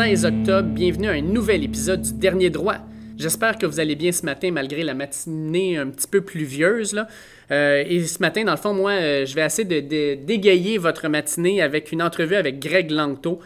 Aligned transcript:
vendredi 0.00 0.16
16 0.16 0.24
octobre. 0.24 0.68
Bienvenue 0.70 1.08
à 1.08 1.12
un 1.12 1.20
nouvel 1.20 1.62
épisode 1.62 2.00
du 2.00 2.14
Dernier 2.14 2.48
Droit. 2.48 2.76
J'espère 3.18 3.58
que 3.58 3.66
vous 3.66 3.80
allez 3.80 3.96
bien 3.96 4.12
ce 4.12 4.24
matin 4.24 4.50
malgré 4.50 4.82
la 4.82 4.94
matinée 4.94 5.76
un 5.76 5.88
petit 5.88 6.06
peu 6.06 6.22
pluvieuse. 6.22 6.94
Là. 6.94 7.06
Euh, 7.50 7.84
et 7.86 8.06
ce 8.06 8.18
matin, 8.20 8.44
dans 8.44 8.52
le 8.52 8.56
fond, 8.56 8.72
moi, 8.72 8.92
euh, 8.92 9.26
je 9.26 9.34
vais 9.34 9.44
essayer 9.44 9.66
de, 9.66 10.14
dégayer 10.24 10.78
votre 10.78 11.06
matinée 11.08 11.60
avec 11.60 11.92
une 11.92 12.02
entrevue 12.02 12.36
avec 12.36 12.60
Greg 12.60 12.90
Langto. 12.90 13.40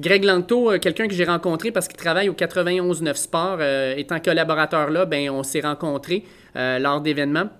Greg 0.00 0.24
Langto, 0.24 0.72
euh, 0.72 0.78
quelqu'un 0.78 1.08
que 1.08 1.14
j'ai 1.14 1.24
rencontré 1.24 1.72
parce 1.72 1.88
qu'il 1.88 1.98
travaille 1.98 2.30
au 2.30 2.34
91-9 2.34 3.14
Sport, 3.14 3.60
étant 3.98 4.18
collaborateur 4.18 4.88
là, 4.88 5.04
ben, 5.04 5.28
on 5.28 5.42
s'est 5.42 5.60
rencontrés 5.60 6.24
lors 6.54 7.02
d'événements. 7.02 7.50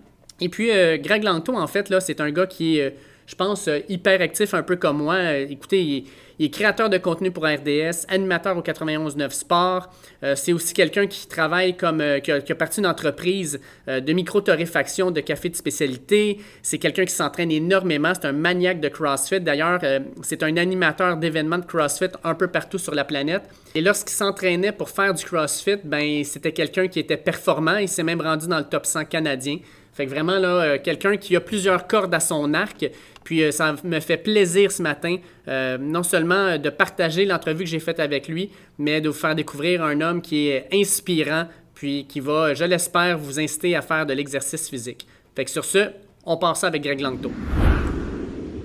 Et 0.40 0.48
puis, 0.48 0.68
Greg 1.00 1.22
Langto, 1.22 1.54
en 1.54 1.66
fait, 1.66 1.90
là, 1.90 2.00
c'est 2.00 2.20
un 2.22 2.30
gars 2.30 2.46
qui 2.46 2.78
est, 2.78 2.96
je 3.28 3.34
pense, 3.34 3.68
hyper 3.88 4.20
actif, 4.22 4.54
un 4.54 4.62
peu 4.62 4.76
comme 4.76 5.02
moi. 5.02 5.34
écoutez, 5.36 6.06
il 6.38 6.46
est 6.46 6.50
créateur 6.50 6.88
de 6.88 6.98
contenu 6.98 7.30
pour 7.30 7.44
RDS, 7.44 8.06
animateur 8.08 8.56
au 8.56 8.62
91.9 8.62 9.30
Sport. 9.30 9.88
Euh, 10.22 10.34
c'est 10.36 10.52
aussi 10.52 10.72
quelqu'un 10.72 11.06
qui 11.06 11.26
travaille 11.26 11.76
comme 11.76 12.00
euh, 12.00 12.20
qui, 12.20 12.30
a, 12.30 12.54
parti 12.54 12.80
d'une 12.80 12.88
entreprise 12.88 13.60
euh, 13.88 14.00
de 14.00 14.12
micro-torréfaction 14.12 15.10
de 15.10 15.20
café 15.20 15.48
de 15.48 15.56
spécialité. 15.56 16.38
C'est 16.62 16.78
quelqu'un 16.78 17.04
qui 17.04 17.14
s'entraîne 17.14 17.50
énormément. 17.50 18.12
C'est 18.14 18.26
un 18.26 18.32
maniaque 18.32 18.80
de 18.80 18.88
CrossFit. 18.88 19.40
D'ailleurs, 19.40 19.80
c'est 20.22 20.42
un 20.42 20.56
animateur 20.56 21.16
d'événements 21.16 21.58
de 21.58 21.66
CrossFit 21.66 22.10
un 22.24 22.34
peu 22.34 22.46
partout 22.48 22.78
sur 22.78 22.94
la 22.94 23.04
planète. 23.04 23.42
Et 23.74 23.80
lorsqu'il 23.80 24.14
s'entraînait 24.14 24.72
pour 24.72 24.90
faire 24.90 25.12
du 25.12 25.24
CrossFit, 25.24 25.78
ben 25.84 26.24
c'était 26.24 26.52
quelqu'un 26.52 26.88
qui 26.88 27.00
était 27.00 27.16
performant. 27.16 27.76
Il 27.76 27.88
s'est 27.88 28.02
même 28.02 28.20
rendu 28.20 28.46
dans 28.46 28.58
le 28.58 28.64
top 28.64 28.86
100 28.86 29.06
canadien. 29.06 29.58
Fait 29.98 30.06
que 30.06 30.10
vraiment, 30.10 30.38
là, 30.38 30.78
quelqu'un 30.78 31.16
qui 31.16 31.34
a 31.34 31.40
plusieurs 31.40 31.88
cordes 31.88 32.14
à 32.14 32.20
son 32.20 32.54
arc, 32.54 32.88
puis 33.24 33.42
euh, 33.42 33.50
ça 33.50 33.74
me 33.82 33.98
fait 33.98 34.16
plaisir 34.16 34.70
ce 34.70 34.80
matin, 34.80 35.16
euh, 35.48 35.76
non 35.76 36.04
seulement 36.04 36.36
euh, 36.36 36.56
de 36.56 36.70
partager 36.70 37.24
l'entrevue 37.24 37.64
que 37.64 37.68
j'ai 37.70 37.80
faite 37.80 37.98
avec 37.98 38.28
lui, 38.28 38.52
mais 38.78 39.00
de 39.00 39.08
vous 39.08 39.18
faire 39.18 39.34
découvrir 39.34 39.82
un 39.82 40.00
homme 40.00 40.22
qui 40.22 40.50
est 40.50 40.68
inspirant, 40.72 41.48
puis 41.74 42.06
qui 42.06 42.20
va, 42.20 42.54
je 42.54 42.62
l'espère, 42.62 43.18
vous 43.18 43.40
inciter 43.40 43.74
à 43.74 43.82
faire 43.82 44.06
de 44.06 44.12
l'exercice 44.12 44.70
physique. 44.70 45.04
Fait 45.34 45.44
que 45.44 45.50
sur 45.50 45.64
ce, 45.64 45.90
on 46.24 46.36
passe 46.36 46.62
avec 46.62 46.84
Greg 46.84 47.00
Langto. 47.00 47.32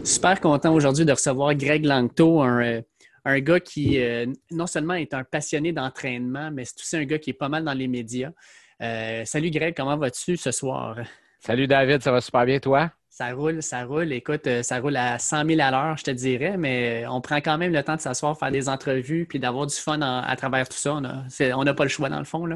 Super 0.03 0.39
content 0.39 0.71
aujourd'hui 0.71 1.03
de 1.03 1.13
recevoir 1.13 1.55
Greg 1.55 1.83
Langto, 1.83 2.43
un 2.43 3.39
gars 3.39 3.59
qui 3.59 3.99
non 4.51 4.67
seulement 4.67 4.93
est 4.93 5.15
un 5.15 5.23
passionné 5.23 5.71
d'entraînement, 5.71 6.51
mais 6.53 6.63
c'est 6.65 6.79
aussi 6.79 6.95
un 6.95 7.05
gars 7.05 7.17
qui 7.17 7.31
est 7.31 7.33
pas 7.33 7.49
mal 7.49 7.63
dans 7.63 7.73
les 7.73 7.87
médias. 7.87 8.29
salut 9.25 9.49
Greg, 9.49 9.73
comment 9.75 9.97
vas-tu 9.97 10.37
ce 10.37 10.51
soir? 10.51 10.99
Salut 11.45 11.67
David, 11.67 12.01
ça 12.01 12.09
va 12.13 12.21
super 12.21 12.45
bien 12.45 12.57
toi? 12.57 12.89
Ça 13.09 13.33
roule, 13.33 13.61
ça 13.61 13.83
roule. 13.83 14.13
Écoute, 14.13 14.47
euh, 14.47 14.63
ça 14.63 14.79
roule 14.79 14.95
à 14.95 15.19
100 15.19 15.45
000 15.45 15.59
à 15.59 15.71
l'heure, 15.71 15.97
je 15.97 16.05
te 16.05 16.11
dirais, 16.11 16.55
mais 16.55 17.03
on 17.09 17.19
prend 17.19 17.41
quand 17.41 17.57
même 17.57 17.73
le 17.73 17.83
temps 17.83 17.97
de 17.97 17.99
s'asseoir, 17.99 18.39
faire 18.39 18.49
des 18.49 18.69
entrevues, 18.69 19.25
puis 19.25 19.39
d'avoir 19.39 19.67
du 19.67 19.75
fun 19.75 19.99
à 19.99 20.33
travers 20.37 20.69
tout 20.69 20.77
ça. 20.77 20.93
On 20.93 21.63
n'a 21.65 21.73
pas 21.73 21.83
le 21.83 21.89
choix, 21.89 22.07
dans 22.07 22.19
le 22.19 22.23
fond. 22.23 22.47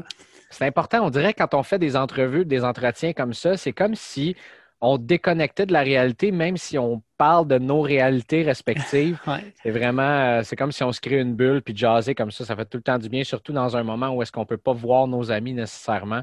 C'est 0.48 0.64
important. 0.64 1.04
On 1.04 1.10
dirait 1.10 1.34
quand 1.34 1.52
on 1.52 1.62
fait 1.62 1.78
des 1.78 1.96
entrevues, 1.96 2.46
des 2.46 2.64
entretiens 2.64 3.12
comme 3.12 3.34
ça, 3.34 3.58
c'est 3.58 3.74
comme 3.74 3.94
si 3.94 4.36
on 4.80 4.96
déconnectait 4.96 5.66
de 5.66 5.72
la 5.74 5.82
réalité, 5.82 6.32
même 6.32 6.56
si 6.56 6.78
on 6.78 7.02
parle 7.18 7.46
de 7.46 7.58
nos 7.58 7.82
réalités 7.82 8.42
respectives. 8.42 9.18
C'est 9.62 9.70
vraiment, 9.70 10.02
euh, 10.02 10.42
c'est 10.44 10.54
comme 10.54 10.70
si 10.70 10.84
on 10.84 10.92
se 10.92 11.00
crée 11.00 11.18
une 11.18 11.34
bulle 11.34 11.62
puis 11.62 11.76
jaser 11.76 12.14
comme 12.14 12.30
ça. 12.30 12.44
Ça 12.44 12.54
fait 12.54 12.64
tout 12.64 12.78
le 12.78 12.82
temps 12.84 12.96
du 12.96 13.08
bien, 13.08 13.24
surtout 13.24 13.52
dans 13.52 13.76
un 13.76 13.82
moment 13.82 14.10
où 14.10 14.22
est-ce 14.22 14.30
qu'on 14.30 14.42
ne 14.42 14.46
peut 14.46 14.56
pas 14.56 14.72
voir 14.72 15.08
nos 15.08 15.32
amis 15.32 15.52
nécessairement. 15.52 16.22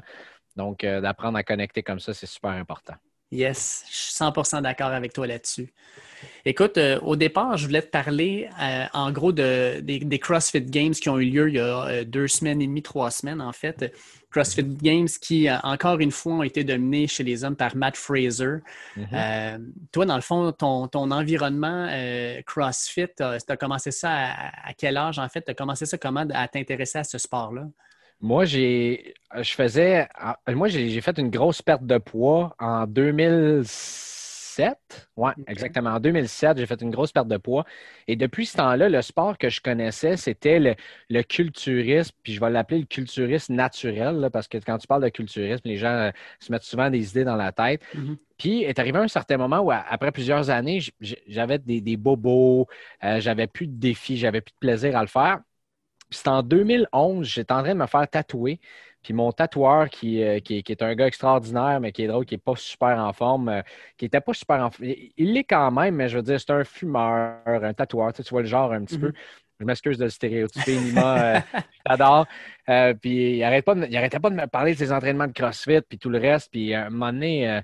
Donc, 0.56 0.84
euh, 0.84 1.00
d'apprendre 1.00 1.38
à 1.38 1.42
connecter 1.42 1.82
comme 1.82 2.00
ça, 2.00 2.14
c'est 2.14 2.26
super 2.26 2.50
important. 2.50 2.94
Yes, 3.32 3.84
je 3.90 3.94
suis 3.94 4.12
100% 4.12 4.62
d'accord 4.62 4.92
avec 4.92 5.12
toi 5.12 5.26
là-dessus. 5.26 5.72
Écoute, 6.44 6.78
euh, 6.78 6.98
au 7.00 7.16
départ, 7.16 7.56
je 7.56 7.66
voulais 7.66 7.82
te 7.82 7.88
parler 7.88 8.48
euh, 8.62 8.84
en 8.94 9.10
gros 9.10 9.32
de, 9.32 9.80
des, 9.80 10.18
CrossFit 10.18 10.62
Games 10.62 10.92
qui 10.92 11.08
ont 11.08 11.18
eu 11.18 11.28
lieu 11.28 11.48
il 11.48 11.56
y 11.56 11.60
a 11.60 12.04
deux 12.04 12.28
semaines 12.28 12.62
et 12.62 12.66
demie, 12.66 12.82
trois 12.82 13.10
semaines 13.10 13.40
en 13.40 13.52
fait. 13.52 13.92
CrossFit 14.30 14.62
Games 14.62 15.08
qui, 15.20 15.48
encore 15.50 15.98
une 15.98 16.12
fois, 16.12 16.34
ont 16.34 16.42
été 16.44 16.62
dominés 16.62 17.08
chez 17.08 17.24
les 17.24 17.42
hommes 17.42 17.56
par 17.56 17.74
Matt 17.74 17.96
Fraser. 17.96 18.58
Mm-hmm. 18.96 19.72
toi, 19.92 20.06
dans 20.06 20.16
le 20.16 20.22
fond, 20.22 20.52
ton, 20.52 20.88
environnement 20.92 21.88
CrossFit, 22.46 23.08
tu 23.16 23.22
as 23.22 23.56
commencé 23.56 23.90
ça 23.90 24.10
à, 24.10 24.68
à, 24.68 24.72
quel 24.72 24.96
âge 24.96 25.18
en 25.18 25.28
fait? 25.28 25.42
Tu 25.42 25.50
as 25.50 25.54
commencé 25.54 25.84
ça 25.84 25.98
comment 25.98 26.26
à 26.32 26.48
t'intéresser 26.48 26.98
à 26.98 27.04
ce 27.04 27.18
sport-là? 27.18 27.66
Moi, 28.20 28.44
j'ai, 28.46 29.14
je 29.34 29.52
faisais, 29.52 30.08
moi, 30.48 30.68
j'ai 30.68 31.00
fait 31.00 31.18
une 31.18 31.30
grosse 31.30 31.62
perte 31.62 31.84
de 31.84 31.98
poids 31.98 32.54
en 32.58 32.86
2007. 32.86 34.78
Oui, 35.16 35.32
exactement. 35.46 35.90
En 35.90 36.00
2007, 36.00 36.56
j'ai 36.56 36.64
fait 36.64 36.80
une 36.80 36.90
grosse 36.90 37.12
perte 37.12 37.28
de 37.28 37.36
poids. 37.36 37.66
Et 38.08 38.16
depuis 38.16 38.46
ce 38.46 38.56
temps-là, 38.56 38.88
le 38.88 39.02
sport 39.02 39.36
que 39.36 39.50
je 39.50 39.60
connaissais, 39.60 40.16
c'était 40.16 40.76
le, 41.10 41.22
culturisme. 41.22 42.14
Puis 42.22 42.32
je 42.32 42.40
vais 42.40 42.48
l'appeler 42.48 42.80
le 42.80 42.86
culturisme 42.86 43.54
naturel, 43.54 44.30
parce 44.32 44.48
que 44.48 44.56
quand 44.58 44.78
tu 44.78 44.86
parles 44.86 45.02
de 45.02 45.10
culturisme, 45.10 45.62
les 45.66 45.76
gens 45.76 45.88
euh, 45.88 46.10
se 46.40 46.50
mettent 46.50 46.62
souvent 46.62 46.88
des 46.88 47.10
idées 47.10 47.24
dans 47.24 47.36
la 47.36 47.52
tête. 47.52 47.82
Mm-hmm. 47.94 48.16
Puis 48.38 48.62
est 48.62 48.78
arrivé 48.78 48.98
un 48.98 49.08
certain 49.08 49.36
moment 49.36 49.60
où, 49.60 49.70
après 49.70 50.12
plusieurs 50.12 50.48
années, 50.48 50.80
j'avais 51.00 51.58
des, 51.58 51.96
bobos, 51.98 52.66
euh, 53.04 53.20
j'avais 53.20 53.46
plus 53.46 53.66
de 53.66 53.78
défis, 53.78 54.16
j'avais 54.16 54.40
plus 54.40 54.52
de 54.52 54.58
plaisir 54.58 54.96
à 54.96 55.02
le 55.02 55.08
faire. 55.08 55.40
C'est 56.10 56.28
en 56.28 56.42
2011, 56.42 57.26
j'étais 57.26 57.52
en 57.52 57.62
train 57.62 57.74
de 57.74 57.78
me 57.80 57.86
faire 57.86 58.08
tatouer. 58.08 58.60
Puis 59.02 59.14
mon 59.14 59.30
tatoueur, 59.30 59.88
qui, 59.88 60.20
euh, 60.22 60.40
qui, 60.40 60.64
est 60.66 60.82
un 60.82 60.94
gars 60.96 61.06
extraordinaire, 61.06 61.78
mais 61.80 61.92
qui 61.92 62.02
est 62.02 62.08
drôle, 62.08 62.24
qui 62.24 62.34
n'est 62.34 62.38
pas 62.38 62.56
super 62.56 62.98
en 62.98 63.12
forme, 63.12 63.48
euh, 63.48 63.62
qui 63.96 64.04
n'était 64.04 64.20
pas 64.20 64.34
super 64.34 64.56
en 64.56 64.70
forme. 64.70 64.90
Il 65.16 65.32
l'est 65.32 65.44
quand 65.44 65.70
même, 65.70 65.94
mais 65.94 66.08
je 66.08 66.16
veux 66.16 66.24
dire, 66.24 66.40
c'est 66.40 66.50
un 66.50 66.64
fumeur, 66.64 67.38
un 67.46 67.72
tatoueur. 67.72 68.12
Tu, 68.12 68.22
vois 68.30 68.42
le 68.42 68.48
genre 68.48 68.72
un 68.72 68.84
petit 68.84 68.98
peu. 68.98 69.10
Mm-hmm. 69.10 69.14
Je 69.60 69.64
m'excuse 69.64 69.98
de 69.98 70.04
le 70.04 70.10
stéréotyper, 70.10 70.80
Nima. 70.80 71.36
Euh, 71.36 71.40
j'adore. 71.88 72.26
puis 73.00 73.36
il 73.36 73.38
n'arrêtait 73.38 73.62
pas, 73.62 73.74
pas, 73.74 74.30
de 74.30 74.34
me 74.34 74.46
parler 74.46 74.74
de 74.74 74.78
ses 74.78 74.90
entraînements 74.90 75.28
de 75.28 75.32
CrossFit, 75.32 75.82
puis 75.82 75.98
tout 75.98 76.10
le 76.10 76.18
reste. 76.18 76.50
Puis 76.50 76.74
à 76.74 76.86
un 76.86 76.90
moment 76.90 77.12
donné, 77.12 77.62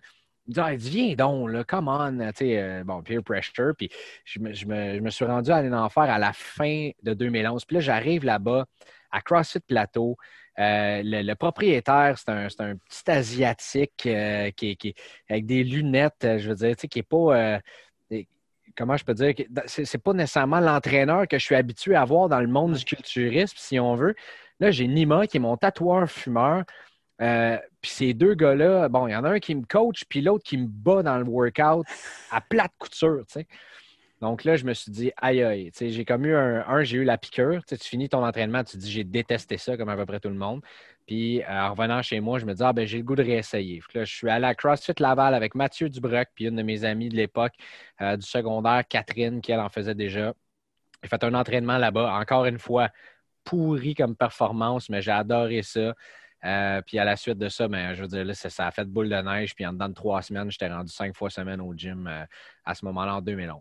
il 0.48 0.54
dit, 0.54 0.60
ah, 0.60 0.74
viens 0.74 1.14
donc, 1.14 1.50
là, 1.50 1.64
come 1.64 1.88
on, 1.88 2.18
tu 2.18 2.36
sais, 2.36 2.58
euh, 2.58 2.84
bon, 2.84 3.02
peer 3.02 3.22
pressure. 3.22 3.74
Puis 3.76 3.90
je 4.24 4.40
me, 4.40 4.52
je, 4.52 4.66
me, 4.66 4.96
je 4.96 5.00
me, 5.00 5.10
suis 5.10 5.24
rendu 5.24 5.50
à 5.50 5.56
aller 5.56 5.72
en 5.72 5.88
faire 5.88 6.04
à 6.04 6.18
la 6.18 6.32
fin 6.32 6.90
de 7.02 7.14
2011. 7.14 7.64
Puis 7.64 7.74
là, 7.74 7.80
j'arrive 7.80 8.24
là-bas 8.24 8.66
à 9.10 9.20
CrossFit 9.20 9.60
Plateau. 9.60 10.16
Euh, 10.58 11.00
le, 11.04 11.34
propriétaire, 11.34 12.18
c'est 12.18 12.30
un, 12.30 12.48
un, 12.58 12.76
petit 12.76 13.10
Asiatique 13.10 14.06
euh, 14.06 14.50
qui, 14.50 14.76
qui, 14.76 14.94
avec 15.28 15.46
des 15.46 15.64
lunettes, 15.64 16.26
je 16.38 16.48
veux 16.48 16.56
dire, 16.56 16.76
tu 16.76 16.82
sais, 16.82 16.88
qui 16.88 16.98
n'est 16.98 17.02
pas. 17.04 17.60
comment 18.76 18.96
je 18.96 19.04
peux 19.04 19.14
dire? 19.14 19.34
C'est 19.66 20.02
pas 20.02 20.12
nécessairement 20.12 20.60
l'entraîneur 20.60 21.28
que 21.28 21.38
je 21.38 21.44
suis 21.44 21.54
habitué 21.54 21.94
à 21.94 22.04
voir 22.04 22.28
dans 22.28 22.40
le 22.40 22.48
monde 22.48 22.74
du 22.74 22.84
culturisme, 22.84 23.56
si 23.58 23.78
on 23.78 23.94
veut. 23.94 24.14
Là, 24.60 24.70
j'ai 24.70 24.86
Nima 24.86 25.26
qui 25.26 25.38
est 25.38 25.40
mon 25.40 25.56
tatoueur 25.56 26.10
fumeur. 26.10 26.64
Euh, 27.22 27.56
puis 27.80 27.90
ces 27.90 28.14
deux 28.14 28.34
gars-là, 28.34 28.88
bon, 28.88 29.06
il 29.06 29.12
y 29.12 29.16
en 29.16 29.24
a 29.24 29.30
un 29.30 29.38
qui 29.38 29.54
me 29.54 29.64
coach, 29.64 30.04
puis 30.08 30.20
l'autre 30.20 30.44
qui 30.44 30.58
me 30.58 30.66
bat 30.66 31.02
dans 31.02 31.18
le 31.18 31.24
workout 31.24 31.86
à 32.30 32.40
plate 32.40 32.72
couture, 32.78 33.24
tu 33.26 33.40
sais. 33.40 33.46
Donc 34.20 34.44
là, 34.44 34.54
je 34.54 34.64
me 34.64 34.72
suis 34.72 34.92
dit, 34.92 35.12
aïe, 35.16 35.42
aïe, 35.42 35.72
tu 35.72 35.78
sais, 35.78 35.90
j'ai 35.90 36.04
comme 36.04 36.24
eu 36.24 36.36
un, 36.36 36.84
j'ai 36.84 36.98
eu 36.98 37.04
la 37.04 37.18
piqûre. 37.18 37.64
Tu, 37.64 37.70
sais, 37.74 37.78
tu 37.78 37.88
finis 37.88 38.08
ton 38.08 38.24
entraînement, 38.24 38.62
tu 38.62 38.76
te 38.76 38.82
dis, 38.82 38.90
j'ai 38.90 39.02
détesté 39.02 39.58
ça 39.58 39.76
comme 39.76 39.88
à 39.88 39.96
peu 39.96 40.06
près 40.06 40.20
tout 40.20 40.28
le 40.28 40.36
monde. 40.36 40.62
Puis 41.06 41.42
euh, 41.42 41.46
en 41.48 41.70
revenant 41.72 42.02
chez 42.02 42.20
moi, 42.20 42.38
je 42.38 42.46
me 42.46 42.54
dis, 42.54 42.62
ah 42.62 42.72
ben, 42.72 42.86
j'ai 42.86 42.98
le 42.98 43.04
goût 43.04 43.16
de 43.16 43.22
réessayer. 43.24 43.80
là, 43.94 44.04
je 44.04 44.14
suis 44.14 44.30
allé 44.30 44.46
à 44.46 44.54
CrossFit 44.54 44.92
Laval 45.00 45.34
avec 45.34 45.56
Mathieu 45.56 45.88
Dubroc, 45.88 46.28
puis 46.36 46.46
une 46.46 46.54
de 46.54 46.62
mes 46.62 46.84
amies 46.84 47.08
de 47.08 47.16
l'époque 47.16 47.54
euh, 48.00 48.16
du 48.16 48.24
secondaire, 48.24 48.84
Catherine, 48.88 49.40
qui 49.40 49.50
elle 49.50 49.58
en 49.58 49.68
faisait 49.68 49.96
déjà. 49.96 50.34
J'ai 51.02 51.08
fait 51.08 51.24
un 51.24 51.34
entraînement 51.34 51.78
là-bas, 51.78 52.14
encore 52.14 52.44
une 52.44 52.60
fois, 52.60 52.90
pourri 53.42 53.96
comme 53.96 54.14
performance, 54.14 54.88
mais 54.88 55.02
j'ai 55.02 55.10
adoré 55.10 55.62
ça. 55.62 55.94
Euh, 56.44 56.82
puis 56.82 56.98
à 56.98 57.04
la 57.04 57.16
suite 57.16 57.38
de 57.38 57.48
ça, 57.48 57.68
ben, 57.68 57.94
je 57.94 58.02
veux 58.02 58.08
dire, 58.08 58.36
ça, 58.36 58.66
a 58.66 58.70
fait 58.70 58.84
boule 58.84 59.08
de 59.08 59.16
neige. 59.16 59.54
Puis 59.54 59.64
en 59.66 59.72
dedans 59.72 59.88
de 59.88 59.94
trois 59.94 60.22
semaines, 60.22 60.50
j'étais 60.50 60.68
rendu 60.68 60.92
cinq 60.92 61.16
fois 61.16 61.30
semaine 61.30 61.60
au 61.60 61.72
gym 61.74 62.06
euh, 62.06 62.24
à 62.64 62.74
ce 62.74 62.84
moment-là 62.86 63.16
en 63.16 63.20
2011. 63.20 63.60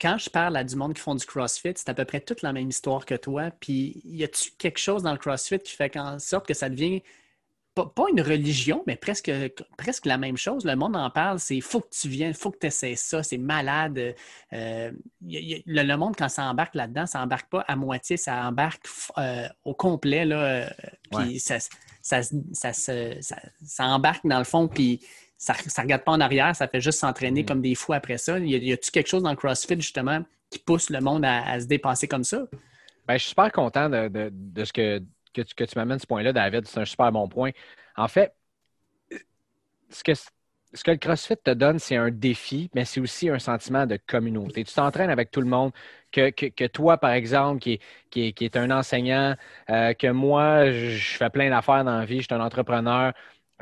Quand 0.00 0.16
je 0.18 0.30
parle 0.30 0.56
à 0.56 0.64
du 0.64 0.76
monde 0.76 0.94
qui 0.94 1.00
font 1.00 1.14
du 1.14 1.26
CrossFit, 1.26 1.72
c'est 1.76 1.88
à 1.88 1.94
peu 1.94 2.04
près 2.04 2.20
toute 2.20 2.42
la 2.42 2.52
même 2.52 2.68
histoire 2.68 3.04
que 3.04 3.14
toi. 3.14 3.50
Puis 3.60 4.00
y 4.04 4.24
a-tu 4.24 4.50
quelque 4.58 4.78
chose 4.78 5.02
dans 5.02 5.12
le 5.12 5.18
CrossFit 5.18 5.58
qui 5.58 5.74
fait 5.74 5.94
en 5.96 6.18
sorte 6.18 6.46
que 6.46 6.54
ça 6.54 6.70
devient 6.70 7.02
pas, 7.74 8.04
une 8.12 8.20
religion, 8.20 8.82
mais 8.86 8.96
presque, 8.96 9.30
presque 9.76 10.06
la 10.06 10.18
même 10.18 10.36
chose. 10.36 10.64
Le 10.64 10.74
monde 10.74 10.96
en 10.96 11.10
parle, 11.10 11.38
c'est 11.38 11.60
faut 11.60 11.80
que 11.80 11.88
tu 11.90 12.08
viennes, 12.08 12.34
faut 12.34 12.50
que 12.50 12.58
tu 12.58 12.66
essaies 12.66 12.96
ça, 12.96 13.22
c'est 13.22 13.38
malade. 13.38 14.14
Euh, 14.52 14.92
le, 15.22 15.96
monde, 15.96 16.16
quand 16.16 16.28
ça 16.28 16.44
embarque 16.44 16.74
là-dedans, 16.74 17.06
ça 17.06 17.22
embarque 17.22 17.48
pas 17.48 17.64
à 17.68 17.76
moitié, 17.76 18.16
ça 18.16 18.44
embarque 18.44 18.86
euh, 19.18 19.48
au 19.64 19.74
complet. 19.74 20.24
Là, 20.24 20.42
euh, 20.42 20.70
puis 21.12 21.38
ça, 21.38 21.58
ça, 22.02 22.22
ça, 22.72 23.84
embarque 23.84 24.26
dans 24.26 24.38
le 24.38 24.44
fond, 24.44 24.68
puis 24.68 25.00
ça 25.38 25.54
ne 25.54 25.82
regarde 25.82 26.02
pas 26.02 26.12
en 26.12 26.20
arrière, 26.20 26.54
ça 26.54 26.68
fait 26.68 26.80
juste 26.80 26.98
s'entraîner 26.98 27.42
mm. 27.42 27.46
comme 27.46 27.62
des 27.62 27.74
fous 27.74 27.92
après 27.92 28.18
ça. 28.18 28.38
Y 28.38 28.72
a-t-il 28.72 28.90
quelque 28.90 29.08
chose 29.08 29.22
dans 29.22 29.30
le 29.30 29.36
CrossFit, 29.36 29.80
justement, 29.80 30.22
qui 30.50 30.58
pousse 30.58 30.90
le 30.90 31.00
monde 31.00 31.24
à, 31.24 31.60
se 31.60 31.66
dépasser 31.66 32.08
comme 32.08 32.24
ça? 32.24 32.42
Bien, 33.06 33.16
je 33.16 33.22
suis 33.22 33.30
super 33.30 33.50
content 33.52 33.88
de 33.88 34.64
ce 34.64 34.72
que 34.72 35.02
que 35.34 35.42
tu, 35.42 35.54
que 35.54 35.64
tu 35.64 35.78
m'amènes 35.78 35.98
ce 35.98 36.06
point-là, 36.06 36.32
David. 36.32 36.66
C'est 36.66 36.80
un 36.80 36.84
super 36.84 37.12
bon 37.12 37.28
point. 37.28 37.50
En 37.96 38.08
fait, 38.08 38.34
ce 39.90 40.04
que, 40.04 40.12
ce 40.14 40.84
que 40.84 40.90
le 40.92 40.96
CrossFit 40.98 41.36
te 41.36 41.50
donne, 41.50 41.78
c'est 41.78 41.96
un 41.96 42.10
défi, 42.10 42.70
mais 42.74 42.84
c'est 42.84 43.00
aussi 43.00 43.28
un 43.28 43.38
sentiment 43.38 43.86
de 43.86 43.98
communauté. 44.06 44.64
Tu 44.64 44.74
t'entraînes 44.74 45.10
avec 45.10 45.30
tout 45.30 45.40
le 45.40 45.48
monde, 45.48 45.72
que, 46.12 46.66
toi, 46.68 46.98
par 46.98 47.10
exemple, 47.12 47.60
qui, 47.60 47.80
qui, 48.10 48.34
est 48.40 48.56
un 48.56 48.70
enseignant, 48.70 49.36
euh, 49.70 49.94
que 49.94 50.08
moi, 50.08 50.70
je 50.70 51.16
fais 51.16 51.30
plein 51.30 51.50
d'affaires 51.50 51.84
dans 51.84 51.98
la 51.98 52.04
vie, 52.04 52.18
je 52.18 52.24
suis 52.24 52.34
un 52.34 52.40
entrepreneur. 52.40 53.12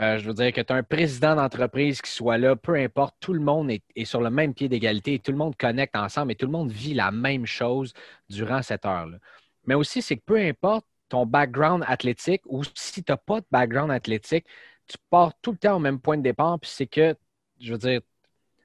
Euh, 0.01 0.19
je 0.19 0.27
veux 0.27 0.35
dire 0.35 0.53
que 0.53 0.61
tu 0.61 0.73
as 0.73 0.77
un 0.77 0.83
président 0.85 1.35
d'entreprise 1.35 2.01
qui 2.01 2.11
soit 2.13 2.39
là, 2.39 2.55
peu 2.55 2.77
importe, 2.77 3.17
tout 3.21 3.33
le 3.33 3.41
monde 3.41 3.71
est, 3.71 3.83
est 3.97 4.05
sur 4.05 4.21
le 4.21 4.31
même 4.31 4.55
pied 4.55 4.69
d'égalité, 4.69 5.19
tout 5.19 5.33
le 5.33 5.39
monde 5.39 5.57
connecte 5.57 5.97
ensemble 5.97 6.33
et 6.33 6.35
tout 6.37 6.47
le 6.47 6.53
monde 6.53 6.71
vit 6.71 6.95
la 6.95 7.11
même 7.11 7.47
chose 7.47 7.93
durant 8.31 8.63
cette 8.63 8.85
heure-là. 8.87 9.19
Mais 9.67 9.75
aussi, 9.75 10.01
c'est 10.01 10.17
que 10.17 10.23
peu 10.25 10.39
importe 10.39 10.87
ton 11.09 11.27
background 11.27 11.85
athlétique 11.87 12.43
ou 12.47 12.63
si 12.75 13.03
tu 13.03 13.13
n'as 13.13 13.17
pas 13.17 13.41
de 13.41 13.47
background 13.51 13.91
athlétique, 13.91 14.47
tu 14.87 14.97
pars 15.11 15.33
tout 15.41 15.53
le 15.53 15.59
temps 15.59 15.77
au 15.77 15.79
même 15.79 16.01
point 16.01 16.17
de 16.17 16.23
départ, 16.23 16.59
puis 16.59 16.71
c'est 16.73 16.87
que, 16.87 17.15
je 17.61 17.73
veux 17.73 17.79
dire, 17.79 18.01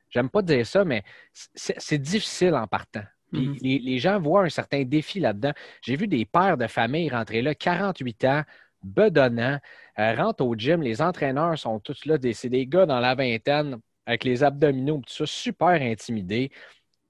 j'aime 0.09 0.29
pas 0.29 0.41
dire 0.41 0.65
ça, 0.65 0.85
mais 0.85 1.03
c'est 1.33 1.97
difficile 1.97 2.55
en 2.55 2.67
partant. 2.67 3.03
Mm-hmm. 3.33 3.83
les, 3.83 3.97
gens 3.97 4.19
voient 4.19 4.43
un 4.43 4.49
certain 4.49 4.83
défi 4.83 5.19
là-dedans. 5.19 5.53
J'ai 5.81 5.95
vu 5.95 6.07
des 6.07 6.23
pères 6.23 6.55
de 6.55 6.67
famille 6.67 7.09
rentrer 7.09 7.41
là, 7.41 7.55
48 7.55 8.25
ans, 8.25 8.43
bedonnants, 8.83 9.59
euh, 9.97 10.15
rentrent 10.15 10.45
au 10.45 10.55
gym. 10.55 10.81
Les 10.83 11.01
entraîneurs 11.01 11.57
sont 11.57 11.79
tous 11.79 12.05
là, 12.05 12.17
c'est 12.33 12.49
des 12.49 12.67
gars 12.67 12.85
dans 12.85 12.99
la 12.99 13.15
vingtaine 13.15 13.79
avec 14.05 14.23
les 14.23 14.43
abdominaux, 14.43 15.01
tout 15.07 15.13
ça, 15.13 15.25
super 15.25 15.81
intimidés. 15.81 16.51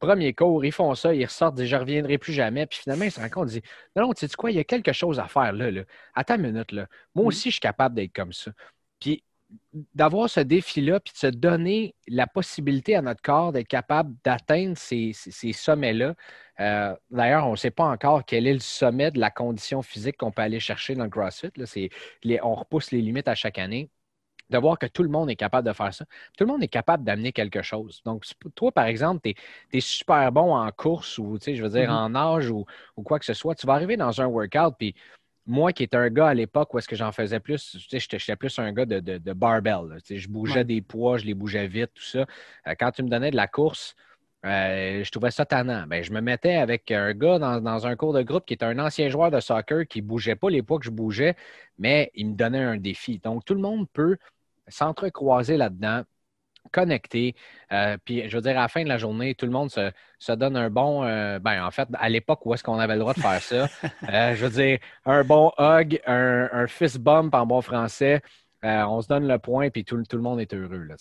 Premier 0.08 0.34
cours, 0.34 0.66
ils 0.66 0.72
font 0.72 0.94
ça, 0.96 1.14
ils 1.14 1.26
ressortent, 1.26 1.56
disent 1.56 1.68
Je 1.68 1.76
reviendrai 1.76 2.18
plus 2.18 2.34
jamais. 2.34 2.66
Puis 2.66 2.80
finalement, 2.80 3.06
ils 3.06 3.12
se 3.12 3.20
rendent 3.20 3.30
compte, 3.30 3.50
ils 3.52 3.62
disent 3.62 3.72
Non, 3.96 4.08
non, 4.08 4.14
tu 4.14 4.28
sais 4.28 4.36
quoi, 4.36 4.52
il 4.52 4.58
y 4.58 4.60
a 4.60 4.64
quelque 4.64 4.92
chose 4.92 5.20
à 5.20 5.28
faire 5.28 5.54
là. 5.54 5.72
là. 5.72 5.84
Attends 6.14 6.36
une 6.36 6.42
minute, 6.52 6.72
là. 6.72 6.88
Moi 7.16 7.26
mm. 7.26 7.28
aussi, 7.28 7.50
je 7.50 7.54
suis 7.54 7.60
capable 7.60 7.96
d'être 7.96 8.14
comme 8.14 8.34
ça. 8.34 8.52
Puis 9.00 9.24
d'avoir 9.94 10.30
ce 10.30 10.40
défi-là, 10.40 11.00
puis 11.00 11.14
de 11.14 11.18
se 11.18 11.28
donner 11.28 11.96
la 12.08 12.28
possibilité 12.28 12.96
à 12.96 13.02
notre 13.02 13.22
corps 13.22 13.52
d'être 13.52 13.68
capable 13.68 14.16
d'atteindre 14.24 14.78
ces, 14.78 15.14
sommets-là. 15.14 16.16
Euh, 16.60 16.96
d'ailleurs, 17.12 17.48
on 17.48 17.52
ne 17.52 17.56
sait 17.56 17.72
pas 17.72 17.86
encore 17.86 18.26
quel 18.26 18.48
est 18.48 18.54
le 18.54 18.60
sommet 18.60 19.12
de 19.12 19.20
la 19.20 19.32
condition 19.32 19.82
physique 19.82 20.18
qu'on 20.18 20.32
peut 20.32 20.42
aller 20.42 20.60
chercher 20.60 20.96
dans 20.96 21.04
le 21.04 21.10
CrossFit. 21.10 21.52
on 22.42 22.56
repousse 22.56 22.92
les 22.92 23.02
limites 23.02 23.28
à 23.28 23.36
chaque 23.36 23.58
année. 23.58 23.90
De 24.50 24.58
voir 24.58 24.78
que 24.78 24.86
tout 24.86 25.04
le 25.04 25.10
monde 25.10 25.30
est 25.30 25.36
capable 25.36 25.68
de 25.68 25.74
faire 25.74 25.94
ça. 25.94 26.06
Tout 26.38 26.44
le 26.44 26.52
monde 26.52 26.64
est 26.64 26.68
capable 26.68 27.04
d'amener 27.04 27.32
quelque 27.32 27.62
chose. 27.62 28.02
Donc, 28.06 28.26
toi, 28.56 28.72
par 28.72 28.86
exemple, 28.86 29.22
tu 29.24 29.36
es, 29.72 29.80
super 29.80 30.32
bon 30.32 30.56
en 30.56 30.70
course 30.72 31.18
ou, 31.18 31.40
je 31.42 31.62
veux 31.62 31.70
dire, 31.70 31.90
mm-hmm. 31.90 32.06
en 32.06 32.10
nage 32.10 32.50
ou, 32.50 32.66
ou, 32.96 33.04
quoi 33.04 33.20
que 33.20 33.26
ce 33.26 33.34
soit. 33.34 33.56
Tu 33.56 33.66
vas 33.66 33.74
arriver 33.74 33.98
dans 33.98 34.22
un 34.22 34.26
workout, 34.28 34.76
puis 34.78 34.96
moi 35.46 35.74
qui 35.74 35.84
étais 35.84 35.98
un 35.98 36.10
gars 36.10 36.28
à 36.28 36.34
l'époque 36.34 36.74
où 36.74 36.78
est-ce 36.78 36.88
que 36.88 36.96
j'en 36.96 37.12
faisais 37.12 37.40
plus, 37.40 37.78
j'étais 37.90 38.36
plus 38.36 38.58
un 38.60 38.72
gars 38.72 38.86
de, 38.86 39.00
de, 39.00 39.34
barbell. 39.34 39.98
je 40.10 40.28
bougeais 40.28 40.64
des 40.64 40.82
poids, 40.82 41.18
je 41.18 41.26
les 41.26 41.34
bougeais 41.34 41.68
vite, 41.68 41.92
tout 41.94 42.04
ça. 42.04 42.26
Euh, 42.68 42.76
quand 42.80 42.92
tu 42.92 43.04
me 43.04 43.10
donnais 43.10 43.32
de 43.32 43.36
la 43.36 43.48
course, 43.48 43.96
euh, 44.46 45.04
je 45.04 45.12
trouvais 45.12 45.32
ça 45.32 45.46
tannant. 45.46 45.86
Ben, 45.88 46.04
je 46.04 46.12
me 46.12 46.22
mettais 46.22 46.56
avec 46.56 46.92
un 46.92 47.14
gars 47.14 47.40
dans, 47.40 47.88
un 47.88 47.96
cours 47.96 48.14
de 48.14 48.22
groupe 48.24 48.46
qui 48.46 48.54
était 48.54 48.66
un 48.66 48.78
ancien 48.80 49.10
joueur 49.10 49.32
de 49.32 49.40
soccer 49.40 49.88
qui 49.88 50.02
ne 50.02 50.08
bougeait 50.08 50.36
pas 50.36 50.50
les 50.50 50.62
poids 50.62 50.80
que 50.80 50.86
je 50.86 50.92
bougeais, 50.92 51.36
mais 51.78 52.12
il 52.16 52.32
me 52.32 52.36
donnait 52.36 52.64
un 52.64 52.78
défi. 52.78 53.20
Donc, 53.20 53.46
tout 53.46 53.54
le 53.54 53.62
monde 53.62 53.88
peut 53.94 54.18
s'entrecroiser 54.68 55.58
là-dedans 55.58 56.04
connecté. 56.72 57.36
Euh, 57.72 57.98
puis, 58.04 58.30
je 58.30 58.36
veux 58.36 58.42
dire, 58.42 58.58
à 58.58 58.62
la 58.62 58.68
fin 58.68 58.84
de 58.84 58.90
la 58.90 58.98
journée, 58.98 59.36
tout 59.36 59.46
le 59.46 59.52
monde 59.52 59.70
se, 59.70 60.32
donne 60.32 60.56
un 60.56 60.70
bon. 60.70 61.04
Euh, 61.04 61.40
ben, 61.40 61.66
en 61.66 61.72
fait, 61.72 61.88
à 61.94 62.10
l'époque 62.10 62.46
où 62.46 62.54
est-ce 62.54 62.64
qu'on 62.64 62.80
avait 62.80 62.94
le 62.94 63.00
droit 63.00 63.14
de 63.14 63.20
faire 63.20 63.42
ça, 63.42 63.68
je 64.34 64.46
veux 64.46 64.50
dire, 64.50 64.80
un 65.06 65.24
bon 65.24 65.52
hug, 65.58 66.02
un, 66.06 66.68
fist 66.68 67.00
bump 67.00 67.34
en 67.36 67.46
bon 67.46 67.62
français. 67.62 68.22
on 68.64 69.02
se 69.02 69.08
donne 69.08 69.28
le 69.28 69.40
point, 69.40 69.70
puis 69.70 69.84
tout, 69.84 69.98
le 69.98 70.22
monde 70.22 70.40
est 70.40 70.54
heureux. 70.54 70.84
Là, 70.84 70.96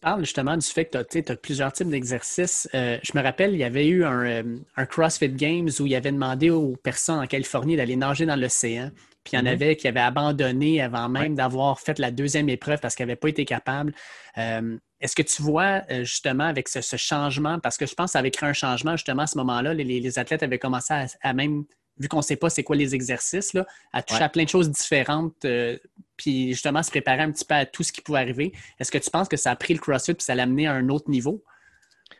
tu 0.00 0.06
parles 0.06 0.20
justement 0.20 0.56
du 0.56 0.66
fait 0.66 0.84
que 0.84 1.02
tu 1.02 1.32
as, 1.32 1.36
plusieurs 1.36 1.72
types 1.72 1.88
d'exercices. 1.88 2.68
je 2.72 3.16
me 3.16 3.22
rappelle, 3.22 3.52
il 3.52 3.58
y 3.58 3.64
avait 3.64 3.88
eu 3.88 4.04
un, 4.04 4.44
un, 4.76 4.86
CrossFit 4.86 5.30
Games 5.30 5.68
où 5.80 5.86
il 5.86 5.94
avait 5.94 6.12
demandé 6.12 6.50
aux 6.50 6.76
personnes 6.76 7.18
en 7.18 7.26
Californie 7.26 7.76
d'aller 7.76 7.96
nager 7.96 8.26
dans 8.26 8.36
l'océan. 8.36 8.90
Puis 9.24 9.36
il 9.36 9.36
y 9.36 9.38
en 9.40 9.44
mm-hmm. 9.44 9.52
avait 9.52 9.76
qui 9.76 9.88
avaient 9.88 10.00
abandonné 10.00 10.80
avant 10.80 11.08
même 11.08 11.34
d'avoir 11.34 11.80
fait 11.80 11.98
la 11.98 12.10
deuxième 12.10 12.48
épreuve 12.48 12.80
parce 12.80 12.94
qu'ils 12.94 13.04
n'avaient 13.04 13.16
pas 13.16 13.28
été 13.28 13.44
capables. 13.44 13.92
Euh, 14.38 14.78
est-ce 15.00 15.14
que 15.14 15.22
tu 15.22 15.42
vois 15.42 15.82
euh, 15.90 16.04
justement 16.04 16.44
avec 16.44 16.68
ce, 16.68 16.96
changement, 16.96 17.58
parce 17.60 17.76
que 17.76 17.86
je 17.86 17.94
pense 17.94 18.06
que 18.06 18.12
ça 18.12 18.18
avait 18.20 18.30
créé 18.30 18.48
un 18.48 18.54
changement 18.54 18.92
justement 18.92 19.22
à 19.22 19.26
ce 19.26 19.36
moment-là, 19.38 19.74
les, 19.74 20.18
athlètes 20.18 20.42
avaient 20.42 20.58
commencé 20.58 20.94
à, 21.22 21.32
même, 21.34 21.64
vu 21.98 22.08
qu'on 22.08 22.18
ne 22.18 22.22
sait 22.22 22.36
pas 22.36 22.50
c'est 22.50 22.62
quoi 22.62 22.76
les 22.76 22.94
exercices, 22.94 23.52
là, 23.52 23.66
à 23.92 24.02
toucher 24.02 24.22
à 24.22 24.28
plein 24.28 24.44
de 24.44 24.48
choses 24.48 24.70
différentes, 24.70 25.44
euh, 25.44 25.78
puis 26.16 26.52
justement 26.52 26.82
se 26.82 26.90
préparer 26.90 27.22
un 27.22 27.30
petit 27.30 27.44
peu 27.44 27.54
à 27.54 27.66
tout 27.66 27.82
ce 27.82 27.92
qui 27.92 28.00
pouvait 28.00 28.20
arriver. 28.20 28.52
Est-ce 28.78 28.90
que 28.90 28.98
tu 28.98 29.10
penses 29.10 29.28
que 29.28 29.36
ça 29.36 29.50
a 29.50 29.56
pris 29.56 29.74
le 29.74 29.80
CrossFit 29.80 30.14
puis 30.14 30.24
ça 30.24 30.34
l'a 30.34 30.44
amené 30.44 30.66
à 30.66 30.72
un 30.72 30.88
autre 30.88 31.10
niveau? 31.10 31.42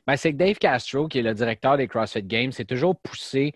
Ben, 0.06 0.16
c'est 0.16 0.32
que 0.32 0.36
Dave 0.36 0.56
Castro, 0.58 1.08
qui 1.08 1.18
est 1.18 1.22
le 1.22 1.34
directeur 1.34 1.76
des 1.76 1.86
CrossFit 1.88 2.22
Games, 2.22 2.52
s'est 2.52 2.64
toujours 2.64 2.98
poussé 2.98 3.54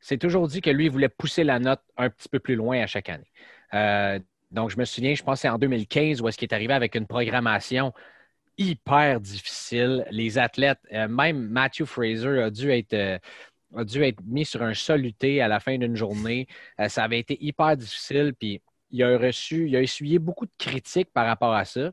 c'est 0.00 0.18
toujours 0.18 0.48
dit 0.48 0.60
que 0.60 0.70
lui, 0.70 0.86
il 0.86 0.90
voulait 0.90 1.08
pousser 1.08 1.44
la 1.44 1.58
note 1.58 1.80
un 1.96 2.10
petit 2.10 2.28
peu 2.28 2.38
plus 2.40 2.56
loin 2.56 2.80
à 2.80 2.86
chaque 2.86 3.08
année. 3.08 3.30
Euh, 3.74 4.18
donc, 4.50 4.70
je 4.70 4.78
me 4.78 4.84
souviens, 4.84 5.14
je 5.14 5.22
pense 5.22 5.38
que 5.38 5.42
c'est 5.42 5.48
en 5.48 5.58
2015 5.58 6.22
où 6.22 6.28
est-ce 6.28 6.38
qu'il 6.38 6.48
est 6.48 6.54
arrivé 6.54 6.72
avec 6.72 6.94
une 6.94 7.06
programmation 7.06 7.92
hyper 8.58 9.20
difficile. 9.20 10.06
Les 10.10 10.38
athlètes, 10.38 10.80
euh, 10.92 11.06
même 11.06 11.48
Matthew 11.48 11.84
Fraser 11.84 12.42
a 12.42 12.50
dû 12.50 12.70
être, 12.70 12.94
euh, 12.94 13.18
a 13.76 13.84
dû 13.84 14.02
être 14.02 14.20
mis 14.24 14.44
sur 14.44 14.62
un 14.62 14.74
soluté 14.74 15.40
à 15.40 15.48
la 15.48 15.60
fin 15.60 15.78
d'une 15.78 15.96
journée. 15.96 16.48
ça 16.88 17.04
avait 17.04 17.18
été 17.18 17.38
hyper 17.44 17.76
difficile, 17.76 18.34
puis 18.38 18.60
il 18.90 19.02
a 19.02 19.16
reçu, 19.18 19.68
il 19.68 19.76
a 19.76 19.82
essuyé 19.82 20.18
beaucoup 20.18 20.46
de 20.46 20.52
critiques 20.58 21.12
par 21.12 21.26
rapport 21.26 21.54
à 21.54 21.64
ça 21.64 21.92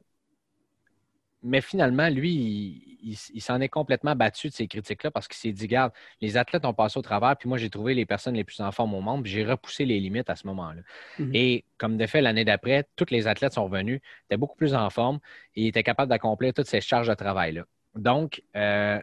mais 1.44 1.62
finalement, 1.62 2.09
lui, 2.09 2.97
il, 3.01 3.41
s'en 3.41 3.62
est 3.62 3.69
complètement 3.69 4.15
battu 4.15 4.50
de 4.50 4.53
ces 4.53 4.68
critiques-là 4.68 5.12
parce 5.12 5.27
qu'il 5.27 5.38
s'est 5.38 5.51
dit, 5.51 5.68
garde, 5.68 5.94
les 6.19 6.35
athlètes 6.35 6.65
ont 6.65 6.74
passé 6.74 6.97
au 6.97 7.01
travers, 7.01 7.38
puis 7.38 7.47
moi, 7.47 7.57
j'ai 7.57 7.69
trouvé 7.69 7.94
les 7.94 8.06
personnes 8.06 8.35
les 8.35 8.44
plus 8.44 8.59
en 8.59 8.71
forme 8.71 8.94
au 8.95 9.01
monde, 9.01 9.24
puis 9.24 9.31
j'ai 9.31 9.45
repoussé 9.45 9.85
les 9.85 10.00
limites 10.00 10.29
à 10.29 10.35
ce 10.35 10.47
moment-là. 10.47 10.81
Mhm. 11.19 11.31
Et 11.33 11.63
comme 11.77 11.97
de 11.97 12.06
fait, 12.06 12.21
l'année 12.21 12.44
d'après, 12.44 12.85
tous 12.95 13.12
les 13.12 13.27
athlètes 13.27 13.53
sont 13.53 13.69
venus, 13.69 14.01
étaient 14.25 14.38
beaucoup 14.38 14.57
plus 14.57 14.74
en 14.74 14.89
forme 14.89 15.19
et 15.56 15.68
étaient 15.68 15.83
capables 15.83 16.09
d'accomplir 16.09 16.53
toutes 16.53 16.68
ces 16.68 16.81
charges 16.81 17.07
de 17.07 17.13
travail-là. 17.13 17.65
Donc, 17.96 18.43
euh, 18.55 19.00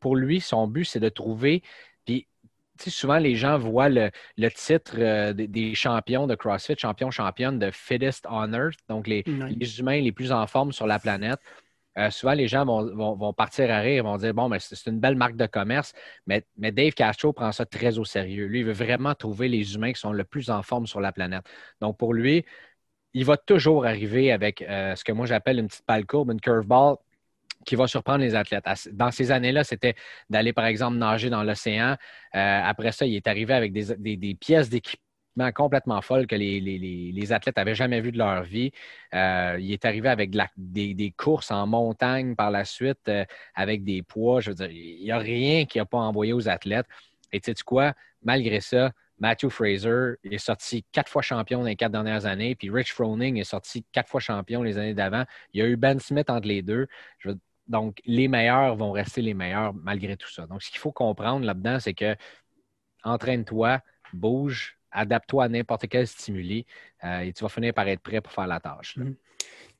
pour 0.00 0.16
lui, 0.16 0.40
son 0.40 0.66
but, 0.66 0.84
c'est 0.84 1.00
de 1.00 1.08
trouver 1.08 1.62
souvent, 2.86 3.18
les 3.18 3.36
gens 3.36 3.58
voient 3.58 3.88
le, 3.88 4.10
titre 4.50 4.94
euh, 4.98 5.32
des, 5.32 5.74
champions 5.74 6.26
de 6.26 6.34
CrossFit, 6.34 6.76
champion, 6.78 7.10
championne 7.10 7.58
de 7.58 7.70
Fittest 7.70 8.26
on 8.30 8.52
Earth, 8.52 8.78
donc 8.88 9.06
les, 9.06 9.24
humains 9.78 10.00
les 10.00 10.12
plus 10.12 10.32
en 10.32 10.46
forme 10.46 10.72
sur 10.72 10.86
la 10.86 10.98
planète. 10.98 11.40
Euh, 11.98 12.10
souvent, 12.10 12.34
les 12.34 12.46
gens 12.46 12.64
vont, 12.64 13.32
partir 13.32 13.70
à 13.72 13.80
rire, 13.80 14.04
vont 14.04 14.16
dire 14.18 14.32
Bon, 14.32 14.48
mais 14.48 14.58
c'est 14.60 14.86
une 14.86 15.00
belle 15.00 15.16
marque 15.16 15.36
de 15.36 15.46
commerce, 15.46 15.92
mais, 16.26 16.44
Dave 16.56 16.92
Castro 16.92 17.32
prend 17.32 17.50
ça 17.50 17.66
très 17.66 17.98
au 17.98 18.04
sérieux. 18.04 18.46
Lui, 18.46 18.60
il 18.60 18.66
veut 18.66 18.72
vraiment 18.72 19.14
trouver 19.14 19.48
les 19.48 19.74
humains 19.74 19.92
qui 19.92 20.00
sont 20.00 20.12
le 20.12 20.24
plus 20.24 20.50
en 20.50 20.62
forme 20.62 20.86
sur 20.86 21.00
la 21.00 21.10
planète. 21.10 21.44
Donc, 21.80 21.98
pour 21.98 22.14
lui, 22.14 22.44
il 23.14 23.24
va 23.24 23.36
toujours 23.36 23.84
arriver 23.84 24.30
avec 24.30 24.62
euh, 24.62 24.94
ce 24.94 25.02
que 25.02 25.12
moi 25.12 25.26
j'appelle 25.26 25.58
une 25.58 25.66
petite 25.66 25.86
balle 25.88 26.06
courbe, 26.06 26.30
une 26.30 26.40
curveball 26.40 26.96
qui 27.68 27.76
va 27.76 27.86
surprendre 27.86 28.20
les 28.20 28.34
athlètes. 28.34 28.64
Dans 28.92 29.10
ces 29.10 29.30
années-là, 29.30 29.62
c'était 29.62 29.94
d'aller, 30.30 30.54
par 30.54 30.64
exemple, 30.64 30.96
nager 30.96 31.28
dans 31.28 31.42
l'océan. 31.44 31.96
Euh, 32.34 32.60
après 32.64 32.92
ça, 32.92 33.04
il 33.04 33.14
est 33.14 33.26
arrivé 33.26 33.52
avec 33.52 33.74
des, 33.74 34.34
pièces 34.40 34.70
d'équipement 34.70 35.52
complètement 35.54 36.00
folles 36.00 36.26
que 36.26 36.34
les, 36.34 37.32
athlètes 37.32 37.58
n'avaient 37.58 37.74
jamais 37.74 38.00
vues 38.00 38.10
de 38.10 38.16
leur 38.16 38.42
vie. 38.42 38.72
Euh, 39.14 39.58
il 39.60 39.70
est 39.70 39.84
arrivé 39.84 40.08
avec 40.08 40.30
des, 40.56 41.14
courses 41.14 41.50
en 41.50 41.66
montagne 41.66 42.34
par 42.34 42.50
la 42.50 42.64
suite, 42.64 43.06
euh, 43.08 43.26
avec 43.54 43.84
des 43.84 44.02
poids. 44.02 44.40
Je 44.40 44.50
veux 44.50 44.56
dire, 44.56 44.70
il 44.70 45.04
n'y 45.04 45.12
a 45.12 45.18
rien 45.18 45.66
qui 45.66 45.76
n'a 45.76 45.84
pas 45.84 45.98
envoyé 45.98 46.32
aux 46.32 46.48
athlètes. 46.48 46.86
Et 47.32 47.40
tu 47.40 47.52
sais 47.54 47.64
quoi? 47.66 47.92
Malgré 48.22 48.62
ça, 48.62 48.92
Matthew 49.18 49.50
Fraser 49.50 50.14
est 50.24 50.38
sorti 50.38 50.84
quatre 50.92 51.10
fois 51.10 51.22
champion 51.22 51.58
dans 51.58 51.66
les 51.66 51.76
quatre 51.76 51.92
dernières 51.92 52.24
années, 52.24 52.54
puis 52.54 52.70
Rich 52.70 52.94
Froning 52.94 53.36
est 53.36 53.44
sorti 53.44 53.84
quatre 53.92 54.08
fois 54.08 54.20
champion 54.20 54.62
les 54.62 54.78
années 54.78 54.94
d'avant. 54.94 55.24
Il 55.52 55.60
y 55.60 55.62
a 55.62 55.66
eu 55.66 55.76
Ben 55.76 55.98
Smith 55.98 56.30
entre 56.30 56.48
les 56.48 56.62
deux. 56.62 56.86
Je 57.18 57.30
veux, 57.30 57.38
donc, 57.68 58.00
les 58.04 58.28
meilleurs 58.28 58.74
vont 58.76 58.92
rester 58.92 59.22
les 59.22 59.34
meilleurs 59.34 59.74
malgré 59.74 60.16
tout 60.16 60.30
ça. 60.30 60.46
Donc, 60.46 60.62
ce 60.62 60.70
qu'il 60.70 60.80
faut 60.80 60.92
comprendre 60.92 61.44
là-dedans, 61.44 61.78
c'est 61.80 61.94
que 61.94 62.16
entraîne-toi, 63.04 63.80
bouge, 64.12 64.78
adapte-toi 64.90 65.44
à 65.44 65.48
n'importe 65.48 65.86
quel 65.88 66.06
stimuli 66.06 66.66
euh, 67.04 67.20
et 67.20 67.32
tu 67.32 67.42
vas 67.44 67.48
finir 67.48 67.74
par 67.74 67.86
être 67.88 68.00
prêt 68.00 68.20
pour 68.20 68.32
faire 68.32 68.46
la 68.46 68.58
tâche. 68.58 68.96
Mm-hmm. 68.96 69.14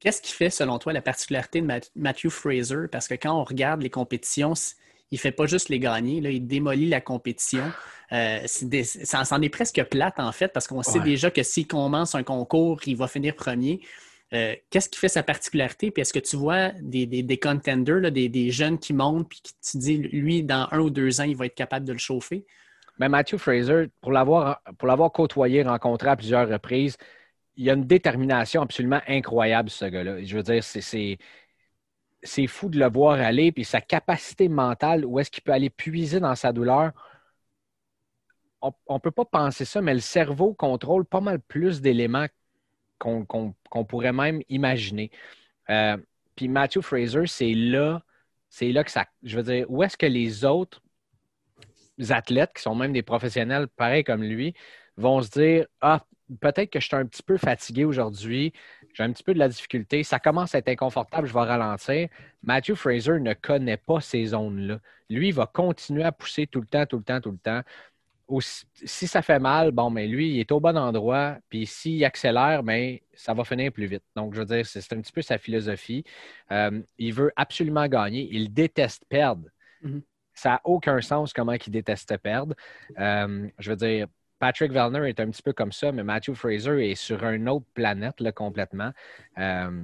Qu'est-ce 0.00 0.22
qui 0.22 0.32
fait, 0.32 0.50
selon 0.50 0.78
toi, 0.78 0.92
la 0.92 1.02
particularité 1.02 1.60
de 1.60 1.80
Matthew 1.96 2.28
Fraser? 2.28 2.86
Parce 2.92 3.08
que 3.08 3.14
quand 3.14 3.32
on 3.32 3.42
regarde 3.42 3.82
les 3.82 3.90
compétitions, 3.90 4.52
il 5.10 5.14
ne 5.14 5.18
fait 5.18 5.32
pas 5.32 5.46
juste 5.46 5.70
les 5.70 5.80
gagner, 5.80 6.20
là, 6.20 6.30
il 6.30 6.46
démolit 6.46 6.88
la 6.88 7.00
compétition. 7.00 7.72
Euh, 8.12 8.40
ça 8.46 9.22
en 9.30 9.42
est 9.42 9.48
presque 9.48 9.82
plate, 9.84 10.20
en 10.20 10.30
fait, 10.30 10.48
parce 10.48 10.68
qu'on 10.68 10.82
sait 10.82 11.00
déjà 11.00 11.30
que 11.30 11.42
s'il 11.42 11.66
commence 11.66 12.14
un 12.14 12.22
concours, 12.22 12.80
il 12.86 12.96
va 12.96 13.08
finir 13.08 13.34
premier. 13.34 13.80
Euh, 14.34 14.54
qu'est-ce 14.70 14.90
qui 14.90 14.98
fait 14.98 15.08
sa 15.08 15.22
particularité? 15.22 15.90
Puis 15.90 16.02
est-ce 16.02 16.12
que 16.12 16.18
tu 16.18 16.36
vois 16.36 16.70
des, 16.80 17.06
des, 17.06 17.38
contenders, 17.38 18.12
des, 18.12 18.50
jeunes 18.50 18.78
qui 18.78 18.92
montent, 18.92 19.28
puis 19.28 19.40
qui 19.42 19.54
te 19.54 19.78
disent, 19.78 20.00
lui, 20.12 20.42
dans 20.42 20.68
un 20.70 20.80
ou 20.80 20.90
deux 20.90 21.20
ans, 21.20 21.24
il 21.24 21.36
va 21.36 21.46
être 21.46 21.54
capable 21.54 21.86
de 21.86 21.92
le 21.92 21.98
chauffer? 21.98 22.46
Mais 22.98 23.08
Matthew 23.08 23.38
Fraser, 23.38 23.86
pour 24.00 24.12
l'avoir, 24.12 24.62
pour 24.78 24.88
l'avoir 24.88 25.12
côtoyé, 25.12 25.62
rencontré 25.62 26.08
à 26.10 26.16
plusieurs 26.16 26.48
reprises, 26.48 26.96
il 27.56 27.64
y 27.64 27.70
a 27.70 27.74
une 27.74 27.86
détermination 27.86 28.62
absolument 28.62 29.00
incroyable, 29.08 29.70
ce 29.70 29.84
gars-là. 29.86 30.22
Je 30.22 30.36
veux 30.36 30.42
dire, 30.42 30.62
c'est, 30.62 31.18
c'est 32.22 32.46
fou 32.46 32.68
de 32.68 32.78
le 32.78 32.88
voir 32.90 33.18
aller, 33.20 33.52
puis 33.52 33.64
sa 33.64 33.80
capacité 33.80 34.48
mentale, 34.48 35.04
où 35.06 35.18
est-ce 35.18 35.30
qu'il 35.30 35.42
peut 35.42 35.52
aller 35.52 35.70
puiser 35.70 36.20
dans 36.20 36.34
sa 36.34 36.52
douleur. 36.52 36.92
On 38.60 38.94
ne 38.94 38.98
peut 38.98 39.12
pas 39.12 39.24
penser 39.24 39.64
ça, 39.64 39.80
mais 39.80 39.94
le 39.94 40.00
cerveau 40.00 40.52
contrôle 40.52 41.04
pas 41.04 41.20
mal 41.20 41.40
plus 41.40 41.80
d'éléments 41.80 42.26
qu'on 42.98 43.84
pourrait 43.84 44.12
même 44.12 44.42
imaginer. 44.48 45.10
Euh, 45.70 45.96
puis 46.36 46.48
Matthew 46.48 46.80
Fraser, 46.82 47.26
c'est 47.26 47.54
là, 47.54 48.02
c'est 48.48 48.72
là 48.72 48.84
que 48.84 48.90
ça. 48.90 49.06
Je 49.22 49.36
veux 49.36 49.42
dire, 49.42 49.66
où 49.68 49.82
est-ce 49.82 49.96
que 49.96 50.06
les 50.06 50.44
autres 50.44 50.82
athlètes, 52.10 52.52
qui 52.54 52.62
sont 52.62 52.74
même 52.74 52.92
des 52.92 53.02
professionnels 53.02 53.68
pareils 53.68 54.04
comme 54.04 54.22
lui, 54.22 54.54
vont 54.96 55.20
se 55.22 55.30
dire 55.30 55.66
Ah, 55.80 56.04
peut-être 56.40 56.70
que 56.70 56.80
je 56.80 56.86
suis 56.86 56.96
un 56.96 57.06
petit 57.06 57.22
peu 57.22 57.36
fatigué 57.36 57.84
aujourd'hui, 57.84 58.52
j'ai 58.94 59.02
un 59.02 59.12
petit 59.12 59.22
peu 59.22 59.34
de 59.34 59.38
la 59.38 59.48
difficulté, 59.48 60.02
ça 60.02 60.18
commence 60.18 60.54
à 60.54 60.58
être 60.58 60.68
inconfortable, 60.68 61.26
je 61.26 61.32
vais 61.32 61.40
ralentir. 61.40 62.08
Matthew 62.42 62.74
Fraser 62.74 63.20
ne 63.20 63.34
connaît 63.34 63.76
pas 63.76 64.00
ces 64.00 64.26
zones-là. 64.26 64.80
Lui, 65.10 65.28
il 65.28 65.34
va 65.34 65.46
continuer 65.46 66.04
à 66.04 66.12
pousser 66.12 66.46
tout 66.46 66.60
le 66.60 66.66
temps, 66.66 66.84
tout 66.86 66.98
le 66.98 67.04
temps, 67.04 67.20
tout 67.20 67.30
le 67.30 67.38
temps. 67.38 67.62
Si 68.40 69.06
ça 69.06 69.22
fait 69.22 69.38
mal, 69.38 69.70
bon, 69.70 69.90
mais 69.90 70.06
lui, 70.06 70.34
il 70.34 70.40
est 70.40 70.52
au 70.52 70.60
bon 70.60 70.76
endroit, 70.76 71.38
puis 71.48 71.66
s'il 71.66 72.04
accélère, 72.04 72.62
mais 72.62 73.02
ça 73.14 73.32
va 73.34 73.44
finir 73.44 73.72
plus 73.72 73.86
vite. 73.86 74.02
Donc, 74.14 74.34
je 74.34 74.40
veux 74.40 74.44
dire, 74.44 74.66
c'est 74.66 74.92
un 74.92 75.00
petit 75.00 75.12
peu 75.12 75.22
sa 75.22 75.38
philosophie. 75.38 76.04
Euh, 76.52 76.82
il 76.98 77.14
veut 77.14 77.32
absolument 77.36 77.86
gagner. 77.86 78.28
Il 78.30 78.52
déteste 78.52 79.04
perdre. 79.08 79.48
Mm-hmm. 79.82 80.02
Ça 80.34 80.50
n'a 80.50 80.60
aucun 80.64 81.00
sens 81.00 81.32
comment 81.32 81.52
il 81.52 81.72
déteste 81.72 82.16
perdre. 82.18 82.54
Euh, 82.98 83.48
je 83.58 83.70
veux 83.70 83.76
dire, 83.76 84.06
Patrick 84.38 84.72
Vellner 84.72 85.08
est 85.08 85.20
un 85.20 85.30
petit 85.30 85.42
peu 85.42 85.52
comme 85.52 85.72
ça, 85.72 85.90
mais 85.90 86.04
Matthew 86.04 86.34
Fraser 86.34 86.90
est 86.90 86.94
sur 86.94 87.24
une 87.24 87.48
autre 87.48 87.66
planète 87.74 88.20
là, 88.20 88.30
complètement. 88.30 88.92
Euh, 89.38 89.82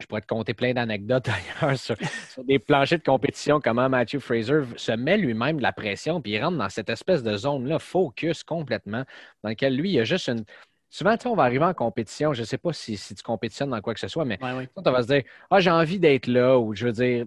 je 0.00 0.06
pourrais 0.06 0.20
te 0.20 0.26
compter 0.26 0.54
plein 0.54 0.74
d'anecdotes 0.74 1.28
d'ailleurs 1.60 1.78
sur, 1.78 1.96
des 2.44 2.58
planchers 2.58 2.98
de 2.98 3.04
compétition, 3.04 3.60
comment 3.60 3.88
Matthew 3.88 4.18
Fraser 4.18 4.62
se 4.76 4.92
met 4.92 5.16
lui-même 5.16 5.58
de 5.58 5.62
la 5.62 5.72
pression, 5.72 6.20
puis 6.20 6.32
il 6.32 6.42
rentre 6.42 6.58
dans 6.58 6.68
cette 6.68 6.90
espèce 6.90 7.22
de 7.22 7.36
zone-là, 7.36 7.78
focus 7.78 8.44
complètement, 8.44 9.04
dans 9.42 9.48
laquelle 9.48 9.76
lui, 9.76 9.90
il 9.90 9.94
y 9.94 10.00
a 10.00 10.04
juste 10.04 10.28
une. 10.28 10.44
Souvent, 10.88 11.16
on 11.24 11.34
va 11.34 11.42
arriver 11.44 11.64
en 11.64 11.74
compétition, 11.74 12.32
je 12.32 12.40
ne 12.40 12.46
sais 12.46 12.58
pas 12.58 12.72
si, 12.72 12.96
tu 12.96 13.22
compétitionnes 13.22 13.70
dans 13.70 13.80
quoi 13.80 13.92
que 13.92 14.00
ce 14.00 14.08
soit, 14.08 14.24
mais 14.24 14.38
on 14.40 14.80
va 14.82 15.02
se 15.02 15.08
dire 15.08 15.22
Ah, 15.50 15.60
j'ai 15.60 15.70
envie 15.70 15.98
d'être 15.98 16.26
là, 16.26 16.58
ou 16.58 16.74
je 16.74 16.86
veux 16.86 16.92
dire, 16.92 17.26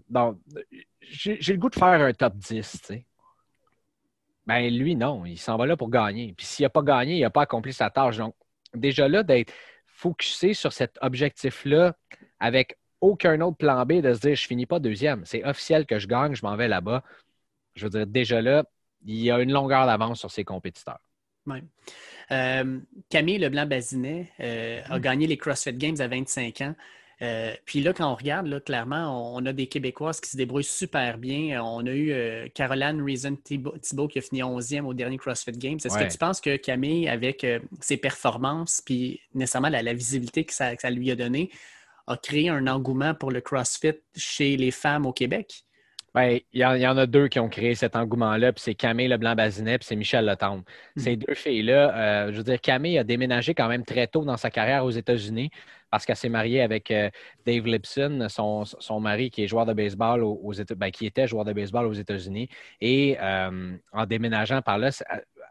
j'ai 1.01 1.53
le 1.53 1.59
goût 1.59 1.69
de 1.69 1.75
faire 1.75 2.01
un 2.01 2.13
top 2.13 2.35
10, 2.35 2.71
tu 2.71 2.77
sais. 2.85 3.05
Ben, 4.47 4.67
lui, 4.73 4.95
non, 4.95 5.25
il 5.25 5.37
s'en 5.37 5.57
va 5.57 5.67
là 5.67 5.77
pour 5.77 5.91
gagner. 5.91 6.33
Puis 6.35 6.47
s'il 6.47 6.63
n'a 6.63 6.69
pas 6.69 6.81
gagné, 6.81 7.17
il 7.17 7.21
n'a 7.21 7.29
pas 7.29 7.43
accompli 7.43 7.71
sa 7.71 7.91
tâche. 7.91 8.17
Donc, 8.17 8.33
déjà 8.73 9.07
là, 9.07 9.21
d'être 9.21 9.53
focusé 9.85 10.55
sur 10.55 10.73
cet 10.73 10.97
objectif-là 11.01 11.93
avec 12.39 12.77
aucun 13.01 13.39
autre 13.41 13.57
plan 13.57 13.85
B, 13.85 14.01
de 14.01 14.13
se 14.13 14.19
dire 14.19 14.35
je 14.35 14.45
finis 14.45 14.65
pas 14.65 14.79
deuxième. 14.79 15.25
C'est 15.25 15.43
officiel 15.43 15.85
que 15.85 15.99
je 15.99 16.07
gagne, 16.07 16.35
je 16.35 16.45
m'en 16.45 16.55
vais 16.55 16.67
là-bas. 16.67 17.03
Je 17.75 17.85
veux 17.85 17.89
dire, 17.89 18.07
déjà 18.07 18.41
là, 18.41 18.65
il 19.05 19.15
y 19.15 19.31
a 19.31 19.39
une 19.39 19.51
longueur 19.51 19.85
d'avance 19.85 20.19
sur 20.19 20.31
ses 20.31 20.43
compétiteurs. 20.43 20.99
Oui. 21.45 21.59
Euh, 22.31 22.79
Camille 23.09 23.39
Leblanc-Bazinet 23.39 24.31
euh, 24.39 24.81
a 24.87 24.99
mm. 24.99 25.01
gagné 25.01 25.27
les 25.27 25.37
CrossFit 25.37 25.73
Games 25.73 25.99
à 25.99 26.07
25 26.07 26.61
ans. 26.61 26.75
Euh, 27.21 27.53
puis 27.65 27.81
là, 27.81 27.93
quand 27.93 28.09
on 28.09 28.15
regarde, 28.15 28.47
là, 28.47 28.59
clairement, 28.59 29.35
on, 29.35 29.45
a 29.45 29.51
des 29.51 29.67
Québécoises 29.67 30.21
qui 30.21 30.29
se 30.29 30.37
débrouillent 30.37 30.63
super 30.63 31.17
bien. 31.17 31.61
On 31.61 31.85
a 31.85 31.91
eu 31.91 32.11
euh, 32.11 32.47
Caroline 32.53 33.01
Reason 33.01 33.35
Thibault 33.35 34.07
qui 34.07 34.19
a 34.19 34.21
fini 34.21 34.41
11e 34.41 34.85
au 34.85 34.93
dernier 34.93 35.17
CrossFit 35.17 35.51
Games. 35.51 35.79
Est-ce 35.83 35.97
que 35.97 36.09
tu 36.09 36.17
penses 36.17 36.39
que 36.39 36.55
Camille, 36.55 37.09
avec 37.09 37.43
euh, 37.43 37.59
ses 37.81 37.97
performances, 37.97 38.81
puis 38.85 39.19
nécessairement 39.33 39.69
la, 39.69 39.93
visibilité 39.93 40.45
que 40.45 40.53
ça, 40.53 40.73
lui 40.89 41.11
a 41.11 41.15
donné, 41.15 41.51
a 42.09 42.17
créé 42.17 42.49
un 42.49 42.67
engouement 42.67 43.13
pour 43.13 43.31
le 43.31 43.39
CrossFit 43.39 43.93
chez 44.15 44.57
les 44.57 44.71
femmes 44.71 45.05
au 45.05 45.13
Québec? 45.13 45.63
Ben, 46.15 46.39
il 46.53 46.59
y, 46.59 46.65
en 46.65 46.97
a 46.97 47.05
deux 47.05 47.27
qui 47.27 47.39
ont 47.39 47.49
créé 47.49 47.75
cet 47.75 47.95
engouement-là, 47.95 48.51
puis 48.51 48.63
c'est 48.63 48.73
Camille 48.73 49.07
Leblanc-Bazinet, 49.07 49.77
puis 49.77 49.85
c'est 49.85 49.95
Michel 49.95 50.25
Letombe. 50.25 50.63
Hmm. 50.95 50.99
Ces 50.99 51.15
deux 51.15 51.35
filles-là, 51.35 52.31
je 52.31 52.37
veux 52.37 52.43
dire, 52.43 52.59
Camille 52.59 52.97
a 52.97 53.03
déménagé 53.03 53.53
quand 53.53 53.67
même 53.67 53.85
très 53.85 54.07
tôt 54.07 54.25
dans 54.25 54.35
sa 54.35 54.49
carrière 54.49 54.83
aux 54.83 54.89
États-Unis 54.89 55.51
parce 55.89 56.05
qu'elle 56.05 56.15
s'est 56.15 56.29
mariée 56.29 56.61
avec 56.61 56.91
euh, 56.91 57.09
Dave 57.45 57.65
Lipson, 57.65 58.27
son, 58.29 58.99
mari 58.99 59.29
qui 59.29 59.43
est 59.43 59.47
joueur 59.47 59.65
de 59.65 59.73
baseball 59.73 60.23
aux, 60.23 60.53
États, 60.53 60.75
ben, 60.75 60.91
qui 60.91 61.05
était 61.05 61.27
joueur 61.27 61.45
de 61.45 61.53
baseball 61.53 61.87
aux 61.87 61.93
États-Unis. 61.93 62.49
Et 62.81 63.17
euh, 63.19 63.75
en 63.91 64.05
déménageant 64.05 64.61
par 64.61 64.77
là, 64.77 64.89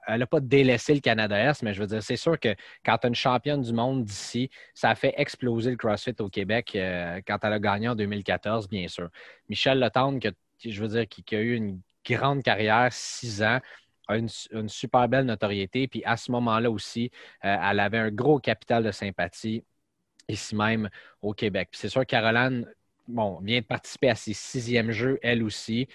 elle 0.09 0.21
n'a 0.21 0.27
pas 0.27 0.41
délaissé 0.41 0.95
le 0.95 1.01
Canada-Est, 1.01 1.63
mais 1.63 1.75
je 1.75 1.81
veux 1.81 1.87
dire, 1.87 2.03
c'est 2.03 2.17
sûr 2.17 2.41
que 2.41 2.55
quand 2.85 2.99
tu 2.99 3.07
as 3.07 3.09
une 3.09 3.15
championne 3.15 3.63
du 3.63 3.73
monde 3.73 4.05
d'ici, 4.05 4.51
ça 4.75 4.91
a 4.91 4.95
fait 4.95 5.15
exploser 5.17 5.71
le 5.71 5.77
CrossFit 5.77 6.15
au 6.21 6.29
Québec 6.29 6.73
euh, 6.75 7.21
quand 7.27 7.39
elle 7.43 7.53
a 7.53 7.59
gagné 7.59 7.89
en 7.89 7.95
2014, 7.95 8.69
bien 8.69 8.89
sûr. 8.89 9.11
Michel 9.49 9.79
Letendre, 9.79 10.19
je 10.65 10.83
veux 10.83 10.89
dire, 10.89 11.07
qui, 11.07 11.23
a 11.35 11.41
eu 11.41 11.55
une 11.55 11.81
grande 12.09 12.43
carrière, 12.43 12.89
six 12.91 13.43
ans, 13.43 13.61
a 14.09 14.17
une, 14.17 14.29
super 14.69 15.09
belle 15.09 15.27
notoriété. 15.27 15.87
Puis 15.87 16.03
à 16.05 16.17
ce 16.17 16.33
moment-là 16.33 16.71
aussi, 16.71 17.11
elle 17.43 17.79
avait 17.79 17.99
un 17.99 18.11
gros 18.11 18.39
capital 18.39 18.83
de 18.83 18.91
sympathie 18.91 19.63
ici 20.29 20.57
même 20.57 20.89
au 21.21 21.35
Québec. 21.35 21.69
C'est 21.73 21.89
sûr, 21.89 22.07
Caroline 22.07 22.67
bon, 23.09 23.41
vient 23.43 23.61
de 23.61 23.65
participer 23.65 24.11
à 24.11 24.15
ses 24.15 24.35
sixièmes 24.35 24.91
jeux, 24.91 25.19
elle 25.23 25.43
aussi. 25.43 25.89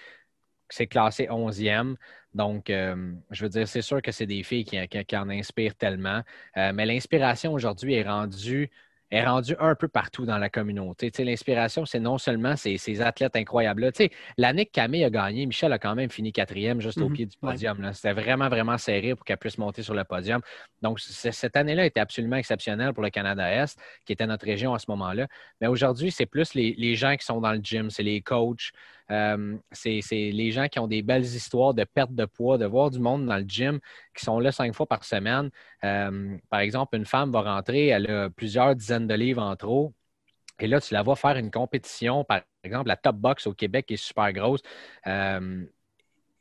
C'est 0.68 0.86
classé 0.86 1.28
onzième. 1.30 1.96
Donc, 2.34 2.68
euh, 2.70 3.12
je 3.30 3.44
veux 3.44 3.48
dire, 3.48 3.68
c'est 3.68 3.82
sûr 3.82 4.02
que 4.02 4.10
c'est 4.10 4.26
des 4.26 4.42
filles 4.42 4.64
qui, 4.64 5.16
en 5.16 5.28
inspirent 5.30 5.76
tellement. 5.76 6.22
Euh, 6.56 6.72
mais 6.74 6.86
l'inspiration 6.86 7.52
aujourd'hui 7.52 7.94
est 7.94 8.02
rendue 8.02 8.70
est 9.10 9.24
rendu 9.24 9.54
un 9.60 9.74
peu 9.74 9.86
partout 9.86 10.26
dans 10.26 10.38
la 10.38 10.48
communauté. 10.48 11.12
L'inspiration, 11.22 11.84
c'est 11.84 12.00
non 12.00 12.18
seulement 12.18 12.56
ces, 12.56 12.78
ces 12.78 13.00
athlètes 13.00 13.36
incroyables-là. 13.36 13.90
L'année 14.36 14.66
que 14.66 14.72
Camille 14.72 15.04
a 15.04 15.10
gagné, 15.10 15.46
Michel 15.46 15.72
a 15.72 15.78
quand 15.78 15.94
même 15.94 16.10
fini 16.10 16.32
quatrième 16.32 16.80
juste 16.80 16.98
au 16.98 17.08
mhm. 17.08 17.14
pied 17.14 17.26
du 17.26 17.36
podium. 17.36 17.92
C'était 17.92 18.12
vraiment, 18.12 18.48
vraiment 18.48 18.78
serré 18.78 19.14
pour 19.14 19.24
qu'elle 19.24 19.38
puisse 19.38 19.58
monter 19.58 19.82
sur 19.82 19.94
le 19.94 20.04
podium. 20.04 20.40
Donc, 20.82 21.00
cette 21.00 21.56
année-là 21.56 21.86
était 21.86 22.00
absolument 22.00 22.36
exceptionnelle 22.36 22.92
pour 22.92 23.02
le 23.02 23.10
Canada-Est, 23.10 23.78
qui 24.04 24.12
était 24.12 24.26
notre 24.26 24.46
région 24.46 24.74
à 24.74 24.78
ce 24.78 24.86
moment-là. 24.88 25.28
Mais 25.60 25.68
aujourd'hui, 25.68 26.10
c'est 26.10 26.26
plus 26.26 26.54
les, 26.54 26.74
les, 26.76 26.96
gens 26.96 27.14
qui 27.16 27.24
sont 27.24 27.40
dans 27.40 27.52
le 27.52 27.60
gym, 27.62 27.90
c'est 27.90 28.02
les 28.02 28.20
coachs, 28.20 28.72
euh, 29.10 29.56
c'est 29.72 30.00
les 30.12 30.50
gens 30.50 30.68
qui 30.68 30.78
ont 30.78 30.86
des 30.86 31.02
belles 31.02 31.24
histoires 31.24 31.74
de 31.74 31.84
perte 31.84 32.14
de 32.14 32.24
poids, 32.24 32.58
de 32.58 32.66
voir 32.66 32.90
du 32.90 32.98
monde 33.00 33.26
dans 33.26 33.36
le 33.36 33.44
gym, 33.46 33.80
qui 34.16 34.24
sont 34.24 34.38
là 34.40 34.52
cinq 34.52 34.74
fois 34.74 34.86
par 34.86 35.04
semaine. 35.04 35.50
Euh, 35.84 36.36
par 36.50 36.60
exemple, 36.60 36.96
une 36.96 37.06
femme 37.06 37.30
va 37.30 37.42
rentrer, 37.42 37.88
elle 37.88 38.10
a 38.10 38.30
plusieurs 38.30 38.74
dizaines 38.74 39.06
de 39.06 39.14
livres 39.14 39.42
en 39.42 39.56
trop. 39.56 39.94
Et 40.60 40.66
là, 40.66 40.80
tu 40.80 40.94
la 40.94 41.02
vois 41.02 41.16
faire 41.16 41.36
une 41.36 41.50
compétition, 41.50 42.24
par 42.24 42.42
exemple, 42.62 42.88
la 42.88 42.96
Top 42.96 43.16
Box 43.16 43.46
au 43.46 43.54
Québec 43.54 43.90
est 43.90 43.96
super 43.96 44.32
grosse. 44.32 44.62
Euh, 45.06 45.66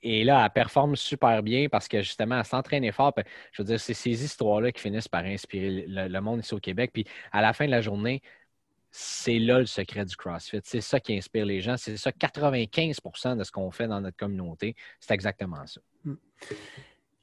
et 0.03 0.23
là, 0.25 0.43
elle 0.45 0.51
performe 0.51 0.95
super 0.95 1.41
bien 1.43 1.69
parce 1.69 1.87
que 1.87 2.01
justement, 2.01 2.37
elle 2.37 2.45
s'entraîne 2.45 2.89
fort. 2.91 3.13
Je 3.53 3.61
veux 3.61 3.65
dire, 3.65 3.79
c'est 3.79 3.93
ces 3.93 4.23
histoires-là 4.23 4.71
qui 4.71 4.81
finissent 4.81 5.07
par 5.07 5.23
inspirer 5.23 5.85
le, 5.87 6.19
monde 6.19 6.41
ici 6.41 6.53
au 6.53 6.59
Québec. 6.59 6.91
Puis 6.93 7.05
à 7.31 7.41
la 7.41 7.53
fin 7.53 7.65
de 7.65 7.71
la 7.71 7.81
journée, 7.81 8.21
c'est 8.95 9.39
là 9.39 9.57
le 9.57 9.65
secret 9.65 10.05
du 10.05 10.15
CrossFit. 10.15 10.61
C'est 10.63 10.79
ça 10.79 10.99
qui 10.99 11.17
inspire 11.17 11.47
les 11.47 11.61
gens. 11.61 11.77
C'est 11.77 11.97
ça, 11.97 12.11
95% 12.11 13.35
de 13.35 13.43
ce 13.43 13.51
qu'on 13.51 13.71
fait 13.71 13.87
dans 13.87 13.99
notre 13.99 14.15
communauté. 14.15 14.75
C'est 14.99 15.15
exactement 15.15 15.65
ça. 15.65 15.81
Hmm. 16.05 16.13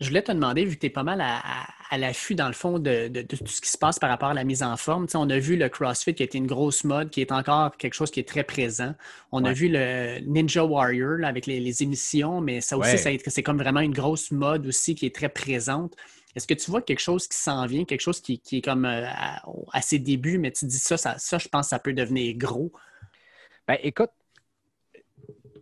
Je 0.00 0.08
voulais 0.08 0.22
te 0.22 0.32
demander, 0.32 0.64
vu 0.64 0.74
que 0.74 0.80
tu 0.80 0.86
es 0.86 0.90
pas 0.90 1.04
mal 1.04 1.20
à, 1.20 1.98
l'affût, 1.98 2.34
dans 2.34 2.48
le 2.48 2.54
fond, 2.54 2.80
de, 2.80 3.08
tout 3.22 3.46
ce 3.46 3.60
qui 3.60 3.68
se 3.68 3.78
passe 3.78 4.00
par 4.00 4.10
rapport 4.10 4.30
à 4.30 4.34
la 4.34 4.42
mise 4.42 4.64
en 4.64 4.76
forme. 4.76 5.06
on 5.14 5.30
a 5.30 5.38
vu 5.38 5.56
le 5.56 5.68
CrossFit 5.68 6.14
qui 6.14 6.22
a 6.22 6.26
été 6.26 6.38
une 6.38 6.46
grosse 6.46 6.82
mode, 6.82 7.10
qui 7.10 7.20
est 7.20 7.30
encore 7.30 7.76
quelque 7.76 7.94
chose 7.94 8.10
qui 8.10 8.18
est 8.18 8.28
très 8.28 8.42
présent. 8.42 8.94
On 9.30 9.44
a 9.44 9.52
vu 9.52 9.68
le 9.70 10.20
Ninja 10.26 10.64
Warrior 10.64 11.22
avec 11.22 11.46
les, 11.46 11.82
émissions, 11.82 12.40
mais 12.40 12.60
ça 12.60 12.78
aussi, 12.78 12.98
c'est 12.98 13.42
comme 13.44 13.58
vraiment 13.58 13.80
une 13.80 13.92
grosse 13.92 14.32
mode 14.32 14.66
aussi 14.66 14.96
qui 14.96 15.06
est 15.06 15.14
très 15.14 15.28
présente. 15.28 15.94
Est-ce 16.36 16.46
que 16.46 16.54
tu 16.54 16.70
vois 16.70 16.82
quelque 16.82 17.00
chose 17.00 17.26
qui 17.26 17.36
s'en 17.36 17.66
vient, 17.66 17.84
quelque 17.84 18.00
chose 18.00 18.20
qui, 18.20 18.40
est 18.52 18.64
comme 18.64 18.84
euh, 18.84 19.06
à, 19.06 19.82
ses 19.82 19.98
débuts, 19.98 20.38
mais 20.38 20.52
tu 20.52 20.66
dis 20.66 20.78
ça, 20.78 20.96
ça, 20.96 21.38
je 21.38 21.48
pense 21.48 21.66
que 21.66 21.70
ça 21.70 21.78
peut 21.78 21.92
devenir 21.92 22.36
gros? 22.36 22.72
Ben, 23.66 23.78
écoute, 23.82 24.10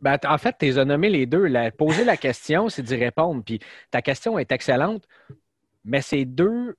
ben, 0.02 0.18
en 0.26 0.38
fait, 0.38 0.56
tu 0.58 0.78
as 0.78 0.84
nommé 0.84 1.08
les 1.08 1.26
deux. 1.26 1.48
poser 1.76 2.04
la 2.04 2.16
question, 2.16 2.68
c'est 2.68 2.82
d'y 2.82 2.96
répondre. 2.96 3.42
Puis 3.44 3.60
ta 3.90 4.02
question 4.02 4.38
est 4.38 4.52
excellente, 4.52 5.08
mais 5.84 6.02
c'est 6.02 6.24
deux. 6.24 6.76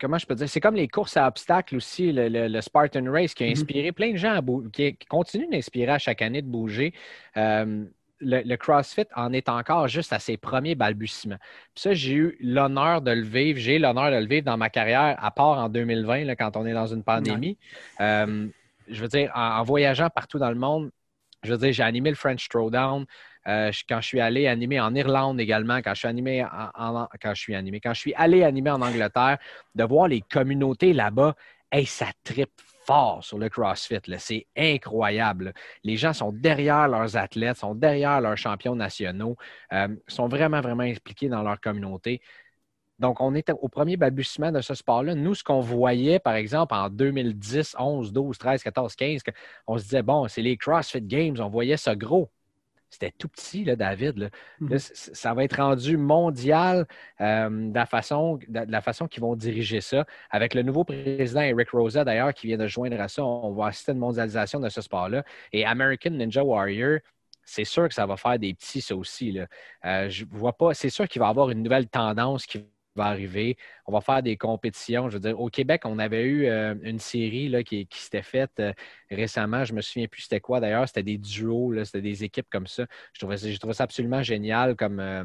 Comment 0.00 0.18
je 0.18 0.26
peux 0.26 0.34
dire? 0.34 0.48
C'est 0.48 0.60
comme 0.60 0.74
les 0.74 0.88
courses 0.88 1.16
à 1.16 1.28
obstacles 1.28 1.76
aussi, 1.76 2.12
le, 2.12 2.60
Spartan 2.60 3.04
Race 3.10 3.34
qui 3.34 3.44
a 3.44 3.46
mm-hmm. 3.46 3.52
inspiré 3.52 3.92
plein 3.92 4.12
de 4.12 4.16
gens, 4.16 4.40
qui, 4.72 4.96
continue 5.08 5.46
d'inspirer 5.48 5.92
à 5.92 5.98
chaque 5.98 6.22
année 6.22 6.42
de 6.42 6.48
bouger. 6.48 6.92
Euh, 7.36 7.84
le, 8.24 8.56
CrossFit 8.56 9.06
en 9.14 9.32
est 9.32 9.48
encore 9.48 9.88
juste 9.88 10.12
à 10.12 10.18
ses 10.18 10.36
premiers 10.36 10.74
balbutiements. 10.74 11.38
Puis 11.74 11.82
ça, 11.82 11.94
j'ai 11.94 12.14
eu 12.14 12.36
l'honneur 12.40 13.00
de 13.02 13.10
le 13.10 13.22
vivre. 13.22 13.58
J'ai 13.58 13.78
l'honneur 13.78 14.10
de 14.10 14.16
le 14.16 14.26
vivre 14.26 14.44
dans 14.44 14.56
ma 14.56 14.70
carrière, 14.70 15.16
à 15.22 15.30
part 15.30 15.58
en 15.58 15.68
2020, 15.68 16.34
quand 16.36 16.56
on 16.56 16.66
est 16.66 16.72
dans 16.72 16.86
une 16.86 17.02
pandémie. 17.02 17.56
Euh, 18.00 18.48
je 18.88 19.00
veux 19.00 19.08
dire, 19.08 19.30
en, 19.34 19.62
voyageant 19.62 20.10
partout 20.10 20.38
dans 20.38 20.50
le 20.50 20.56
monde, 20.56 20.90
je 21.42 21.52
veux 21.52 21.58
dire, 21.58 21.72
j'ai 21.72 21.82
animé 21.82 22.10
le 22.10 22.16
French 22.16 22.48
Throwdown. 22.48 23.04
Euh, 23.46 23.70
quand 23.88 24.00
je 24.00 24.06
suis 24.06 24.20
allé 24.20 24.46
animer 24.46 24.80
en 24.80 24.94
Irlande 24.94 25.38
également, 25.38 25.78
quand 25.78 25.92
je 25.94 26.00
suis 26.00 26.08
animé 26.08 26.44
en, 26.44 27.08
quand 27.20 27.34
je 27.34 27.40
suis 27.40 27.54
animé, 27.54 27.80
quand 27.80 27.92
je 27.92 28.00
suis 28.00 28.14
allé 28.14 28.42
animer 28.42 28.70
en 28.70 28.80
Angleterre, 28.80 29.38
de 29.74 29.84
voir 29.84 30.08
les 30.08 30.22
communautés 30.22 30.94
là-bas, 30.94 31.34
hey, 31.70 31.84
ça 31.84 32.06
tripe 32.24 32.50
fort 32.84 33.24
sur 33.24 33.38
le 33.38 33.48
CrossFit. 33.48 34.00
C'est 34.18 34.46
incroyable. 34.56 35.52
Les 35.82 35.96
gens 35.96 36.12
sont 36.12 36.32
derrière 36.32 36.88
leurs 36.88 37.16
athlètes, 37.16 37.58
sont 37.58 37.74
derrière 37.74 38.20
leurs 38.20 38.36
champions 38.36 38.76
nationaux, 38.76 39.36
euh, 39.72 39.88
sont 40.08 40.28
vraiment, 40.28 40.60
vraiment 40.60 40.82
impliqués 40.84 41.28
dans 41.28 41.42
leur 41.42 41.60
communauté. 41.60 42.20
Donc, 43.00 43.20
on 43.20 43.34
est 43.34 43.50
au 43.50 43.68
premier 43.68 43.96
balbutiement 43.96 44.52
de 44.52 44.60
ce 44.60 44.74
sport-là. 44.74 45.14
Nous, 45.14 45.34
ce 45.34 45.42
qu'on 45.42 45.60
voyait, 45.60 46.20
par 46.20 46.34
exemple, 46.34 46.74
en 46.74 46.88
2010, 46.88 47.74
11, 47.78 48.12
12, 48.12 48.38
13, 48.38 48.62
14, 48.62 48.94
15, 48.94 49.22
on 49.66 49.78
se 49.78 49.82
disait, 49.84 50.02
bon, 50.02 50.28
c'est 50.28 50.42
les 50.42 50.56
CrossFit 50.56 51.02
Games, 51.02 51.36
on 51.40 51.48
voyait 51.48 51.76
ça 51.76 51.96
gros. 51.96 52.30
C'était 52.94 53.12
tout 53.18 53.28
petit, 53.28 53.64
là, 53.64 53.74
David. 53.74 54.30
Mhm. 54.60 54.78
ça 54.78 55.34
va 55.34 55.42
être 55.42 55.56
rendu 55.56 55.96
mondial 55.96 56.86
euh, 57.20 57.50
de 57.50 57.74
la 57.74 57.86
façon, 57.86 58.38
de, 58.46 58.80
façon 58.80 59.08
qu'ils 59.08 59.20
vont 59.20 59.34
diriger 59.34 59.80
ça. 59.80 60.06
Avec 60.30 60.54
le 60.54 60.62
nouveau 60.62 60.84
président 60.84 61.40
Eric 61.40 61.70
Rosa, 61.70 62.04
d'ailleurs, 62.04 62.32
qui 62.32 62.46
vient 62.46 62.56
de 62.56 62.68
joindre 62.68 63.00
à 63.00 63.08
ça, 63.08 63.24
on 63.24 63.52
va 63.52 63.66
assister 63.66 63.90
à 63.90 63.94
une 63.94 64.00
mondialisation 64.00 64.60
de 64.60 64.68
ce 64.68 64.80
sport-là. 64.80 65.24
Et 65.52 65.66
American 65.66 66.10
Ninja 66.10 66.44
Warrior, 66.44 67.00
c'est 67.44 67.64
sûr 67.64 67.88
que 67.88 67.94
ça 67.94 68.06
va 68.06 68.16
faire 68.16 68.38
des 68.38 68.54
petits, 68.54 68.80
ça 68.80 68.94
aussi. 68.94 69.32
Là. 69.32 69.46
Euh, 69.84 70.08
je 70.08 70.24
vois 70.30 70.52
pas. 70.52 70.72
C'est 70.72 70.88
sûr 70.88 71.08
qu'il 71.08 71.18
va 71.18 71.26
y 71.26 71.30
avoir 71.30 71.50
une 71.50 71.64
nouvelle 71.64 71.88
tendance 71.88 72.46
qui 72.46 72.64
va 72.94 73.06
arriver. 73.06 73.56
On 73.86 73.92
va 73.92 74.00
faire 74.00 74.22
des 74.22 74.36
compétitions. 74.36 75.08
Je 75.08 75.14
veux 75.14 75.20
dire, 75.20 75.40
au 75.40 75.48
Québec, 75.48 75.82
on 75.84 75.98
avait 75.98 76.22
eu 76.22 76.46
euh, 76.46 76.74
une 76.82 76.98
série 76.98 77.48
là, 77.48 77.62
qui, 77.62 77.86
s'était 77.90 78.22
faite 78.22 78.52
euh, 78.60 78.72
récemment. 79.10 79.64
Je 79.64 79.72
ne 79.72 79.76
me 79.76 79.82
souviens 79.82 80.06
plus 80.06 80.22
c'était 80.22 80.40
quoi 80.40 80.60
d'ailleurs. 80.60 80.86
C'était 80.86 81.02
des 81.02 81.18
duos, 81.18 81.84
c'était 81.84 82.00
des 82.00 82.24
équipes 82.24 82.48
comme 82.50 82.66
ça. 82.66 82.86
Je 83.12 83.20
trouvais, 83.20 83.36
ça 83.36 83.84
absolument 83.84 84.22
génial 84.22 84.76
comme, 84.76 85.00
euh, 85.00 85.24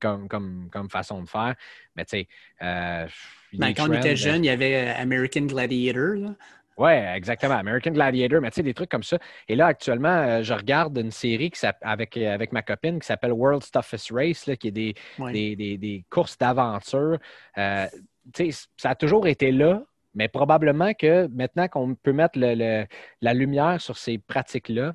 comme, 0.00 0.28
comme, 0.28 0.90
façon 0.90 1.22
de 1.22 1.28
faire. 1.28 1.54
Mais 1.94 2.04
tu 2.04 2.18
sais, 2.18 2.28
ben, 2.60 3.74
quand 3.74 3.88
on 3.88 3.92
était 3.92 4.16
jeune, 4.16 4.44
il 4.44 4.48
y 4.48 4.50
avait 4.50 4.90
American 4.90 5.42
Gladiator. 5.42 6.34
Oui, 6.78 6.90
exactement. 6.90 7.54
American 7.54 7.92
Gladiator, 7.92 8.40
mais 8.42 8.50
tu 8.50 8.56
sais, 8.56 8.62
des 8.62 8.74
trucs 8.74 8.90
comme 8.90 9.02
ça. 9.02 9.18
Et 9.48 9.56
là, 9.56 9.66
actuellement, 9.66 10.08
euh, 10.08 10.42
je 10.42 10.52
regarde 10.52 10.96
une 10.98 11.10
série 11.10 11.50
qui 11.50 11.66
avec, 11.80 12.16
euh, 12.18 12.34
avec 12.34 12.52
ma 12.52 12.60
copine 12.62 13.00
qui 13.00 13.06
s'appelle 13.06 13.32
World's 13.32 13.70
Toughest 13.70 14.10
Race, 14.10 14.46
là, 14.46 14.56
qui 14.56 14.68
est 14.68 14.70
des, 14.70 14.94
des, 15.18 16.04
courses 16.10 16.36
d'aventure. 16.36 17.18
Euh, 17.56 17.86
tu 18.34 18.52
sais, 18.52 18.68
ça 18.76 18.90
a 18.90 18.94
toujours 18.94 19.26
été 19.26 19.52
là, 19.52 19.82
mais 20.14 20.28
probablement 20.28 20.92
que 20.92 21.26
maintenant 21.28 21.66
qu'on 21.68 21.94
peut 21.94 22.12
mettre 22.12 22.38
la 22.38 23.34
lumière 23.34 23.80
sur 23.80 23.96
ces 23.96 24.18
pratiques-là, 24.18 24.94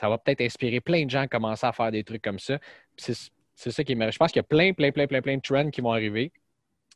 ça 0.00 0.08
va 0.08 0.16
peut-être 0.16 0.40
inspirer 0.40 0.80
plein 0.80 1.04
de 1.04 1.10
gens 1.10 1.22
à 1.22 1.28
commencer 1.28 1.66
à 1.66 1.72
faire 1.72 1.90
des 1.90 2.04
trucs 2.04 2.22
comme 2.22 2.38
ça. 2.38 2.58
C'est 2.96 3.70
ça 3.70 3.84
qui 3.84 3.92
est 3.92 4.12
Je 4.12 4.18
pense 4.18 4.32
qu'il 4.32 4.38
y 4.38 4.40
a 4.40 4.44
plein, 4.44 4.72
plein, 4.72 4.92
plein, 4.92 5.06
plein, 5.06 5.20
plein 5.20 5.36
de 5.36 5.42
trends 5.42 5.70
qui 5.70 5.80
vont 5.82 5.92
arriver. 5.92 6.32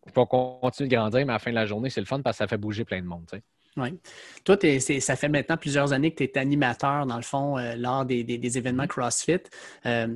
Il 0.06 0.12
faut 0.12 0.26
qu'on 0.26 0.58
continue 0.60 0.88
de 0.88 0.94
grandir, 0.94 1.26
mais 1.26 1.32
à 1.32 1.36
la 1.36 1.38
fin 1.38 1.50
de 1.50 1.56
la 1.56 1.66
journée, 1.66 1.90
c'est 1.90 2.00
le 2.00 2.06
fun 2.06 2.22
parce 2.22 2.36
que 2.36 2.44
ça 2.44 2.48
fait 2.48 2.56
bouger 2.56 2.84
plein 2.84 3.00
de 3.00 3.06
monde. 3.06 3.26
Tu 3.30 3.36
sais. 3.36 3.42
Oui. 3.76 3.98
Toi, 4.44 4.56
ça 5.00 5.16
fait 5.16 5.28
maintenant 5.28 5.56
plusieurs 5.56 5.92
années 5.92 6.10
que 6.12 6.22
tu 6.22 6.24
es 6.24 6.38
animateur, 6.38 7.06
dans 7.06 7.16
le 7.16 7.22
fond, 7.22 7.56
euh, 7.58 7.74
lors 7.76 8.04
des, 8.04 8.58
événements 8.58 8.84
mm-hmm. 8.84 8.88
CrossFit. 8.88 9.40
Euh, 9.86 10.08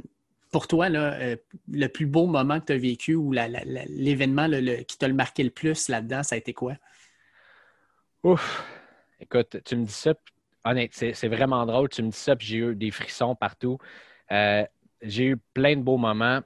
pour 0.52 0.68
toi, 0.68 0.90
euh, 0.90 1.36
le 1.70 1.86
plus 1.88 2.06
beau 2.06 2.26
moment 2.26 2.60
que 2.60 2.66
tu 2.66 2.72
as 2.72 2.78
vécu 2.78 3.14
ou 3.14 3.32
l'événement 3.32 4.48
qui 4.86 4.98
t'a 4.98 5.08
marqué 5.08 5.42
le 5.42 5.50
plus 5.50 5.88
là-dedans, 5.88 6.22
ça 6.22 6.34
a 6.34 6.38
été 6.38 6.52
quoi? 6.52 6.74
Ouf! 8.22 8.64
Écoute, 9.20 9.56
tu 9.64 9.76
me 9.76 9.84
dis 9.84 9.92
ça, 9.92 10.14
honnête, 10.64 10.90
c'est 10.92 11.28
vraiment 11.28 11.64
drôle. 11.64 11.88
Tu 11.88 12.02
me 12.02 12.10
dis 12.10 12.16
ça, 12.16 12.36
puis 12.36 12.46
j'ai 12.46 12.58
eu 12.58 12.74
des 12.74 12.90
frissons 12.90 13.34
partout. 13.34 13.78
j'ai 14.30 15.24
eu 15.24 15.36
plein 15.54 15.76
de 15.76 15.82
beaux 15.82 15.96
moments. 15.96 16.42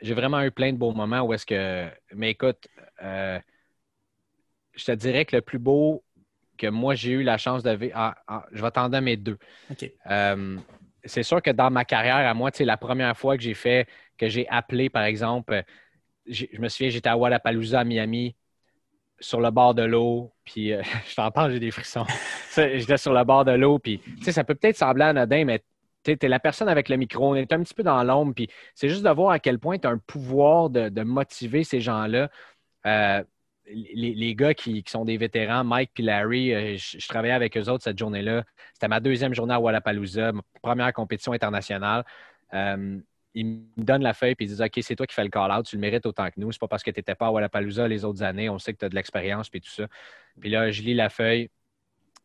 J'ai 0.00 0.14
vraiment 0.14 0.42
eu 0.42 0.50
plein 0.50 0.72
de 0.72 0.78
beaux 0.78 0.92
moments 0.92 1.22
où 1.22 1.32
est-ce 1.32 1.46
que. 1.46 1.88
Mais 2.14 2.30
écoute, 2.30 2.68
je 3.00 4.84
te 4.84 4.92
dirais 4.92 5.24
que 5.24 5.36
le 5.36 5.42
plus 5.42 5.58
beau 5.58 6.04
que 6.58 6.66
moi, 6.66 6.94
j'ai 6.94 7.12
eu 7.12 7.22
la 7.22 7.38
chance 7.38 7.62
de 7.62 7.90
ah, 7.94 8.14
ah, 8.26 8.44
je 8.52 8.62
vais 8.62 8.70
t'en 8.70 8.88
mes 9.00 9.16
deux. 9.16 9.38
Euh, 10.10 10.56
c'est 11.04 11.22
sûr 11.22 11.40
que 11.40 11.50
dans 11.50 11.70
ma 11.70 11.84
carrière, 11.84 12.16
à 12.16 12.34
moi, 12.34 12.50
c'est 12.52 12.64
la 12.64 12.76
première 12.76 13.16
fois 13.16 13.36
que 13.36 13.42
j'ai 13.42 13.54
fait, 13.54 13.88
que 14.18 14.28
j'ai 14.28 14.46
appelé, 14.48 14.90
par 14.90 15.04
exemple, 15.04 15.62
je 16.26 16.44
me 16.58 16.68
souviens, 16.68 16.90
j'étais 16.90 17.08
à 17.08 17.16
Wallapalooza, 17.16 17.80
à 17.80 17.84
Miami, 17.84 18.36
sur 19.20 19.40
le 19.40 19.50
bord 19.50 19.74
de 19.74 19.82
l'eau, 19.82 20.32
puis 20.44 20.72
euh, 20.72 20.82
je 21.08 21.14
t'entends, 21.14 21.50
j'ai 21.50 21.60
des 21.60 21.70
frissons. 21.70 22.06
j'étais 22.54 22.98
sur 22.98 23.12
le 23.12 23.24
bord 23.24 23.44
de 23.44 23.52
l'eau, 23.52 23.78
puis 23.78 24.00
ça 24.22 24.44
peut 24.44 24.54
peut-être 24.54 24.76
sembler 24.76 25.04
anodin, 25.04 25.44
mais 25.44 25.62
tu 26.04 26.12
es 26.20 26.28
la 26.28 26.40
personne 26.40 26.68
avec 26.68 26.88
le 26.88 26.96
micro, 26.96 27.30
on 27.30 27.34
est 27.34 27.52
un 27.52 27.62
petit 27.62 27.74
peu 27.74 27.82
dans 27.82 28.02
l'ombre, 28.02 28.34
puis 28.34 28.48
c'est 28.74 28.88
juste 28.88 29.02
de 29.02 29.10
voir 29.10 29.30
à 29.30 29.38
quel 29.38 29.58
point 29.58 29.78
tu 29.78 29.86
as 29.86 29.90
un 29.90 29.98
pouvoir 29.98 30.70
de, 30.70 31.02
motiver 31.02 31.64
ces 31.64 31.80
gens-là. 31.80 32.30
Euh, 32.86 33.22
les, 33.70 34.34
gars 34.34 34.54
qui, 34.54 34.82
sont 34.86 35.04
des 35.04 35.16
vétérans, 35.16 35.64
Mike 35.64 35.92
et 35.98 36.02
Larry, 36.02 36.54
euh, 36.54 36.76
je, 36.76 37.06
travaillais 37.08 37.34
avec 37.34 37.56
eux 37.56 37.68
autres 37.68 37.84
cette 37.84 37.98
journée-là. 37.98 38.44
C'était 38.72 38.88
ma 38.88 39.00
deuxième 39.00 39.34
journée 39.34 39.54
à 39.54 39.60
Wallapalooza, 39.60 40.32
ma 40.32 40.42
première 40.62 40.92
compétition 40.92 41.32
internationale. 41.32 42.04
Euh, 42.54 42.98
ils 43.34 43.46
me 43.46 43.62
donnent 43.76 44.02
la 44.02 44.14
feuille 44.14 44.32
et 44.32 44.36
ils 44.40 44.48
disent 44.48 44.62
OK, 44.62 44.78
c'est 44.80 44.96
toi 44.96 45.06
qui 45.06 45.14
fais 45.14 45.24
le 45.24 45.30
call-out, 45.30 45.66
tu 45.66 45.76
le 45.76 45.80
mérites 45.80 46.06
autant 46.06 46.28
que 46.28 46.38
nous. 46.38 46.50
C'est 46.50 46.60
pas 46.60 46.68
parce 46.68 46.82
que 46.82 46.90
tu 46.90 46.98
n'étais 46.98 47.14
pas 47.14 47.26
à 47.26 47.30
Wallapalooza 47.30 47.86
les 47.86 48.04
autres 48.04 48.22
années, 48.22 48.48
on 48.48 48.58
sait 48.58 48.72
que 48.72 48.78
tu 48.78 48.84
as 48.84 48.88
de 48.88 48.94
l'expérience 48.94 49.48
et 49.52 49.60
tout 49.60 49.70
ça. 49.70 49.86
Puis 50.40 50.50
là, 50.50 50.70
je 50.70 50.82
lis 50.82 50.94
la 50.94 51.08
feuille, 51.08 51.50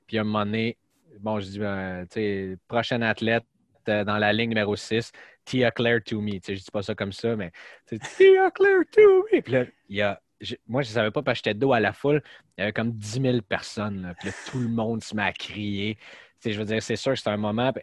puis 0.07 0.17
à 0.17 0.21
un 0.21 0.23
moment 0.23 0.45
donné, 0.45 0.77
bon, 1.19 1.39
je 1.39 1.47
dis, 1.47 1.59
ben, 1.59 2.05
tu 2.07 2.19
sais, 2.19 2.57
prochain 2.67 3.01
athlète 3.01 3.43
euh, 3.89 4.03
dans 4.03 4.17
la 4.17 4.31
ligne 4.31 4.49
numéro 4.49 4.75
6, 4.75 5.11
Tia 5.45 5.71
Claire 5.71 6.01
to 6.03 6.21
me. 6.21 6.33
Tu 6.33 6.39
sais, 6.43 6.55
je 6.55 6.63
dis 6.63 6.71
pas 6.71 6.83
ça 6.83 6.95
comme 6.95 7.11
ça, 7.11 7.35
mais 7.35 7.51
Tia 7.85 8.49
Claire 8.51 8.83
to 8.91 9.25
me. 9.31 9.41
Puis 9.41 9.53
là, 9.53 9.65
il 9.89 9.97
y 9.97 10.01
a 10.01 10.21
moi, 10.67 10.81
je 10.81 10.89
ne 10.89 10.93
savais 10.93 11.11
pas 11.11 11.21
parce 11.21 11.39
que 11.39 11.49
j'étais 11.49 11.57
dos 11.57 11.73
à 11.73 11.79
la 11.79 11.93
foule. 11.93 12.21
Il 12.57 12.61
y 12.61 12.63
avait 12.63 12.73
comme 12.73 12.91
10 12.91 13.21
000 13.21 13.41
personnes. 13.41 14.13
puis 14.19 14.31
tout 14.49 14.59
le 14.59 14.67
monde 14.67 15.03
se 15.03 15.15
met 15.15 15.23
à 15.23 15.33
crier. 15.33 15.97
je 16.45 16.57
veux 16.57 16.65
dire, 16.65 16.81
c'est 16.81 16.95
sûr 16.95 17.13
que 17.13 17.17
c'était 17.17 17.29
un 17.29 17.37
moment. 17.37 17.71
tout 17.71 17.79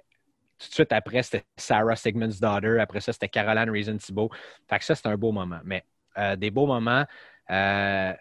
de 0.69 0.75
suite 0.75 0.93
après, 0.93 1.23
c'était 1.23 1.45
Sarah 1.57 1.97
Sigmund's 1.97 2.41
Daughter. 2.41 2.79
Après 2.81 3.01
ça, 3.01 3.13
c'était 3.13 3.29
Caroline 3.29 3.71
Reason 3.71 3.97
Thibault. 3.97 4.31
Fait 4.69 4.79
que 4.79 4.85
ça, 4.85 4.95
c'était 4.95 5.09
un 5.09 5.17
beau 5.17 5.33
moment. 5.33 5.61
Mais 5.65 5.85
euh, 6.19 6.37
des 6.37 6.51
beaux 6.51 6.67
moments. 6.67 7.05
Euh, 7.51 8.13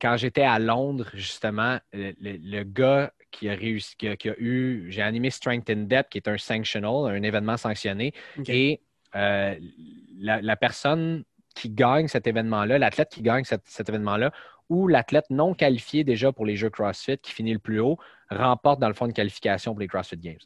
quand 0.00 0.16
j'étais 0.16 0.42
à 0.42 0.58
Londres, 0.58 1.08
justement, 1.14 1.78
le, 1.92 2.62
gars 2.64 3.12
qui 3.30 3.48
a 3.48 3.54
réussi, 3.54 3.94
qui 3.96 4.08
a, 4.08 4.16
eu, 4.38 4.86
j'ai 4.88 5.00
animé 5.00 5.30
Strength 5.30 5.70
in 5.70 5.84
Depth, 5.84 6.10
qui 6.10 6.18
est 6.18 6.28
un 6.28 6.36
sanctional, 6.36 7.14
un 7.14 7.22
événement 7.22 7.56
sanctionné. 7.56 8.12
Et 8.48 8.80
euh, 9.14 9.54
la, 10.18 10.56
personne 10.56 11.24
qui 11.54 11.70
gagne 11.70 12.08
cet 12.08 12.26
événement-là, 12.26 12.78
l'athlète 12.78 13.10
qui 13.10 13.22
gagne 13.22 13.44
cet, 13.44 13.88
événement-là, 13.88 14.32
ou 14.68 14.88
l'athlète 14.88 15.26
non 15.30 15.54
qualifié 15.54 16.04
déjà 16.04 16.32
pour 16.32 16.46
les 16.46 16.56
Jeux 16.56 16.70
CrossFit 16.70 17.18
qui 17.18 17.32
finit 17.32 17.52
le 17.52 17.58
plus 17.58 17.80
haut, 17.80 17.98
remporte 18.30 18.80
dans 18.80 18.88
le 18.88 18.94
fond 18.94 19.06
de 19.06 19.12
qualification 19.12 19.72
pour 19.72 19.80
les 19.80 19.88
CrossFit 19.88 20.16
Games. 20.16 20.38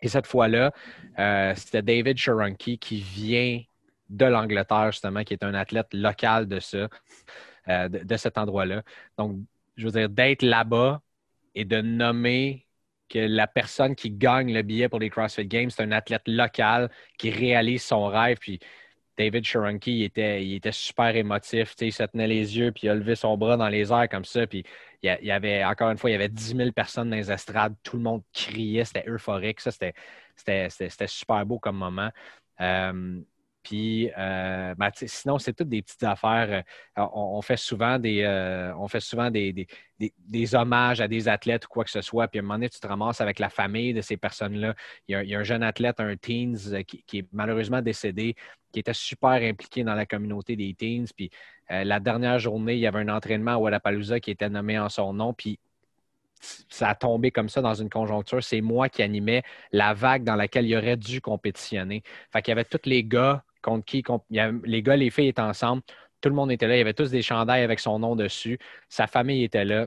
Et 0.00 0.08
cette 0.08 0.26
fois-là, 0.26 0.72
euh, 1.18 1.54
c'était 1.56 1.82
David 1.82 2.16
Sharonke 2.16 2.78
qui 2.78 3.00
vient 3.00 3.60
de 4.08 4.24
l'Angleterre, 4.24 4.92
justement, 4.92 5.24
qui 5.24 5.34
est 5.34 5.44
un 5.44 5.54
athlète 5.54 5.92
local 5.92 6.46
de 6.46 6.60
ça, 6.60 6.88
euh, 7.68 7.88
de, 7.88 8.16
cet 8.16 8.38
endroit-là. 8.38 8.82
Donc, 9.18 9.38
je 9.76 9.86
veux 9.86 9.92
dire, 9.92 10.08
d'être 10.08 10.42
là-bas 10.42 11.02
et 11.54 11.64
de 11.64 11.80
nommer 11.80 12.66
que 13.08 13.18
la 13.18 13.46
personne 13.46 13.94
qui 13.94 14.10
gagne 14.10 14.52
le 14.52 14.62
billet 14.62 14.88
pour 14.88 15.00
les 15.00 15.10
CrossFit 15.10 15.46
Games, 15.46 15.70
c'est 15.70 15.82
un 15.82 15.92
athlète 15.92 16.26
local 16.26 16.90
qui 17.18 17.30
réalise 17.30 17.82
son 17.82 18.06
rêve. 18.06 18.38
Puis 18.38 18.60
David 19.18 19.44
Sharonke, 19.44 19.88
il 19.88 20.04
était, 20.04 20.44
il 20.44 20.54
était 20.54 20.72
super 20.72 21.14
émotif. 21.16 21.74
Il 21.80 21.92
se 21.92 22.04
tenait 22.04 22.28
les 22.28 22.56
yeux, 22.56 22.70
puis 22.70 22.86
il 22.86 22.90
a 22.90 22.94
levé 22.94 23.16
son 23.16 23.36
bras 23.36 23.56
dans 23.56 23.68
les 23.68 23.92
airs 23.92 24.08
comme 24.08 24.24
ça. 24.24 24.46
Puis 24.46 24.64
il 25.02 25.18
y 25.22 25.30
avait, 25.32 25.64
encore 25.64 25.90
une 25.90 25.98
fois, 25.98 26.10
il 26.10 26.12
y 26.12 26.16
avait 26.16 26.28
10 26.28 26.56
000 26.56 26.72
personnes 26.72 27.10
dans 27.10 27.16
les 27.16 27.30
estrades. 27.32 27.74
Tout 27.82 27.96
le 27.96 28.04
monde 28.04 28.22
criait. 28.32 28.84
C'était 28.84 29.04
euphorique. 29.08 29.60
Ça, 29.60 29.72
c'était 29.72 31.06
super 31.08 31.44
beau 31.44 31.58
comme 31.58 31.76
moment. 31.76 32.10
Euh, 32.60 33.20
puis, 33.62 34.10
euh, 34.16 34.74
ben, 34.76 34.90
sinon, 34.94 35.38
c'est 35.38 35.52
toutes 35.52 35.68
des 35.68 35.82
petites 35.82 36.02
affaires. 36.04 36.64
Euh, 36.98 37.06
on, 37.12 37.42
fait 37.42 37.56
souvent 37.56 37.98
des, 37.98 38.22
euh, 38.22 38.72
on 38.76 38.88
fait 38.88 39.00
souvent 39.00 39.30
des, 39.30 39.66
des, 39.98 40.54
hommages 40.54 41.00
à 41.00 41.08
des 41.08 41.28
athlètes 41.28 41.66
ou 41.66 41.68
quoi 41.68 41.84
que 41.84 41.90
ce 41.90 42.00
soit. 42.00 42.28
Puis, 42.28 42.38
à 42.38 42.40
un 42.40 42.44
moment 42.44 42.54
donné, 42.54 42.68
tu 42.68 42.80
te 42.80 42.86
ramasses 42.86 43.20
avec 43.20 43.38
la 43.38 43.50
famille 43.50 43.92
de 43.92 44.00
ces 44.00 44.16
personnes-là. 44.16 44.74
Il 45.08 45.28
y 45.28 45.34
a, 45.34 45.38
un 45.38 45.42
jeune 45.42 45.62
athlète, 45.62 46.00
un 46.00 46.16
teens, 46.16 46.54
qui, 46.86 47.18
est 47.18 47.26
malheureusement 47.32 47.82
décédé, 47.82 48.36
qui 48.72 48.80
était 48.80 48.94
super 48.94 49.32
impliqué 49.32 49.84
dans 49.84 49.94
la 49.94 50.06
communauté 50.06 50.56
des 50.56 50.74
teens. 50.74 51.04
Puis, 51.14 51.30
la 51.68 52.00
dernière 52.00 52.38
journée, 52.38 52.74
il 52.74 52.80
y 52.80 52.86
avait 52.86 53.00
un 53.00 53.08
entraînement 53.08 53.52
à 53.52 53.58
Wallapalooza 53.58 54.20
qui 54.20 54.30
était 54.30 54.48
nommé 54.48 54.78
en 54.78 54.88
son 54.88 55.12
nom. 55.12 55.34
Puis, 55.34 55.58
ça 56.68 56.90
a 56.90 56.94
tombé 56.94 57.30
comme 57.30 57.48
ça 57.48 57.60
dans 57.60 57.74
une 57.74 57.90
conjoncture. 57.90 58.42
C'est 58.42 58.60
moi 58.60 58.88
qui 58.88 59.02
animais 59.02 59.42
la 59.72 59.92
vague 59.94 60.24
dans 60.24 60.36
laquelle 60.36 60.66
il 60.66 60.76
aurait 60.76 60.96
dû 60.96 61.20
compétitionner. 61.20 62.02
Fait 62.32 62.42
qu'il 62.42 62.52
y 62.52 62.56
avait 62.56 62.64
tous 62.64 62.88
les 62.88 63.04
gars 63.04 63.44
contre 63.62 63.84
qui 63.84 64.04
les 64.30 64.82
gars, 64.82 64.96
les 64.96 65.10
filles 65.10 65.28
étaient 65.28 65.42
ensemble. 65.42 65.82
Tout 66.20 66.28
le 66.28 66.34
monde 66.34 66.50
était 66.50 66.66
là. 66.66 66.76
Il 66.76 66.78
y 66.78 66.82
avait 66.82 66.94
tous 66.94 67.10
des 67.10 67.22
chandails 67.22 67.62
avec 67.62 67.80
son 67.80 67.98
nom 67.98 68.16
dessus. 68.16 68.58
Sa 68.88 69.06
famille 69.06 69.44
était 69.44 69.64
là. 69.64 69.86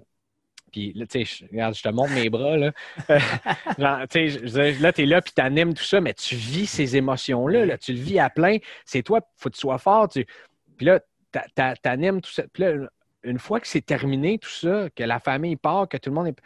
Puis, 0.71 0.93
tu 1.09 1.25
sais, 1.25 1.45
regarde, 1.51 1.75
je 1.75 1.83
te 1.83 1.89
montre 1.89 2.13
mes 2.13 2.29
bras, 2.29 2.55
là. 2.55 2.71
là, 3.77 4.07
tu 4.07 4.19
es 4.19 5.05
là, 5.05 5.21
puis 5.21 5.33
tu 5.35 5.41
animes 5.41 5.73
tout 5.73 5.83
ça, 5.83 5.99
mais 5.99 6.13
tu 6.13 6.35
vis 6.35 6.65
ces 6.65 6.95
émotions-là, 6.95 7.65
là. 7.65 7.77
Tu 7.77 7.93
le 7.93 7.99
vis 7.99 8.19
à 8.19 8.29
plein. 8.29 8.57
C'est 8.85 9.03
toi, 9.03 9.19
il 9.21 9.41
faut 9.41 9.49
que 9.49 9.55
tu 9.55 9.61
sois 9.61 9.77
fort. 9.77 10.07
Puis 10.07 10.25
là, 10.85 11.01
tu 11.33 11.89
animes 11.89 12.21
tout 12.21 12.31
ça. 12.31 12.43
Puis 12.53 12.63
là, 12.63 12.89
une 13.23 13.39
fois 13.39 13.59
que 13.59 13.67
c'est 13.67 13.85
terminé, 13.85 14.39
tout 14.39 14.49
ça, 14.49 14.89
que 14.95 15.03
la 15.03 15.19
famille 15.19 15.57
part, 15.57 15.87
que 15.87 15.97
tout 15.97 16.09
le 16.09 16.15
monde 16.15 16.27
est. 16.27 16.39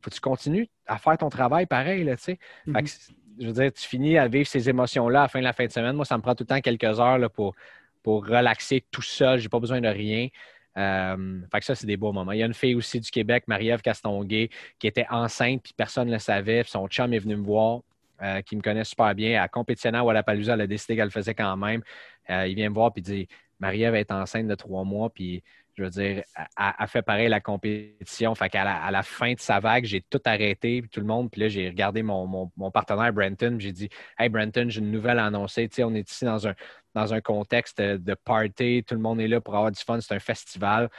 faut 0.00 0.10
que 0.10 0.14
tu 0.14 0.20
continues 0.20 0.68
à 0.86 0.98
faire 0.98 1.18
ton 1.18 1.28
travail 1.28 1.66
pareil, 1.66 2.04
là, 2.04 2.16
tu 2.16 2.22
sais. 2.22 2.38
Mm-hmm. 2.66 3.10
Je 3.40 3.46
veux 3.46 3.52
dire, 3.52 3.72
tu 3.72 3.86
finis 3.86 4.18
à 4.18 4.28
vivre 4.28 4.46
ces 4.46 4.68
émotions-là 4.68 5.20
à 5.20 5.22
la 5.22 5.28
fin 5.28 5.38
de 5.38 5.44
la 5.44 5.52
fin 5.52 5.66
de 5.66 5.72
semaine. 5.72 5.96
Moi, 5.96 6.04
ça 6.04 6.16
me 6.16 6.22
prend 6.22 6.34
tout 6.34 6.44
le 6.44 6.48
temps 6.48 6.60
quelques 6.60 7.00
heures 7.00 7.30
pour, 7.30 7.54
pour 8.02 8.26
relaxer 8.26 8.84
tout 8.90 9.02
seul. 9.02 9.38
J'ai 9.38 9.48
pas 9.48 9.60
besoin 9.60 9.80
de 9.80 9.88
rien. 9.88 10.28
Euh, 10.76 11.40
fait 11.50 11.60
que 11.60 11.64
ça, 11.64 11.74
c'est 11.74 11.86
des 11.86 11.96
beaux 11.96 12.12
moments. 12.12 12.32
Il 12.32 12.38
y 12.38 12.42
a 12.42 12.46
une 12.46 12.54
fille 12.54 12.74
aussi 12.74 13.00
du 13.00 13.10
Québec, 13.10 13.44
Marie-Ève 13.46 13.80
Castonguay, 13.80 14.48
qui 14.78 14.86
était 14.86 15.06
enceinte, 15.10 15.62
puis 15.62 15.72
personne 15.76 16.08
ne 16.08 16.12
le 16.12 16.18
savait. 16.18 16.62
Son 16.64 16.86
chum 16.88 17.12
est 17.12 17.18
venu 17.18 17.36
me 17.36 17.44
voir, 17.44 17.80
euh, 18.22 18.42
qui 18.42 18.56
me 18.56 18.62
connaît 18.62 18.84
super 18.84 19.14
bien. 19.14 19.42
À 19.42 19.48
compétitionner 19.48 19.98
à 19.98 20.04
Wallapalooza, 20.04 20.54
elle 20.54 20.60
a 20.62 20.66
décidé 20.66 20.94
qu'elle 20.96 21.06
le 21.06 21.10
faisait 21.10 21.34
quand 21.34 21.56
même. 21.56 21.82
Euh, 22.30 22.46
il 22.46 22.54
vient 22.54 22.68
me 22.68 22.74
voir, 22.74 22.92
puis 22.92 23.02
dit 23.02 23.28
Marie-Ève 23.58 23.96
est 23.96 24.12
enceinte 24.12 24.46
de 24.46 24.54
trois 24.54 24.84
mois, 24.84 25.10
puis 25.10 25.42
je 25.78 25.84
veux 25.84 25.90
dire, 25.90 26.24
a, 26.56 26.86
fait 26.88 27.02
pareil 27.02 27.28
la 27.28 27.40
compétition. 27.40 28.34
Fait 28.34 28.48
qu'à 28.48 28.64
la, 28.64 28.82
à 28.82 28.90
la 28.90 29.04
fin 29.04 29.32
de 29.32 29.38
sa 29.38 29.60
vague, 29.60 29.84
j'ai 29.84 30.00
tout 30.00 30.20
arrêté, 30.24 30.82
tout 30.90 30.98
le 30.98 31.06
monde. 31.06 31.30
Puis 31.30 31.40
là, 31.40 31.48
j'ai 31.48 31.68
regardé 31.68 32.02
mon, 32.02 32.50
partenaire 32.74 33.12
Brenton, 33.12 33.56
j'ai 33.60 33.70
dit 33.70 33.88
Hey 34.18 34.28
Brenton, 34.28 34.68
j'ai 34.68 34.80
une 34.80 34.90
nouvelle 34.90 35.20
à 35.20 35.26
annoncer. 35.26 35.68
On 35.78 35.94
est 35.94 36.10
ici 36.10 36.24
dans 36.24 36.48
un, 36.48 36.54
dans 36.94 37.14
un 37.14 37.20
contexte 37.20 37.80
de 37.80 38.14
party, 38.14 38.82
tout 38.84 38.96
le 38.96 39.00
monde 39.00 39.20
est 39.20 39.28
là 39.28 39.40
pour 39.40 39.54
avoir 39.54 39.70
du 39.70 39.80
fun, 39.80 40.00
c'est 40.00 40.14
un 40.14 40.18
festival 40.18 40.90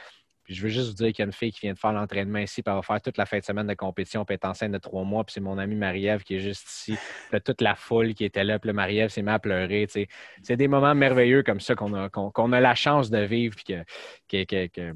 je 0.50 0.62
veux 0.62 0.68
juste 0.68 0.88
vous 0.88 0.94
dire 0.94 1.12
qu'il 1.12 1.22
y 1.22 1.22
a 1.22 1.26
une 1.26 1.32
fille 1.32 1.52
qui 1.52 1.60
vient 1.60 1.72
de 1.72 1.78
faire 1.78 1.92
l'entraînement 1.92 2.40
ici, 2.40 2.62
puis 2.62 2.70
elle 2.70 2.76
va 2.76 2.82
faire 2.82 3.00
toute 3.00 3.16
la 3.16 3.26
fin 3.26 3.38
de 3.38 3.44
semaine 3.44 3.66
de 3.66 3.74
compétition, 3.74 4.24
puis 4.24 4.34
être 4.34 4.44
enceinte 4.44 4.72
de 4.72 4.78
trois 4.78 5.04
mois, 5.04 5.24
puis 5.24 5.34
c'est 5.34 5.40
mon 5.40 5.58
amie 5.58 5.76
Marie-Ève 5.76 6.22
qui 6.24 6.36
est 6.36 6.40
juste 6.40 6.68
ici. 6.68 6.98
Puis 7.30 7.40
toute 7.40 7.60
la 7.60 7.74
foule 7.76 8.14
qui 8.14 8.24
était 8.24 8.44
là, 8.44 8.58
puis 8.58 8.72
Marie-Ève 8.72 9.10
s'est 9.10 9.22
mise 9.22 9.34
à 9.34 9.38
pleurer. 9.38 9.86
C'est 10.42 10.56
des 10.56 10.68
moments 10.68 10.94
merveilleux 10.94 11.42
comme 11.42 11.60
ça 11.60 11.74
qu'on 11.74 11.94
a, 11.94 12.08
a 12.08 12.60
la 12.60 12.74
chance 12.74 13.10
de 13.10 13.18
vivre, 13.18 13.54
puis 13.56 13.76
que, 14.28 14.92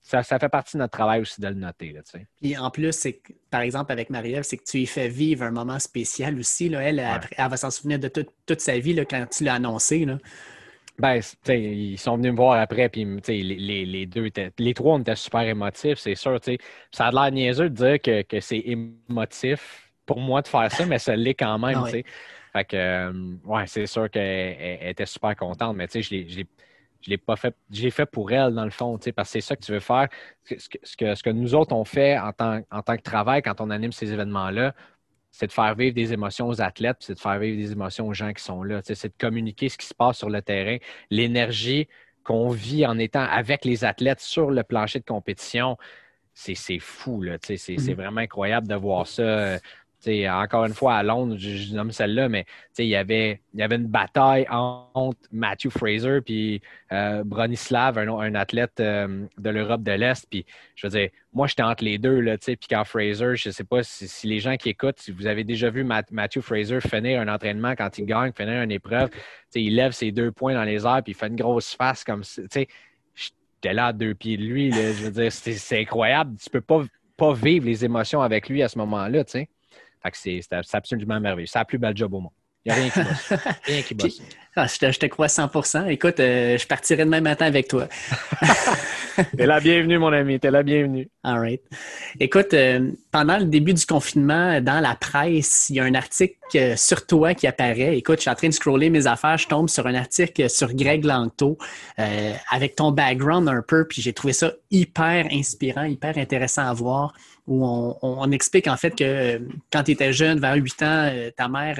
ça, 0.00 0.22
fait 0.22 0.48
partie 0.48 0.76
de 0.76 0.82
notre 0.82 0.96
travail 0.96 1.20
aussi 1.20 1.40
de 1.40 1.48
le 1.48 1.54
noter. 1.54 1.92
Là, 1.92 2.00
Puis 2.40 2.56
en 2.56 2.70
plus, 2.70 2.92
c'est 2.92 3.20
par 3.50 3.60
exemple 3.60 3.92
avec 3.92 4.10
Marie-Ève, 4.10 4.42
c'est 4.42 4.56
que 4.56 4.64
tu 4.64 4.78
lui 4.78 4.86
fais 4.86 5.08
vivre 5.08 5.44
un 5.44 5.50
moment 5.50 5.78
spécial 5.78 6.38
aussi. 6.38 6.68
Là. 6.68 6.82
Elle, 6.82 6.98
elle, 6.98 7.48
va 7.48 7.56
s'en 7.56 7.70
souvenir 7.70 7.98
de 7.98 8.08
toute 8.08 8.60
sa 8.60 8.78
vie 8.78 8.94
là, 8.94 9.04
quand 9.04 9.26
tu 9.30 9.44
l'as 9.44 9.54
annoncé. 9.54 10.06
Là. 10.06 10.18
Ben, 10.98 11.20
ils 11.48 11.98
sont 11.98 12.16
venus 12.16 12.32
me 12.32 12.36
voir 12.36 12.58
après, 12.58 12.88
puis 12.88 13.04
les, 13.28 13.84
les, 13.86 14.06
deux, 14.06 14.28
les 14.58 14.74
trois, 14.74 14.94
on 14.94 15.00
était 15.00 15.14
super 15.14 15.42
émotifs, 15.42 15.98
c'est 15.98 16.16
sûr. 16.16 16.38
Ça 16.90 17.06
a 17.06 17.12
l'air 17.12 17.30
niaiseux 17.30 17.70
de 17.70 17.74
dire 17.74 18.00
que, 18.02 18.22
que 18.22 18.40
c'est 18.40 18.58
émotif 18.58 19.92
pour 20.04 20.18
moi 20.18 20.42
de 20.42 20.48
faire 20.48 20.70
ça, 20.72 20.86
mais 20.86 20.98
ça 20.98 21.14
l'est 21.14 21.34
quand 21.34 21.58
même. 21.58 21.78
Ah 21.84 21.90
fait 22.52 22.64
que, 22.64 22.76
euh, 22.76 23.12
ouais, 23.44 23.66
c'est 23.66 23.86
sûr 23.86 24.10
qu'elle 24.10 24.78
était 24.80 25.06
super 25.06 25.36
contente, 25.36 25.76
mais 25.76 25.86
je 25.92 26.10
l'ai. 26.10 26.46
Je 27.00 27.10
l'ai 27.10 27.16
pas 27.16 27.36
fait, 27.36 27.54
j'ai 27.70 27.90
fait 27.92 28.06
pour 28.06 28.32
elle, 28.32 28.52
dans 28.54 28.64
le 28.64 28.72
fond, 28.72 28.98
parce 29.14 29.28
que 29.28 29.32
c'est 29.34 29.40
ça 29.40 29.54
que 29.54 29.64
tu 29.64 29.70
veux 29.70 29.78
faire. 29.78 30.08
Ce 30.42 30.68
que, 30.68 30.78
ce 30.82 30.96
que, 30.96 31.14
ce 31.14 31.22
que 31.22 31.30
nous 31.30 31.54
autres, 31.54 31.72
on 31.72 31.84
fait 31.84 32.18
en 32.18 32.32
tant, 32.32 32.60
en 32.72 32.82
tant 32.82 32.96
que 32.96 33.02
travail 33.02 33.40
quand 33.40 33.60
on 33.60 33.70
anime 33.70 33.92
ces 33.92 34.12
événements-là, 34.12 34.74
c'est 35.30 35.46
de 35.46 35.52
faire 35.52 35.74
vivre 35.74 35.94
des 35.94 36.12
émotions 36.12 36.48
aux 36.48 36.60
athlètes, 36.60 36.96
c'est 37.00 37.14
de 37.14 37.20
faire 37.20 37.38
vivre 37.38 37.56
des 37.56 37.72
émotions 37.72 38.08
aux 38.08 38.14
gens 38.14 38.32
qui 38.32 38.42
sont 38.42 38.62
là. 38.62 38.80
C'est 38.82 39.08
de 39.08 39.18
communiquer 39.18 39.68
ce 39.68 39.78
qui 39.78 39.86
se 39.86 39.94
passe 39.94 40.18
sur 40.18 40.30
le 40.30 40.42
terrain, 40.42 40.78
l'énergie 41.10 41.88
qu'on 42.24 42.48
vit 42.48 42.86
en 42.86 42.98
étant 42.98 43.24
avec 43.24 43.64
les 43.64 43.84
athlètes 43.84 44.20
sur 44.20 44.50
le 44.50 44.62
plancher 44.62 45.00
de 45.00 45.04
compétition. 45.04 45.76
C'est 46.34 46.54
fou, 46.78 47.24
c'est 47.42 47.54
mm-hmm. 47.54 47.94
vraiment 47.94 48.20
incroyable 48.20 48.68
de 48.68 48.74
voir 48.74 49.06
ça 49.06 49.58
encore 50.06 50.64
une 50.64 50.74
fois, 50.74 50.96
à 50.96 51.02
Londres, 51.02 51.36
je, 51.38 51.74
nomme 51.74 51.90
celle-là, 51.90 52.28
mais 52.28 52.44
il 52.78 52.86
y 52.86 52.96
avait, 52.96 53.40
il 53.52 53.60
y 53.60 53.62
avait 53.62 53.76
une 53.76 53.88
bataille 53.88 54.46
entre 54.50 55.18
Matthew 55.32 55.70
Fraser 55.70 56.20
et 56.28 56.62
euh, 56.92 57.24
Bronislav, 57.24 57.98
un, 57.98 58.34
athlète 58.34 58.78
euh, 58.80 59.26
de 59.38 59.50
l'Europe 59.50 59.82
de 59.82 59.92
l'Est. 59.92 60.26
Puis, 60.30 60.46
je 60.76 60.86
veux 60.86 60.90
dire, 60.90 61.10
moi, 61.32 61.46
j'étais 61.46 61.62
entre 61.62 61.84
les 61.84 61.98
deux. 61.98 62.20
Là, 62.20 62.36
puis 62.38 62.56
quand 62.70 62.84
Fraser, 62.84 63.36
je 63.36 63.48
ne 63.48 63.52
sais 63.52 63.64
pas 63.64 63.82
si, 63.82 64.26
les 64.26 64.38
gens 64.38 64.56
qui 64.56 64.68
écoutent, 64.68 65.00
si 65.00 65.10
vous 65.10 65.26
avez 65.26 65.44
déjà 65.44 65.68
vu 65.70 65.84
Matthew 65.84 66.40
Fraser 66.40 66.80
finir 66.80 67.20
un 67.20 67.28
entraînement 67.28 67.74
quand 67.76 67.98
il 67.98 68.06
gagne, 68.06 68.32
finir 68.32 68.62
une 68.62 68.72
épreuve, 68.72 69.10
il 69.54 69.74
lève 69.74 69.92
ses 69.92 70.12
deux 70.12 70.30
points 70.30 70.54
dans 70.54 70.64
les 70.64 70.86
airs 70.86 71.02
puis 71.02 71.12
il 71.12 71.14
fait 71.14 71.28
une 71.28 71.36
grosse 71.36 71.74
face 71.74 72.04
comme 72.04 72.22
ça. 72.22 72.42
J'étais 72.50 73.74
là 73.74 73.86
à 73.86 73.92
deux 73.92 74.14
pieds 74.14 74.36
de 74.36 74.44
lui. 74.44 74.70
je 74.70 75.06
veux 75.06 75.10
dire, 75.10 75.32
c'est 75.32 75.80
incroyable. 75.80 76.36
Tu 76.38 76.48
ne 76.48 76.52
peux 76.52 76.60
pas, 76.60 76.84
pas 77.16 77.32
vivre 77.32 77.66
les 77.66 77.84
émotions 77.84 78.22
avec 78.22 78.48
lui 78.48 78.62
à 78.62 78.68
ce 78.68 78.78
moment-là. 78.78 79.24
sais 79.26 79.48
c'est 80.12 80.40
absolument 80.72 81.20
merveilleux. 81.20 81.46
C'est 81.46 81.58
la 81.58 81.64
plus 81.64 81.78
belle 81.78 81.96
job 81.96 82.14
au 82.14 82.20
monde. 82.20 82.32
Il 82.64 82.72
n'y 82.72 82.78
a 82.78 82.82
rien 82.82 82.90
qui 82.90 83.00
bosse. 83.00 83.32
Rien 83.64 83.82
qui 83.82 83.94
bosse. 83.94 84.22
Ah, 84.56 84.66
je, 84.66 84.98
te, 84.98 85.06
crois 85.06 85.28
100% 85.28 85.88
Écoute, 85.88 86.18
euh, 86.18 86.58
je 86.58 86.66
partirai 86.66 87.04
demain 87.04 87.20
matin 87.20 87.46
avec 87.46 87.68
toi. 87.68 87.86
T'es 89.36 89.46
la 89.46 89.60
bienvenue, 89.60 89.98
mon 89.98 90.12
ami. 90.12 90.40
T'es 90.40 90.50
la 90.50 90.64
bienvenue. 90.64 91.08
All 91.22 91.38
right. 91.38 91.62
Écoute, 92.18 92.52
euh, 92.54 92.90
pendant 93.12 93.38
le 93.38 93.44
début 93.44 93.72
du 93.72 93.86
confinement, 93.86 94.60
dans 94.60 94.80
la 94.80 94.96
presse, 94.96 95.70
il 95.70 95.76
y 95.76 95.80
a 95.80 95.84
un 95.84 95.94
article 95.94 96.34
euh, 96.56 96.76
sur 96.76 97.06
toi 97.06 97.34
qui 97.34 97.46
apparaît. 97.46 97.96
Écoute, 97.96 98.16
je 98.16 98.22
suis 98.22 98.30
en 98.30 98.34
train 98.34 98.48
de 98.48 98.54
scroller 98.54 98.90
mes 98.90 99.06
affaires. 99.06 99.38
Je 99.38 99.46
tombe 99.46 99.68
sur 99.68 99.86
un 99.86 99.94
article 99.94 100.50
sur 100.50 100.74
Greg 100.74 101.04
Langto 101.04 101.56
avec 102.50 102.74
ton 102.74 102.90
background 102.90 103.48
un 103.48 103.62
peu. 103.62 103.86
Puis 103.86 104.02
j'ai 104.02 104.12
trouvé 104.12 104.32
ça 104.32 104.52
hyper 104.70 105.28
inspirant, 105.30 105.84
hyper 105.84 106.18
intéressant 106.18 106.66
à 106.66 106.72
voir 106.72 107.14
où 107.48 107.64
on, 108.02 108.30
explique 108.30 108.68
en 108.68 108.76
fait 108.76 108.94
que 108.94 109.40
quand 109.72 109.82
tu 109.84 109.92
étais 109.92 110.12
jeune, 110.12 110.38
vers 110.38 110.54
8 110.54 110.82
ans, 110.82 110.86
euh, 110.86 111.30
ta 111.34 111.48
mère 111.48 111.76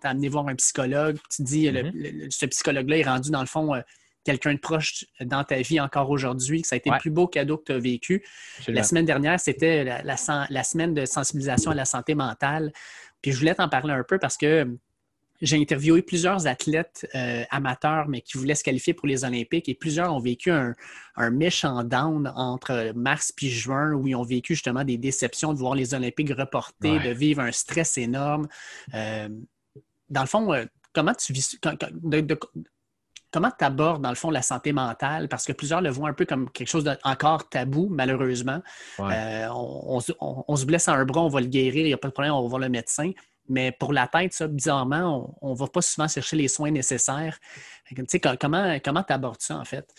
t'a 0.00 0.08
amené 0.08 0.28
voir 0.28 0.48
un 0.48 0.54
psychologue. 0.54 1.18
Tu 1.34 1.42
dis, 1.42 1.68
mm-hmm. 1.68 2.30
ce 2.30 2.46
psychologue-là 2.46 2.98
est 2.98 3.02
rendu 3.02 3.30
dans 3.30 3.40
le 3.40 3.46
fond 3.46 3.74
euh, 3.74 3.80
quelqu'un 4.24 4.54
de 4.54 4.58
proche 4.58 5.04
dans 5.20 5.44
ta 5.44 5.60
vie 5.60 5.78
encore 5.78 6.08
aujourd'hui, 6.08 6.62
que 6.62 6.68
ça 6.68 6.74
a 6.74 6.78
été 6.78 6.90
le 6.90 6.98
plus 6.98 7.10
beau 7.10 7.26
cadeau 7.26 7.58
que 7.58 7.64
tu 7.64 7.72
as 7.72 7.78
vécu. 7.78 8.24
La 8.66 8.82
semaine 8.82 9.04
dernière, 9.04 9.38
c'était 9.38 9.84
la, 9.84 10.16
semaine 10.16 10.94
de 10.94 11.04
sensibilisation 11.04 11.70
à 11.70 11.74
la 11.74 11.84
santé 11.84 12.14
mentale. 12.14 12.72
Puis 13.22 13.32
je 13.32 13.38
voulais 13.38 13.54
t'en 13.54 13.68
parler 13.68 13.92
un 13.92 14.04
peu 14.04 14.18
parce 14.18 14.36
que 14.36 14.66
j'ai 15.40 15.56
interviewé 15.58 16.02
plusieurs 16.02 16.46
athlètes 16.46 17.08
euh, 17.14 17.44
amateurs, 17.50 18.08
mais 18.08 18.20
qui 18.20 18.36
voulaient 18.36 18.54
se 18.54 18.64
qualifier 18.64 18.94
pour 18.94 19.08
les 19.08 19.24
Olympiques, 19.24 19.68
et 19.68 19.74
plusieurs 19.74 20.14
ont 20.14 20.20
vécu 20.20 20.50
un, 20.50 20.74
méchant 21.30 21.84
down 21.84 22.32
entre 22.34 22.92
mars 22.94 23.32
et 23.42 23.48
juin, 23.48 23.92
où 23.92 24.06
ils 24.06 24.14
ont 24.14 24.22
vécu 24.22 24.54
justement 24.54 24.84
des 24.84 24.96
déceptions 24.96 25.52
de 25.52 25.58
voir 25.58 25.74
les 25.74 25.92
Olympiques 25.92 26.32
reportés, 26.32 26.98
de 26.98 27.10
vivre 27.10 27.42
un 27.42 27.52
stress 27.52 27.98
énorme. 27.98 28.48
Euh, 28.94 29.28
dans 30.08 30.22
le 30.22 30.26
fond, 30.26 30.52
euh, 30.52 30.64
comment 30.94 31.12
tu 31.12 31.34
vis, 31.34 31.58
comment 33.30 33.50
tu 33.50 33.64
abordes, 33.64 34.02
dans 34.02 34.08
le 34.08 34.14
fond, 34.14 34.30
la 34.30 34.40
santé 34.40 34.72
mentale? 34.72 35.28
Parce 35.28 35.44
que 35.44 35.52
plusieurs 35.52 35.82
le 35.82 35.90
voient 35.90 36.08
un 36.08 36.14
peu 36.14 36.24
comme 36.24 36.50
quelque 36.50 36.68
chose 36.68 36.84
d'encore 36.84 37.48
tabou, 37.50 37.88
malheureusement. 37.90 38.62
on, 38.98 40.00
on, 40.20 40.56
se 40.56 40.64
blesse 40.64 40.88
à 40.88 40.94
un 40.94 41.04
bras, 41.04 41.22
on 41.22 41.28
va 41.28 41.42
le 41.42 41.48
guérir, 41.48 41.84
il 41.84 41.88
n'y 41.88 41.92
a 41.92 41.98
pas 41.98 42.08
de 42.08 42.14
problème, 42.14 42.32
on 42.32 42.42
va 42.42 42.48
voir 42.48 42.60
le 42.60 42.70
médecin. 42.70 43.12
Mais 43.50 43.72
pour 43.72 43.92
la 43.92 44.06
tête, 44.06 44.32
ça, 44.32 44.46
bizarrement, 44.46 45.36
on 45.42 45.50
ne 45.52 45.58
va 45.58 45.66
pas 45.66 45.82
souvent 45.82 46.06
chercher 46.06 46.36
les 46.36 46.46
soins 46.46 46.70
nécessaires. 46.70 47.36
comment 48.40 48.78
comment 48.82 49.02
tu 49.02 49.12
abordes 49.12 49.40
ça, 49.40 49.58
en 49.58 49.64
fait? 49.64 49.92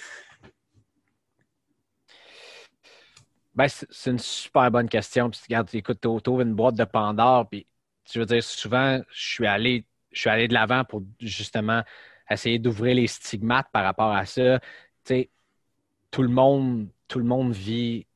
Ben, 3.53 3.67
c'est 3.67 4.09
une 4.09 4.19
super 4.19 4.71
bonne 4.71 4.87
question. 4.87 5.29
Puis, 5.29 5.41
regarde, 5.43 5.69
écoute, 5.73 5.99
tu 6.01 6.07
ouvres 6.07 6.41
une 6.41 6.55
boîte 6.55 6.75
de 6.75 6.85
Pandore, 6.85 7.49
puis 7.49 7.67
tu 8.05 8.19
veux 8.19 8.25
dire, 8.25 8.41
souvent, 8.41 9.01
je 9.11 9.33
suis 9.33 9.47
allé, 9.47 9.85
je 10.13 10.21
suis 10.21 10.29
allé 10.29 10.47
de 10.47 10.53
l'avant 10.53 10.85
pour 10.85 11.03
justement 11.19 11.83
essayer 12.29 12.57
d'ouvrir 12.57 12.95
les 12.95 13.07
stigmates 13.07 13.67
par 13.73 13.83
rapport 13.83 14.13
à 14.13 14.25
ça. 14.25 14.59
Tu 14.59 14.65
sais, 15.03 15.29
tout 16.09 16.21
le 16.23 16.29
monde, 16.29 16.87
tout 17.09 17.19
le 17.19 17.25
monde 17.25 17.51
vit 17.51 18.07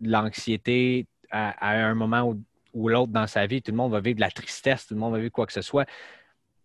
l'anxiété 0.00 1.06
à, 1.30 1.50
à, 1.72 1.76
un 1.76 1.94
moment 1.94 2.22
où 2.22 2.42
ou 2.78 2.88
l'autre 2.88 3.12
dans 3.12 3.26
sa 3.26 3.46
vie. 3.46 3.62
Tout 3.62 3.72
le 3.72 3.76
monde 3.76 3.92
va 3.92 4.00
vivre 4.00 4.16
de 4.16 4.20
la 4.20 4.30
tristesse, 4.30 4.86
tout 4.86 4.94
le 4.94 5.00
monde 5.00 5.12
va 5.12 5.18
vivre 5.18 5.32
quoi 5.32 5.46
que 5.46 5.52
ce 5.52 5.62
soit. 5.62 5.86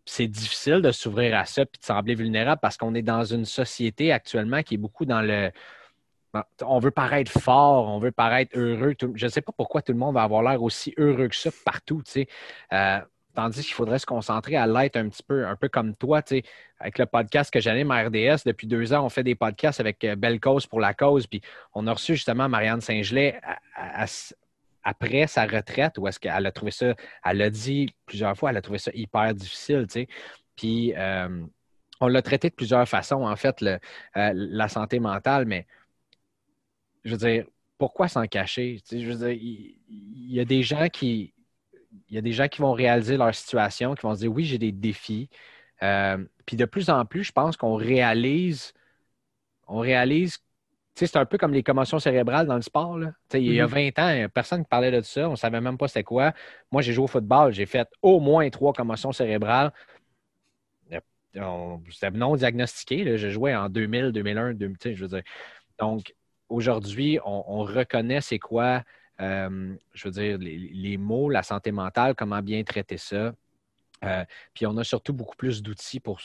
C'est 0.05 0.27
difficile 0.27 0.81
de 0.81 0.91
s'ouvrir 0.91 1.37
à 1.37 1.45
ça 1.45 1.61
et 1.61 1.65
de 1.65 1.71
sembler 1.79 2.15
vulnérable 2.15 2.59
parce 2.61 2.77
qu'on 2.77 2.93
est 2.93 3.01
dans 3.01 3.23
une 3.23 3.45
société 3.45 4.11
actuellement 4.11 4.61
qui 4.61 4.75
est 4.75 4.77
beaucoup 4.77 5.05
dans 5.05 5.21
le. 5.21 5.51
On 6.65 6.79
veut 6.79 6.91
paraître 6.91 7.31
fort, 7.31 7.87
on 7.87 7.99
veut 7.99 8.11
paraître 8.11 8.57
heureux. 8.57 8.95
Je 8.99 9.25
ne 9.25 9.29
sais 9.29 9.41
pas 9.41 9.51
pourquoi 9.55 9.81
tout 9.81 9.91
le 9.91 9.99
monde 9.99 10.15
va 10.15 10.23
avoir 10.23 10.41
l'air 10.41 10.61
aussi 10.63 10.93
heureux 10.97 11.27
que 11.27 11.35
ça 11.35 11.51
partout. 11.63 12.01
Euh, 12.73 12.99
tandis 13.33 13.63
qu'il 13.63 13.73
faudrait 13.73 13.99
se 13.99 14.05
concentrer 14.05 14.55
à 14.55 14.67
l'être 14.67 14.95
un 14.95 15.09
petit 15.09 15.23
peu, 15.23 15.45
un 15.45 15.55
peu 15.55 15.69
comme 15.69 15.95
toi, 15.95 16.21
avec 16.79 16.97
le 16.97 17.05
podcast 17.05 17.51
que 17.51 17.59
j'anime 17.59 17.91
à 17.91 18.03
RDS. 18.03 18.43
Depuis 18.45 18.67
deux 18.67 18.93
ans, 18.93 19.05
on 19.05 19.09
fait 19.09 19.23
des 19.23 19.35
podcasts 19.35 19.79
avec 19.79 20.03
euh, 20.03 20.15
Belle 20.15 20.39
Cause 20.39 20.65
pour 20.65 20.79
la 20.79 20.93
cause. 20.93 21.27
Puis 21.27 21.41
on 21.73 21.87
a 21.87 21.93
reçu 21.93 22.15
justement 22.15 22.49
Marianne 22.49 22.81
Saint-Gelais 22.81 23.39
à, 23.75 24.05
après 24.83 25.27
sa 25.27 25.45
retraite 25.45 25.97
ou 25.97 26.07
est-ce 26.07 26.19
qu'elle 26.19 26.45
a 26.45 26.51
trouvé 26.51 26.71
ça, 26.71 26.95
elle 27.25 27.37
l'a 27.37 27.49
dit 27.49 27.95
plusieurs 28.05 28.37
fois, 28.37 28.49
elle 28.51 28.57
a 28.57 28.61
trouvé 28.61 28.79
ça 28.79 28.91
hyper 28.93 29.33
difficile, 29.33 29.85
tu 29.87 29.93
sais. 29.93 30.07
Puis 30.55 30.93
euh, 30.95 31.45
on 32.01 32.07
l'a 32.07 32.21
traité 32.21 32.49
de 32.49 32.55
plusieurs 32.55 32.87
façons, 32.87 33.23
en 33.23 33.35
fait, 33.35 33.63
euh, 33.63 33.77
la 34.13 34.67
santé 34.67 34.99
mentale, 34.99 35.45
mais 35.45 35.65
je 37.03 37.11
veux 37.11 37.17
dire, 37.17 37.45
pourquoi 37.77 38.07
s'en 38.07 38.25
cacher? 38.27 38.81
je 38.91 38.97
veux 38.97 39.15
dire, 39.15 39.31
il, 39.31 40.31
y, 40.31 40.39
a 40.39 40.45
des 40.45 40.63
gens 40.63 40.87
qui. 40.89 41.33
Il 42.09 42.15
y 42.15 42.17
a 42.17 42.21
des 42.21 42.31
gens 42.31 42.47
qui 42.47 42.61
vont 42.61 42.73
réaliser 42.73 43.17
leur 43.17 43.33
situation, 43.35 43.95
qui 43.95 44.03
vont 44.03 44.15
se 44.15 44.21
dire 44.21 44.31
oui, 44.31 44.45
j'ai 44.45 44.57
des 44.57 44.71
défis. 44.71 45.29
Euh, 45.81 46.23
puis 46.45 46.55
de 46.55 46.65
plus 46.65 46.89
en 46.89 47.05
plus, 47.05 47.23
je 47.23 47.31
pense 47.31 47.57
qu'on 47.57 47.75
réalise, 47.75 48.73
on 49.67 49.79
réalise 49.79 50.37
c'est 50.95 51.15
un 51.17 51.25
peu 51.25 51.37
comme 51.37 51.53
les 51.53 51.63
commotions 51.63 51.99
cérébrales 51.99 52.47
dans 52.47 52.55
le 52.55 52.61
sport. 52.61 52.99
Il 53.33 53.53
y 53.53 53.59
a 53.59 53.65
20 53.65 53.89
mm-hmm. 53.89 54.25
ans, 54.25 54.29
personne 54.33 54.63
qui 54.63 54.69
parlait 54.69 54.91
de 54.91 55.01
ça. 55.01 55.27
On 55.27 55.31
ne 55.31 55.35
savait 55.35 55.61
même 55.61 55.77
pas 55.77 55.87
c'était 55.87 56.03
quoi. 56.03 56.33
Moi, 56.71 56.81
j'ai 56.81 56.93
joué 56.93 57.05
au 57.05 57.07
football. 57.07 57.51
J'ai 57.53 57.65
fait 57.65 57.87
au 58.01 58.19
moins 58.19 58.49
trois 58.49 58.73
commotions 58.73 59.11
cérébrales. 59.11 59.71
C'était 61.33 62.11
non 62.11 62.35
diagnostiqué. 62.35 63.17
Je 63.17 63.29
jouais 63.29 63.55
en 63.55 63.69
2000, 63.69 64.11
2001, 64.11 64.53
2000, 64.53 64.95
je 64.95 65.01
veux 65.01 65.07
dire. 65.07 65.23
Donc, 65.79 66.13
aujourd'hui, 66.49 67.19
on, 67.25 67.63
reconnaît 67.63 68.21
c'est 68.21 68.39
quoi, 68.39 68.83
euh, 69.19 69.75
je 69.93 70.07
veux 70.07 70.11
dire, 70.11 70.37
les, 70.39 70.97
mots, 70.97 71.29
la 71.29 71.43
santé 71.43 71.71
mentale, 71.71 72.13
comment 72.15 72.41
bien 72.41 72.63
traiter 72.63 72.97
ça. 72.97 73.33
Euh, 74.03 74.25
puis 74.53 74.67
on 74.67 74.77
a 74.77 74.83
surtout 74.83 75.13
beaucoup 75.13 75.35
plus 75.35 75.63
d'outils 75.63 75.99
pour 75.99 76.19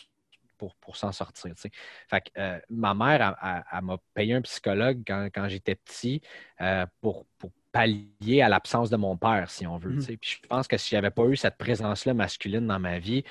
pour, 0.58 0.96
s'en 0.96 1.12
sortir. 1.12 1.52
Fait 1.56 2.24
euh, 2.36 2.58
ma 2.68 2.94
mère, 2.94 3.36
elle, 3.72 3.82
m'a 3.82 3.96
payé 4.14 4.34
un 4.34 4.42
psychologue 4.42 5.02
quand, 5.06 5.48
j'étais 5.48 5.74
petit 5.74 6.20
euh, 6.60 6.86
pour, 7.00 7.26
pallier 7.70 8.40
à 8.40 8.48
l'absence 8.48 8.88
de 8.88 8.96
mon 8.96 9.16
père, 9.16 9.50
si 9.50 9.66
on 9.66 9.76
veut. 9.76 9.90
Mhm. 9.90 10.16
Puis 10.16 10.40
je 10.42 10.48
pense 10.48 10.66
que 10.66 10.78
si 10.78 10.90
j'avais 10.90 11.10
pas 11.10 11.26
eu 11.26 11.36
cette 11.36 11.58
présence-là 11.58 12.14
masculine 12.14 12.66
dans 12.66 12.78
ma 12.78 12.98
vie, 12.98 13.24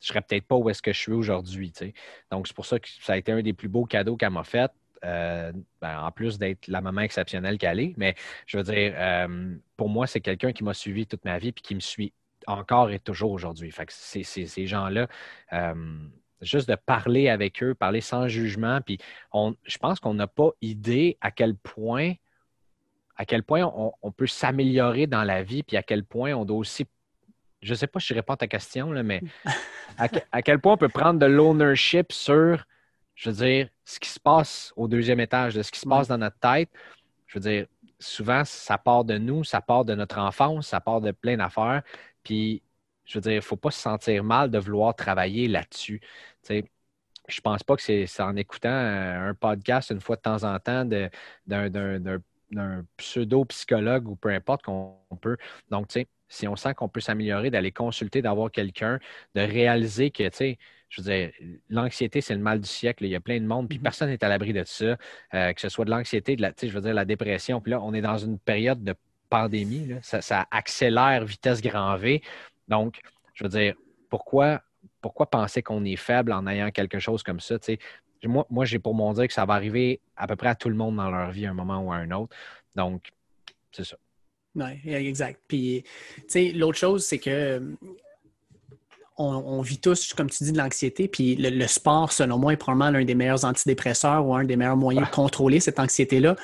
je 0.00 0.08
serais 0.08 0.20
peut-être 0.22 0.44
pas 0.44 0.56
où 0.56 0.68
est-ce 0.68 0.82
que 0.82 0.92
je 0.92 0.98
suis 0.98 1.12
aujourd'hui. 1.12 1.72
Donc, 2.30 2.48
c'est 2.48 2.54
pour 2.54 2.66
ça 2.66 2.78
que 2.80 2.88
ça 3.00 3.14
a 3.14 3.16
été 3.16 3.32
un 3.32 3.42
des 3.42 3.52
plus 3.52 3.68
beaux 3.68 3.86
cadeaux 3.86 4.16
qu'elle 4.16 4.30
m'a 4.30 4.44
fait. 4.44 4.70
Euh, 5.04 5.52
ben, 5.80 6.00
en 6.00 6.10
plus 6.10 6.38
d'être 6.38 6.66
la 6.66 6.80
maman 6.80 7.02
exceptionnelle 7.02 7.58
qu'elle 7.58 7.78
est, 7.78 7.94
mais 7.96 8.16
je 8.46 8.56
veux 8.56 8.64
dire, 8.64 8.94
pour 9.76 9.88
moi, 9.88 10.06
c'est 10.06 10.20
quelqu'un 10.20 10.52
qui 10.52 10.64
m'a 10.64 10.74
suivi 10.74 11.06
toute 11.06 11.24
ma 11.24 11.38
vie 11.38 11.48
et 11.48 11.52
qui 11.52 11.74
me 11.74 11.80
suit 11.80 12.12
encore 12.46 12.90
et 12.90 12.98
toujours 12.98 13.30
aujourd'hui. 13.30 13.70
Fait 13.70 13.86
que 13.86 13.92
ces 13.92 14.66
gens-là, 14.66 15.08
juste 16.40 16.68
de 16.68 16.74
parler 16.74 17.28
avec 17.28 17.62
eux, 17.62 17.74
parler 17.74 18.00
sans 18.00 18.28
jugement. 18.28 18.80
Puis 18.80 18.98
on, 19.32 19.54
je 19.64 19.78
pense 19.78 20.00
qu'on 20.00 20.14
n'a 20.14 20.26
pas 20.26 20.50
idée 20.60 21.16
à 21.20 21.30
quel 21.30 21.54
point, 21.54 22.14
à 23.16 23.24
quel 23.24 23.42
point 23.42 23.64
on, 23.64 24.12
peut 24.12 24.26
s'améliorer 24.26 25.06
dans 25.06 25.24
la 25.24 25.42
vie, 25.42 25.62
puis 25.62 25.76
à 25.76 25.82
quel 25.82 26.04
point 26.04 26.34
on 26.34 26.44
doit 26.44 26.58
aussi. 26.58 26.86
Je 27.62 27.72
ne 27.72 27.76
sais 27.76 27.86
pas 27.86 27.98
si 28.00 28.08
je 28.08 28.14
réponds 28.14 28.34
à 28.34 28.36
ta 28.36 28.46
question, 28.46 28.92
là, 28.92 29.02
mais 29.02 29.22
à, 29.98 30.42
quel 30.42 30.60
point 30.60 30.74
on 30.74 30.76
peut 30.76 30.90
prendre 30.90 31.18
de 31.18 31.26
l'ownership 31.26 32.12
sur, 32.12 32.64
je 33.14 33.30
veux 33.30 33.36
dire, 33.36 33.68
ce 33.84 33.98
qui 33.98 34.10
se 34.10 34.20
passe 34.20 34.72
au 34.76 34.88
deuxième 34.88 35.20
étage, 35.20 35.54
de 35.54 35.62
ce 35.62 35.72
qui 35.72 35.80
se 35.80 35.88
passe 35.88 36.08
dans 36.08 36.18
notre 36.18 36.38
tête. 36.38 36.68
Je 37.26 37.38
veux 37.38 37.42
dire, 37.42 37.66
souvent, 37.98 38.44
ça 38.44 38.76
part 38.76 39.04
de 39.04 39.16
nous, 39.16 39.42
ça 39.42 39.60
part 39.60 39.84
de 39.84 39.94
notre 39.94 40.18
enfance, 40.18 40.68
ça 40.68 40.80
part 40.80 41.00
de 41.00 41.12
plein 41.12 41.38
d'affaires. 41.38 41.82
Puis 42.22 42.62
je 43.06 43.18
veux 43.18 43.22
dire, 43.22 43.32
il 43.32 43.36
ne 43.36 43.40
faut 43.40 43.56
pas 43.56 43.70
se 43.70 43.80
sentir 43.80 44.24
mal 44.24 44.50
de 44.50 44.58
vouloir 44.58 44.94
travailler 44.94 45.48
là-dessus. 45.48 46.00
Je 46.48 46.54
ne 46.54 47.40
pense 47.42 47.62
pas 47.62 47.76
que 47.76 47.82
c'est 47.82 48.20
en 48.20 48.36
écoutant 48.36 48.70
un 48.70 49.34
podcast 49.34 49.90
une 49.90 50.00
fois 50.00 50.16
de 50.16 50.22
temps 50.22 50.44
en 50.44 50.58
temps 50.58 50.84
d'un 50.84 52.20
pseudo-psychologue 52.96 54.08
ou 54.08 54.16
peu 54.16 54.30
importe 54.30 54.62
qu'on 54.62 54.96
peut. 55.20 55.36
Donc, 55.70 55.88
tu 55.88 56.00
sais, 56.00 56.06
si 56.28 56.48
on 56.48 56.56
sent 56.56 56.74
qu'on 56.74 56.88
peut 56.88 57.00
s'améliorer, 57.00 57.50
d'aller 57.50 57.72
consulter, 57.72 58.22
d'avoir 58.22 58.50
quelqu'un, 58.50 58.98
de 59.34 59.40
réaliser 59.40 60.10
que, 60.10 60.24
tu 60.24 60.36
sais, 60.36 60.58
je 60.88 61.02
veux 61.02 61.10
dire, 61.10 61.32
l'anxiété, 61.68 62.20
c'est 62.20 62.34
le 62.34 62.40
mal 62.40 62.60
du 62.60 62.68
siècle. 62.68 63.04
Il 63.04 63.10
y 63.10 63.16
a 63.16 63.20
plein 63.20 63.40
de 63.40 63.46
monde, 63.46 63.68
puis 63.68 63.78
mm-hmm. 63.78 63.82
personne 63.82 64.10
n'est 64.10 64.24
à 64.24 64.28
l'abri 64.28 64.52
de 64.52 64.64
ça, 64.64 64.96
euh, 65.34 65.52
que 65.52 65.60
ce 65.60 65.68
soit 65.68 65.84
de 65.84 65.90
l'anxiété, 65.90 66.36
de 66.36 66.42
la, 66.42 66.52
je 66.60 66.68
veux 66.68 66.80
dire, 66.80 66.94
la 66.94 67.04
dépression. 67.04 67.60
Puis 67.60 67.72
là, 67.72 67.80
on 67.82 67.92
est 67.94 68.00
dans 68.00 68.18
une 68.18 68.38
période 68.38 68.82
de 68.82 68.94
pandémie. 69.28 69.94
Ça, 70.02 70.20
ça, 70.20 70.46
accélère 70.50 71.24
vitesse 71.24 71.60
grand 71.60 71.96
V. 71.96 72.22
Donc, 72.68 73.00
je 73.34 73.44
veux 73.44 73.50
dire, 73.50 73.74
pourquoi, 74.08 74.62
pourquoi 75.00 75.28
penser 75.28 75.62
qu'on 75.62 75.84
est 75.84 75.96
faible 75.96 76.32
en 76.32 76.46
ayant 76.46 76.70
quelque 76.70 76.98
chose 76.98 77.22
comme 77.22 77.40
ça? 77.40 77.56
Moi, 78.24 78.46
moi 78.50 78.64
j'ai 78.64 78.78
pour 78.78 78.94
mon 78.94 79.12
dire 79.12 79.28
que 79.28 79.34
ça 79.34 79.44
va 79.44 79.54
arriver 79.54 80.00
à 80.16 80.26
peu 80.26 80.36
près 80.36 80.48
à 80.48 80.54
tout 80.54 80.68
le 80.68 80.74
monde 80.74 80.96
dans 80.96 81.10
leur 81.10 81.30
vie 81.30 81.46
à 81.46 81.50
un 81.50 81.54
moment 81.54 81.80
ou 81.80 81.92
à 81.92 81.96
un 81.96 82.10
autre. 82.10 82.34
Donc, 82.74 83.10
c'est 83.72 83.84
ça. 83.84 83.96
Oui, 84.54 84.80
exact. 84.84 85.40
Puis, 85.46 85.84
tu 86.16 86.24
sais, 86.28 86.52
l'autre 86.52 86.78
chose, 86.78 87.04
c'est 87.04 87.18
que 87.18 87.76
on, 89.18 89.62
vit 89.62 89.78
tous, 89.78 90.12
comme 90.12 90.28
tu 90.28 90.44
dis, 90.44 90.52
de 90.52 90.58
l'anxiété. 90.58 91.08
Puis 91.08 91.36
le, 91.36 91.66
sport, 91.66 92.12
selon 92.12 92.38
moi, 92.38 92.52
est 92.52 92.56
probablement 92.56 92.90
l'un 92.90 93.04
des 93.04 93.14
meilleurs 93.14 93.44
antidépresseurs 93.44 94.26
ou 94.26 94.34
un 94.34 94.44
des 94.44 94.56
meilleurs 94.56 94.76
moyens 94.76 95.08
de 95.08 95.14
contrôler 95.14 95.60
cette 95.60 95.78
anxiété-là. 95.78 96.36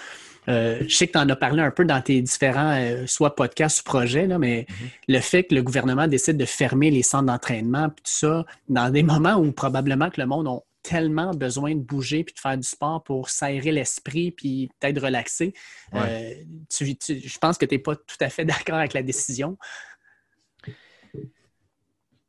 Euh, 0.48 0.82
je 0.88 0.94
sais 0.94 1.06
que 1.06 1.12
tu 1.12 1.18
en 1.18 1.28
as 1.28 1.36
parlé 1.36 1.62
un 1.62 1.70
peu 1.70 1.84
dans 1.84 2.00
tes 2.02 2.20
différents, 2.20 2.74
euh, 2.76 3.06
soit 3.06 3.36
podcasts 3.36 3.80
ou 3.80 3.84
projets, 3.84 4.26
là, 4.26 4.38
mais 4.38 4.62
mm-hmm. 4.62 4.88
le 5.08 5.20
fait 5.20 5.44
que 5.44 5.54
le 5.54 5.62
gouvernement 5.62 6.08
décide 6.08 6.36
de 6.36 6.44
fermer 6.44 6.90
les 6.90 7.02
centres 7.02 7.26
d'entraînement, 7.26 7.88
tout 7.90 8.02
ça, 8.04 8.44
dans 8.68 8.90
des 8.90 9.02
moments 9.02 9.36
où 9.36 9.52
probablement 9.52 10.10
que 10.10 10.20
le 10.20 10.26
monde 10.26 10.48
a 10.48 10.58
tellement 10.82 11.30
besoin 11.30 11.74
de 11.74 11.80
bouger 11.80 12.24
puis 12.24 12.34
de 12.34 12.40
faire 12.40 12.56
du 12.58 12.66
sport 12.66 13.02
pour 13.04 13.30
s'aérer 13.30 13.70
l'esprit 13.70 14.32
puis 14.32 14.68
peut-être 14.80 15.00
relaxer. 15.00 15.54
Euh, 15.94 16.34
je 16.70 17.38
pense 17.38 17.56
que 17.56 17.66
tu 17.66 17.74
n'es 17.74 17.78
pas 17.78 17.94
tout 17.94 18.16
à 18.20 18.28
fait 18.28 18.44
d'accord 18.44 18.76
avec 18.76 18.92
la 18.92 19.02
décision. 19.02 19.56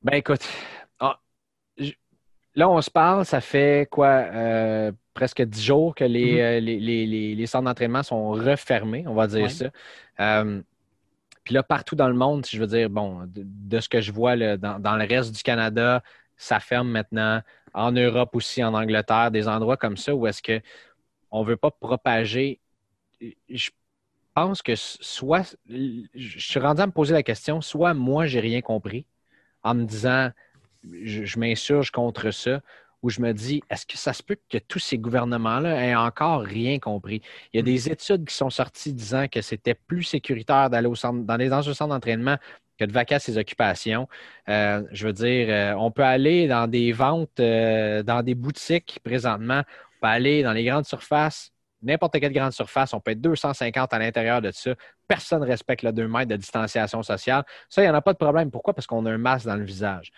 Ben 0.04 0.17
écoute, 0.17 0.45
là 2.56 2.70
on 2.70 2.82
se 2.82 2.92
parle, 2.92 3.26
ça 3.26 3.42
fait 3.42 3.88
quoi 3.89 4.26
presque 5.13 5.42
dix 5.44 5.63
jours 5.63 5.96
que 5.96 6.04
les, 6.04 6.38
mm-hmm. 6.38 6.58
euh, 6.58 7.36
les, 7.36 7.46
centres 7.46 7.66
d'entraînement 7.66 8.04
sont 8.04 8.32
refermés, 8.32 9.06
on 9.08 9.13
va 9.13 9.28
dire 9.28 9.50
ça. 9.52 9.66
Euh, 10.20 10.62
puis 11.44 11.54
là, 11.54 11.63
partout 11.63 11.96
dans 11.96 12.08
le 12.08 12.13
monde, 12.13 12.46
si 12.46 12.56
je 12.56 12.62
veux 12.62 12.68
dire, 12.68 12.89
bon, 12.89 13.22
de, 13.28 13.80
ce 13.80 13.89
que 13.89 14.02
je 14.02 14.12
vois 14.12 14.36
dans, 14.58 14.96
le 14.98 15.06
reste 15.06 15.36
du 15.36 15.44
Canada, 15.44 16.02
ça 16.38 16.60
ferme 16.60 16.89
maintenant. 16.89 17.42
En 17.74 17.92
Europe 17.92 18.36
aussi, 18.36 18.63
en 18.63 18.74
Angleterre, 18.74 19.32
des 19.32 19.48
endroits 19.48 19.78
comme 19.78 19.98
ça 19.98 20.13
où 20.13 20.28
est-ce 20.28 20.42
qu'on 20.42 21.44
ne 21.44 21.48
veut 21.48 21.58
pas 21.58 21.72
propager. 21.72 22.60
Je 23.50 23.72
pense 24.36 24.62
que 24.62 24.76
soit, 24.76 25.56
je 25.68 26.39
suis 26.39 26.60
rendu 26.60 26.82
à 26.82 26.88
me 26.88 26.92
poser 26.92 27.13
la 27.13 27.24
question, 27.24 27.62
soit 27.62 27.94
moi, 27.94 28.26
j'ai 28.26 28.39
rien 28.39 28.62
compris 28.62 29.06
en 29.63 29.74
me 29.74 29.86
disant, 29.86 30.30
je, 31.04 31.26
je 31.26 31.39
m'insurge 31.39 31.91
contre 31.91 32.32
ça, 32.32 32.62
où 33.04 33.10
je 33.10 33.22
me 33.22 33.34
dis, 33.34 33.62
est-ce 33.69 33.86
que 33.86 33.98
ça 33.98 34.13
se 34.13 34.24
peut 34.24 34.38
que 34.50 34.58
tous 34.58 34.80
ces 34.80 34.98
gouvernements-là 34.98 35.86
aient 35.86 35.96
encore 35.96 36.41
rien 36.41 36.80
compris? 36.80 37.22
Il 37.52 37.58
y 37.58 37.60
a 37.60 37.62
mm. 37.62 37.65
des 37.65 37.89
études 37.89 38.26
qui 38.26 38.34
sont 38.34 38.50
sorties 38.50 38.93
disant 38.93 39.28
que 39.28 39.41
c'était 39.41 39.76
plus 39.76 40.04
sécuritaire 40.04 40.69
d'aller 40.69 40.88
au 40.88 40.96
centre, 40.96 41.24
dans 41.26 41.38
les 41.38 41.50
centres 41.50 41.88
d'entraînement 41.88 42.38
que 42.80 42.86
de 42.86 42.91
vaquer 42.91 43.15
à 43.15 43.19
ses 43.19 43.38
occupations. 43.38 44.08
Euh, 44.50 44.84
je 44.91 45.06
veux 45.06 45.13
dire, 45.13 45.48
euh, 45.50 45.74
on 45.78 45.91
peut 45.91 46.04
aller 46.04 46.48
dans 46.48 46.67
des 46.67 46.91
ventes, 46.91 47.39
euh, 47.39 48.02
dans 48.04 48.24
des 48.24 48.36
boutiques 48.36 49.00
présentement, 49.04 49.62
on 49.67 50.02
peut 50.02 50.08
aller 50.08 50.41
dans 50.41 50.54
les 50.54 50.63
grandes 50.63 50.86
surfaces, 50.86 51.52
n'importe 51.84 52.19
quelle 52.19 52.34
grande 52.34 52.54
surface, 52.54 52.93
on 52.93 53.00
peut 53.00 53.12
être 53.12 53.22
250 53.22 53.93
à 53.93 54.00
l'intérieur 54.00 54.41
de 54.41 54.52
ça. 54.52 54.74
Personne 55.08 55.41
ne 55.41 55.46
respecte 55.46 55.84
le 55.84 55.91
2 55.91 56.08
mètres 56.08 56.30
de 56.30 56.38
distanciation 56.38 57.04
sociale. 57.04 57.43
Ça, 57.69 57.82
il 57.82 57.86
n'y 57.86 57.91
en 57.91 57.96
a 57.96 58.02
pas 58.02 58.13
de 58.13 58.17
problème. 58.17 58.50
Pourquoi? 58.50 58.74
Parce 58.74 58.88
qu'on 58.88 59.06
a 59.06 59.12
un 59.12 59.17
masque 59.17 59.46
dans 59.46 59.58
le 59.58 59.65
visage. 59.65 60.12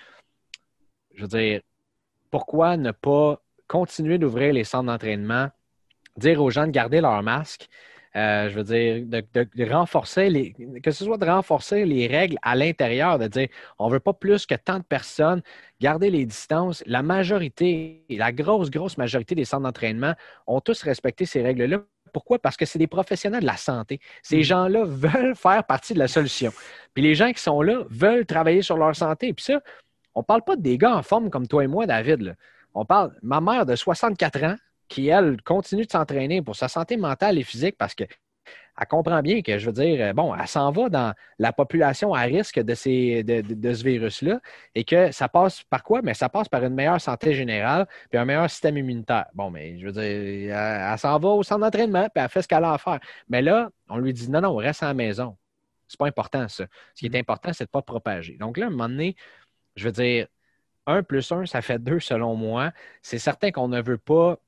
Je 1.15 1.21
veux 1.21 1.27
dire, 1.27 1.61
pourquoi 2.31 2.77
ne 2.77 2.91
pas 2.91 3.41
continuer 3.67 4.17
d'ouvrir 4.17 4.53
les 4.53 4.63
centres 4.63 4.85
d'entraînement, 4.85 5.49
dire 6.17 6.41
aux 6.41 6.49
gens 6.49 6.67
de 6.67 6.71
garder 6.71 7.01
leur 7.01 7.23
masque, 7.23 7.67
euh, 8.15 8.49
je 8.49 8.55
veux 8.55 8.63
dire, 8.63 9.03
de, 9.05 9.71
renforcer 9.71 10.29
les, 10.29 10.53
que 10.81 10.91
ce 10.91 11.03
soit 11.03 11.17
de 11.17 11.25
renforcer 11.25 11.83
les 11.85 12.07
règles 12.07 12.37
à 12.41 12.55
l'intérieur, 12.55 13.19
de 13.19 13.27
dire 13.27 13.49
on 13.77 13.87
ne 13.87 13.93
veut 13.93 13.99
pas 13.99 14.13
plus 14.13 14.45
que 14.45 14.55
tant 14.55 14.77
de 14.77 14.83
personnes, 14.83 15.41
garder 15.81 16.09
les 16.09 16.25
distances. 16.25 16.81
La 16.85 17.03
majorité, 17.03 18.05
la 18.09 18.31
grosse, 18.31 18.69
grosse 18.69 18.97
majorité 18.97 19.35
des 19.35 19.43
centres 19.43 19.63
d'entraînement 19.63 20.13
ont 20.47 20.61
tous 20.61 20.81
respecté 20.83 21.25
ces 21.25 21.41
règles-là. 21.41 21.79
Pourquoi? 22.13 22.39
Parce 22.39 22.55
que 22.55 22.65
c'est 22.65 22.79
des 22.79 22.87
professionnels 22.87 23.41
de 23.41 23.45
la 23.45 23.57
santé. 23.57 23.99
Ces 24.23 24.39
mm. 24.39 24.43
gens-là 24.43 24.83
veulent 24.85 25.35
faire 25.35 25.65
partie 25.65 25.93
de 25.93 25.99
la 25.99 26.07
solution. 26.07 26.53
Puis 26.93 27.03
les 27.03 27.15
gens 27.15 27.33
qui 27.33 27.41
sont 27.41 27.61
là 27.61 27.83
veulent 27.89 28.25
travailler 28.25 28.61
sur 28.61 28.77
leur 28.77 28.95
santé. 28.95 29.33
Puis 29.33 29.43
ça, 29.43 29.59
on 30.15 30.21
ne 30.21 30.25
parle 30.25 30.41
pas 30.43 30.55
des 30.55 30.77
gars 30.77 30.95
en 30.95 31.03
forme 31.03 31.29
comme 31.29 31.47
toi 31.47 31.63
et 31.63 31.67
moi, 31.67 31.85
David. 31.85 32.35
On 32.73 32.85
parle 32.85 33.13
de 33.13 33.19
ma 33.21 33.41
mère 33.41 33.65
de 33.65 33.75
64 33.75 34.43
ans 34.43 34.55
qui, 34.87 35.07
elle, 35.07 35.41
continue 35.41 35.85
de 35.85 35.91
s'entraîner 35.91 36.41
pour 36.41 36.55
sa 36.55 36.67
santé 36.67 36.97
mentale 36.97 37.37
et 37.37 37.43
physique 37.43 37.75
parce 37.77 37.95
qu'elle 37.95 38.07
comprend 38.87 39.21
bien 39.21 39.41
que, 39.41 39.57
je 39.57 39.65
veux 39.65 39.73
dire, 39.73 40.13
bon, 40.13 40.33
elle 40.35 40.47
s'en 40.47 40.71
va 40.71 40.89
dans 40.89 41.13
la 41.39 41.51
population 41.51 42.13
à 42.13 42.21
risque 42.21 42.59
de, 42.59 42.73
ces, 42.75 43.23
de, 43.23 43.73
ce 43.73 43.83
virus-là 43.83 44.39
et 44.73 44.83
que 44.83 45.11
ça 45.11 45.27
passe 45.27 45.63
par 45.63 45.83
quoi? 45.83 46.01
Mais 46.01 46.13
ça 46.13 46.29
passe 46.29 46.47
par 46.47 46.63
une 46.63 46.75
meilleure 46.75 47.01
santé 47.01 47.33
générale 47.33 47.87
puis 48.09 48.17
un 48.19 48.25
meilleur 48.25 48.49
système 48.49 48.77
immunitaire. 48.77 49.25
Bon, 49.33 49.49
mais 49.49 49.77
je 49.79 49.85
veux 49.87 49.91
dire, 49.91 50.55
elle, 50.55 50.97
s'en 50.97 51.17
va 51.19 51.29
au 51.29 51.43
centre 51.43 51.61
d'entraînement 51.61 52.07
puis 52.13 52.23
elle 52.23 52.29
fait 52.29 52.41
ce 52.41 52.47
qu'elle 52.47 52.63
a 52.63 52.73
à 52.73 52.77
faire. 52.77 52.99
Mais 53.27 53.41
là, 53.41 53.69
on 53.89 53.97
lui 53.97 54.13
dit 54.13 54.29
non, 54.29 54.41
non, 54.41 54.55
reste 54.55 54.83
à 54.83 54.87
la 54.87 54.93
maison. 54.93 55.35
C'est 55.87 55.99
pas 55.99 56.07
important, 56.07 56.47
ça. 56.47 56.65
Ce 56.93 56.99
qui 56.99 57.05
est 57.05 57.09
mm-hmm. 57.09 57.19
important, 57.19 57.53
c'est 57.53 57.65
de 57.65 57.69
ne 57.69 57.71
pas 57.71 57.81
propager. 57.81 58.37
Donc 58.37 58.57
là, 58.57 58.65
à 58.65 58.67
un 58.67 58.71
moment 58.71 58.89
donné, 58.89 59.15
je 59.75 59.85
veux 59.85 59.91
dire, 59.91 60.27
1 60.87 61.03
plus 61.03 61.31
1, 61.31 61.45
ça 61.45 61.61
fait 61.61 61.79
2 61.79 61.99
selon 61.99 62.35
moi. 62.35 62.71
C'est 63.01 63.19
certain 63.19 63.51
qu'on 63.51 63.67
ne 63.67 63.81
veut 63.81 63.97
pas 63.97 64.39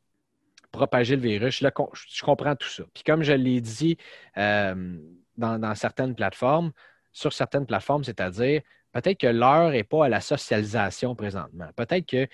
propager 0.72 1.16
le 1.16 1.22
virus. 1.22 1.62
je 1.62 2.24
comprends 2.24 2.56
tout 2.56 2.70
ça. 2.70 2.84
Puis 2.94 3.04
comme 3.04 3.24
je 3.24 3.34
l'ai 3.34 3.62
dit 3.62 3.98
euh, 4.38 4.98
dans, 5.38 5.76
certaines 5.76 6.16
plateformes, 6.16 6.72
sur 7.12 7.34
certaines 7.34 7.66
plateformes, 7.66 8.04
c'est-à-dire 8.04 8.62
peut-être 8.92 9.20
que 9.20 9.28
l'heure 9.28 9.72
n'est 9.72 9.84
pas 9.84 10.06
à 10.06 10.10
la 10.10 10.22
socialisation 10.22 11.16
présentement. 11.16 11.70
Peut-être 11.76 12.06
que 12.06 12.28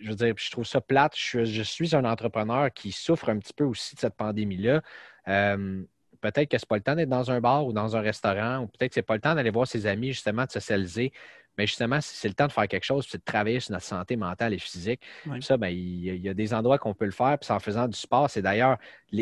je 0.00 0.08
veux 0.08 0.16
dire, 0.16 0.34
je 0.36 0.50
trouve 0.50 0.66
ça 0.66 0.80
plate. 0.80 1.14
Je, 1.16 1.62
suis 1.62 1.94
un 1.94 2.04
entrepreneur 2.04 2.72
qui 2.72 2.92
souffre 2.92 3.28
un 3.28 3.38
petit 3.38 3.52
peu 3.52 3.64
aussi 3.64 3.94
de 3.94 4.00
cette 4.00 4.16
pandémie-là. 4.16 4.82
Euh, 5.28 5.82
peut-être 6.20 6.50
que 6.50 6.58
ce 6.58 6.64
n'est 6.64 6.68
pas 6.68 6.76
le 6.76 6.82
temps 6.82 6.94
d'être 6.96 7.08
dans 7.08 7.30
un 7.30 7.40
bar 7.40 7.66
ou 7.66 7.72
dans 7.72 7.96
un 7.96 8.00
restaurant, 8.00 8.62
ou 8.62 8.66
peut-être 8.66 8.90
que 8.90 8.94
ce 8.94 9.00
n'est 9.00 9.04
pas 9.04 9.14
le 9.14 9.20
temps 9.20 9.34
d'aller 9.34 9.50
voir 9.50 9.66
ses 9.66 9.86
amis, 9.86 10.08
justement, 10.08 10.44
de 10.44 10.50
socialiser. 10.50 11.12
Mais 11.58 11.66
justement, 11.66 11.98
c'est 12.00 12.28
le 12.28 12.34
temps 12.34 12.46
de 12.46 12.52
faire 12.52 12.68
quelque 12.68 12.84
chose, 12.84 13.06
c'est 13.08 13.18
de 13.18 13.24
travailler 13.24 13.60
sur 13.60 13.72
notre 13.72 13.84
santé 13.84 14.16
mentale 14.16 14.52
et 14.52 14.58
physique. 14.58 15.00
Ça, 15.40 15.56
ben, 15.56 15.68
il, 15.68 16.04
y 16.04 16.28
a, 16.28 16.34
des 16.34 16.52
endroits 16.52 16.78
qu'on 16.78 16.94
peut 16.94 17.04
le 17.06 17.10
faire, 17.10 17.38
puis 17.38 17.50
en 17.50 17.60
faisant 17.60 17.88
du 17.88 17.98
sport. 17.98 18.28
C'est 18.28 18.42
d'ailleurs, 18.42 18.78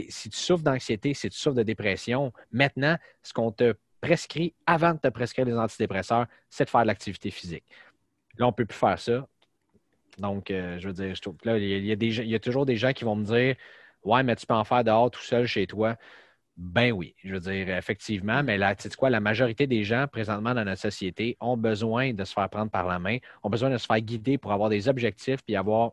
si 0.08 0.30
tu 0.30 0.36
souffres 0.36 0.64
d'anxiété, 0.64 1.14
si 1.14 1.28
tu 1.30 1.38
souffres 1.38 1.56
de 1.56 1.62
dépression, 1.62 2.32
maintenant, 2.52 2.96
ce 3.22 3.32
qu'on 3.32 3.52
te 3.52 3.74
prescrit 4.00 4.54
avant 4.66 4.92
de 4.92 4.98
te 4.98 5.08
prescrire 5.08 5.46
les 5.46 5.56
antidépresseurs, 5.56 6.26
c'est 6.50 6.64
de 6.64 6.70
faire 6.70 6.82
de 6.82 6.88
l'activité 6.88 7.30
physique. 7.30 7.64
Là, 8.38 8.46
on 8.46 8.50
ne 8.50 8.54
peut 8.54 8.66
plus 8.66 8.76
faire 8.76 8.98
ça. 8.98 9.26
Donc, 10.18 10.50
euh, 10.50 10.78
je 10.78 10.88
veux 10.88 10.92
dire, 10.92 11.14
je 11.14 11.22
trouve 11.22 11.36
là, 11.44 11.58
il 11.58 11.84
y, 11.84 12.34
a 12.34 12.38
toujours 12.38 12.66
des 12.66 12.76
gens 12.76 12.92
qui 12.92 13.04
vont 13.04 13.16
me 13.16 13.24
dire 13.24 13.56
Ouais, 14.04 14.22
mais 14.22 14.36
tu 14.36 14.46
peux 14.46 14.54
en 14.54 14.64
faire 14.64 14.84
dehors 14.84 15.10
tout 15.10 15.22
seul 15.22 15.46
chez 15.46 15.66
toi. 15.66 15.96
Ben 16.56 16.92
oui, 16.92 17.16
je 17.24 17.34
veux 17.34 17.40
dire, 17.40 17.68
effectivement, 17.76 18.44
mais 18.44 18.56
là, 18.58 18.76
tu 18.76 18.88
sais 18.88 18.96
quoi, 18.96 19.10
la 19.10 19.18
majorité 19.20 19.66
des 19.66 19.82
gens 19.82 20.06
présentement 20.06 20.54
dans 20.54 20.64
notre 20.64 20.80
société 20.80 21.36
ont 21.40 21.56
besoin 21.56 22.12
de 22.14 22.24
se 22.24 22.32
faire 22.32 22.48
prendre 22.48 22.70
par 22.70 22.86
la 22.86 23.00
main, 23.00 23.18
ont 23.42 23.50
besoin 23.50 23.70
de 23.70 23.76
se 23.78 23.86
faire 23.86 24.00
guider 24.00 24.38
pour 24.38 24.52
avoir 24.52 24.68
des 24.70 24.88
objectifs, 24.88 25.42
puis 25.44 25.56
avoir 25.56 25.92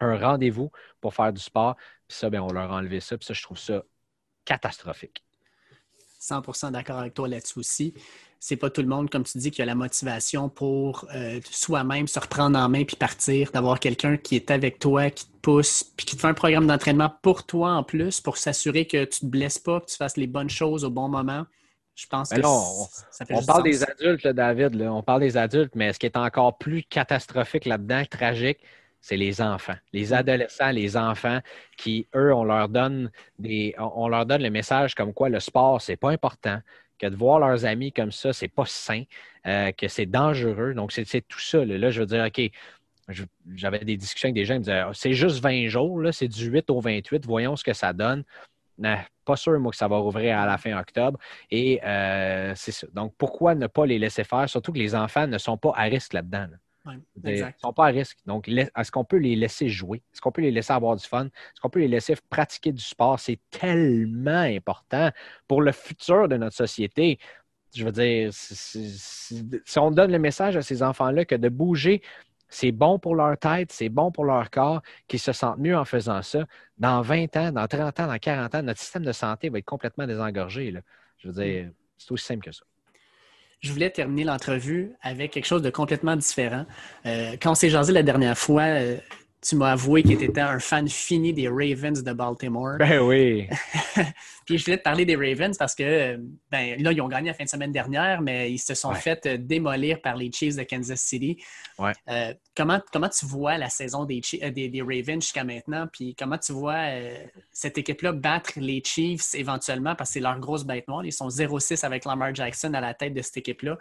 un 0.00 0.16
rendez-vous 0.18 0.70
pour 1.00 1.14
faire 1.14 1.32
du 1.32 1.40
sport. 1.42 1.76
Puis 2.08 2.16
ça, 2.18 2.30
ben, 2.30 2.40
on 2.40 2.52
leur 2.52 2.72
a 2.72 2.76
enlevé 2.78 3.00
ça, 3.00 3.18
puis 3.18 3.26
ça, 3.26 3.34
je 3.34 3.42
trouve 3.42 3.58
ça 3.58 3.82
catastrophique. 4.46 5.24
100% 6.20 6.72
d'accord 6.72 6.98
avec 6.98 7.14
toi 7.14 7.28
là-dessus 7.28 7.58
aussi 7.58 7.94
c'est 8.40 8.56
pas 8.56 8.70
tout 8.70 8.80
le 8.80 8.88
monde, 8.88 9.10
comme 9.10 9.22
tu 9.22 9.36
dis, 9.36 9.50
qui 9.50 9.60
a 9.60 9.66
la 9.66 9.74
motivation 9.74 10.48
pour 10.48 11.06
euh, 11.14 11.40
soi-même 11.50 12.08
se 12.08 12.18
reprendre 12.18 12.58
en 12.58 12.70
main 12.70 12.84
puis 12.84 12.96
partir, 12.96 13.52
d'avoir 13.52 13.78
quelqu'un 13.78 14.16
qui 14.16 14.34
est 14.34 14.50
avec 14.50 14.78
toi, 14.78 15.10
qui 15.10 15.26
te 15.26 15.36
pousse, 15.42 15.84
puis 15.84 16.06
qui 16.06 16.16
te 16.16 16.22
fait 16.22 16.28
un 16.28 16.34
programme 16.34 16.66
d'entraînement 16.66 17.12
pour 17.20 17.44
toi 17.44 17.72
en 17.72 17.84
plus, 17.84 18.22
pour 18.22 18.38
s'assurer 18.38 18.86
que 18.86 19.04
tu 19.04 19.20
te 19.20 19.26
blesses 19.26 19.58
pas, 19.58 19.80
que 19.80 19.86
tu 19.90 19.96
fasses 19.96 20.16
les 20.16 20.26
bonnes 20.26 20.48
choses 20.48 20.84
au 20.84 20.90
bon 20.90 21.08
moment. 21.08 21.44
Je 21.94 22.06
pense 22.06 22.30
ben 22.30 22.40
que 22.40 22.46
on, 22.46 22.86
ça 23.10 23.26
fait 23.26 23.34
On 23.34 23.44
parle 23.44 23.62
des 23.62 23.84
adultes, 23.84 24.26
David. 24.26 24.80
On 24.80 25.02
parle 25.02 25.20
des 25.20 25.36
adultes, 25.36 25.74
mais 25.74 25.92
ce 25.92 25.98
qui 25.98 26.06
est 26.06 26.16
encore 26.16 26.56
plus 26.56 26.82
catastrophique 26.84 27.66
là-dedans, 27.66 28.04
tragique, 28.10 28.60
c'est 29.00 29.16
les 29.16 29.40
enfants, 29.40 29.76
les 29.92 30.12
adolescents, 30.12 30.70
les 30.70 30.96
enfants 30.96 31.40
qui, 31.76 32.06
eux, 32.14 32.34
on 32.34 32.44
leur 32.44 32.68
donne 32.68 33.10
des, 33.38 33.74
on 33.78 34.08
leur 34.08 34.26
donne 34.26 34.42
le 34.42 34.50
message 34.50 34.94
comme 34.94 35.14
quoi 35.14 35.28
le 35.28 35.40
sport, 35.40 35.80
c'est 35.80 35.96
pas 35.96 36.10
important, 36.10 36.60
que 37.00 37.06
de 37.06 37.16
voir 37.16 37.38
leurs 37.40 37.64
amis 37.64 37.92
comme 37.92 38.12
ça, 38.12 38.32
c'est 38.32 38.48
pas 38.48 38.66
sain, 38.66 39.04
euh, 39.46 39.72
que 39.72 39.88
c'est 39.88 40.06
dangereux. 40.06 40.74
Donc, 40.74 40.92
c'est 40.92 41.26
tout 41.26 41.40
ça. 41.40 41.64
Là. 41.64 41.90
je 41.90 42.00
veux 42.00 42.06
dire, 42.06 42.24
OK, 42.24 42.50
j'avais 43.54 43.80
des 43.80 43.96
discussions 43.96 44.28
avec 44.28 44.34
des 44.34 44.44
gens 44.44 44.54
qui 44.54 44.60
me 44.60 44.64
disaient 44.64 44.80
ah, 44.80 44.90
c'est 44.92 45.14
juste 45.14 45.42
20 45.42 45.66
jours, 45.68 46.00
c'est 46.12 46.28
du 46.28 46.50
8 46.50 46.70
au 46.70 46.80
28, 46.80 47.26
voyons 47.26 47.56
ce 47.56 47.64
que 47.64 47.72
ça 47.72 47.92
donne. 47.92 48.22
pas 49.24 49.36
sûr, 49.36 49.58
moi, 49.58 49.72
que 49.72 49.76
ça 49.78 49.88
va 49.88 49.96
rouvrir 49.96 50.38
à 50.38 50.46
la 50.46 50.58
fin 50.58 50.78
octobre. 50.78 51.18
Et 51.50 51.80
euh, 51.84 52.52
c'est 52.54 52.72
ça. 52.72 52.86
Donc, 52.92 53.14
pourquoi 53.16 53.54
ne 53.54 53.66
pas 53.66 53.86
les 53.86 53.98
laisser 53.98 54.24
faire? 54.24 54.48
Surtout 54.48 54.72
que 54.72 54.78
les 54.78 54.94
enfants 54.94 55.26
ne 55.26 55.38
sont 55.38 55.56
pas 55.56 55.72
à 55.74 55.84
risque 55.84 56.12
là-dedans. 56.12 56.38
là? 56.40 56.46
dedans 56.46 56.56
ils 56.86 57.00
ne 57.22 57.50
sont 57.58 57.72
pas 57.72 57.86
à 57.86 57.90
risque. 57.90 58.18
Donc, 58.26 58.48
est-ce 58.48 58.90
qu'on 58.90 59.04
peut 59.04 59.18
les 59.18 59.36
laisser 59.36 59.68
jouer? 59.68 60.02
Est-ce 60.12 60.20
qu'on 60.20 60.32
peut 60.32 60.42
les 60.42 60.50
laisser 60.50 60.72
avoir 60.72 60.96
du 60.96 61.06
fun? 61.06 61.26
Est-ce 61.26 61.60
qu'on 61.60 61.70
peut 61.70 61.80
les 61.80 61.88
laisser 61.88 62.14
pratiquer 62.28 62.72
du 62.72 62.82
sport? 62.82 63.20
C'est 63.20 63.38
tellement 63.50 64.40
important 64.40 65.10
pour 65.46 65.62
le 65.62 65.72
futur 65.72 66.28
de 66.28 66.36
notre 66.36 66.56
société. 66.56 67.18
Je 67.74 67.84
veux 67.84 67.92
dire, 67.92 68.30
si 68.32 69.78
on 69.78 69.90
donne 69.90 70.10
le 70.10 70.18
message 70.18 70.56
à 70.56 70.62
ces 70.62 70.82
enfants-là 70.82 71.24
que 71.24 71.34
de 71.34 71.48
bouger, 71.48 72.02
c'est 72.48 72.72
bon 72.72 72.98
pour 72.98 73.14
leur 73.14 73.38
tête, 73.38 73.70
c'est 73.70 73.88
bon 73.88 74.10
pour 74.10 74.24
leur 74.24 74.50
corps, 74.50 74.82
qu'ils 75.06 75.20
se 75.20 75.32
sentent 75.32 75.58
mieux 75.58 75.76
en 75.76 75.84
faisant 75.84 76.20
ça. 76.22 76.46
Dans 76.78 77.00
20 77.00 77.36
ans, 77.36 77.52
dans 77.52 77.68
30 77.68 78.00
ans, 78.00 78.06
dans 78.08 78.18
40 78.18 78.54
ans, 78.56 78.62
notre 78.62 78.80
système 78.80 79.04
de 79.04 79.12
santé 79.12 79.50
va 79.50 79.58
être 79.58 79.64
complètement 79.64 80.06
désengorgé. 80.06 80.74
Je 81.18 81.28
veux 81.28 81.34
dire, 81.34 81.66
mm. 81.66 81.72
c'est 81.96 82.10
aussi 82.12 82.24
simple 82.24 82.44
que 82.44 82.52
ça 82.52 82.64
je 83.60 83.72
voulais 83.72 83.90
terminer 83.90 84.24
l'entrevue 84.24 84.92
avec 85.02 85.32
quelque 85.32 85.46
chose 85.46 85.62
de 85.62 85.70
complètement 85.70 86.16
différent. 86.16 86.64
Euh, 87.06 87.36
quand 87.40 87.52
on 87.52 87.54
s'est 87.54 87.70
jasé 87.70 87.92
la 87.92 88.02
dernière 88.02 88.38
fois, 88.38 88.62
euh, 88.62 88.96
tu 89.42 89.56
m'as 89.56 89.72
avoué 89.72 90.02
que 90.02 90.08
tu 90.08 90.24
étais 90.24 90.40
un 90.40 90.58
fan 90.58 90.86
fini 90.86 91.32
des 91.32 91.48
Ravens 91.48 92.02
de 92.02 92.12
Baltimore. 92.12 92.76
Ben 92.78 93.00
oui. 93.00 93.48
Puis 94.46 94.58
je 94.58 94.64
voulais 94.64 94.76
te 94.76 94.82
parler 94.82 95.06
des 95.06 95.16
Ravens 95.16 95.56
parce 95.56 95.74
que, 95.74 96.16
ben 96.50 96.82
là, 96.82 96.92
ils 96.92 97.00
ont 97.00 97.08
gagné 97.08 97.28
la 97.28 97.34
fin 97.34 97.44
de 97.44 97.48
semaine 97.48 97.72
dernière, 97.72 98.20
mais 98.20 98.52
ils 98.52 98.58
se 98.58 98.74
sont 98.74 98.92
fait 98.92 99.24
euh, 99.24 99.38
démolir 99.38 100.02
par 100.02 100.16
les 100.16 100.30
Chiefs 100.30 100.56
de 100.56 100.62
Kansas 100.64 101.00
City. 101.00 101.42
Ouais. 101.78 101.92
Euh, 102.08 102.34
comment, 102.54 102.82
comment 102.92 103.08
tu 103.08 103.24
vois 103.24 103.56
la 103.56 103.70
saison 103.70 104.04
des, 104.04 104.20
euh, 104.42 104.50
des, 104.50 104.82
Ravens 104.82 105.22
jusqu'à 105.22 105.44
maintenant? 105.44 105.86
Puis 105.90 106.14
comment 106.14 106.38
tu 106.38 106.52
vois 106.52 106.88
cette 107.50 107.78
équipe-là 107.78 108.12
battre 108.12 108.52
les 108.56 108.82
Chiefs 108.84 109.34
éventuellement? 109.34 109.94
Parce 109.94 110.10
que 110.10 110.14
c'est 110.14 110.20
leur 110.20 110.38
grosse 110.38 110.64
bête 110.64 110.86
noire. 110.86 111.04
Ils 111.04 111.12
sont 111.12 111.28
0-6 111.28 111.86
avec 111.86 112.04
Lamar 112.04 112.34
Jackson 112.34 112.74
à 112.74 112.80
la 112.82 112.92
tête 112.92 113.14
de 113.14 113.22
cette 113.22 113.38
équipe-là. 113.38 113.78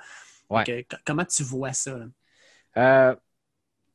comment 1.05 1.25
tu 1.25 1.43
vois 1.43 1.73
ça? 1.73 1.97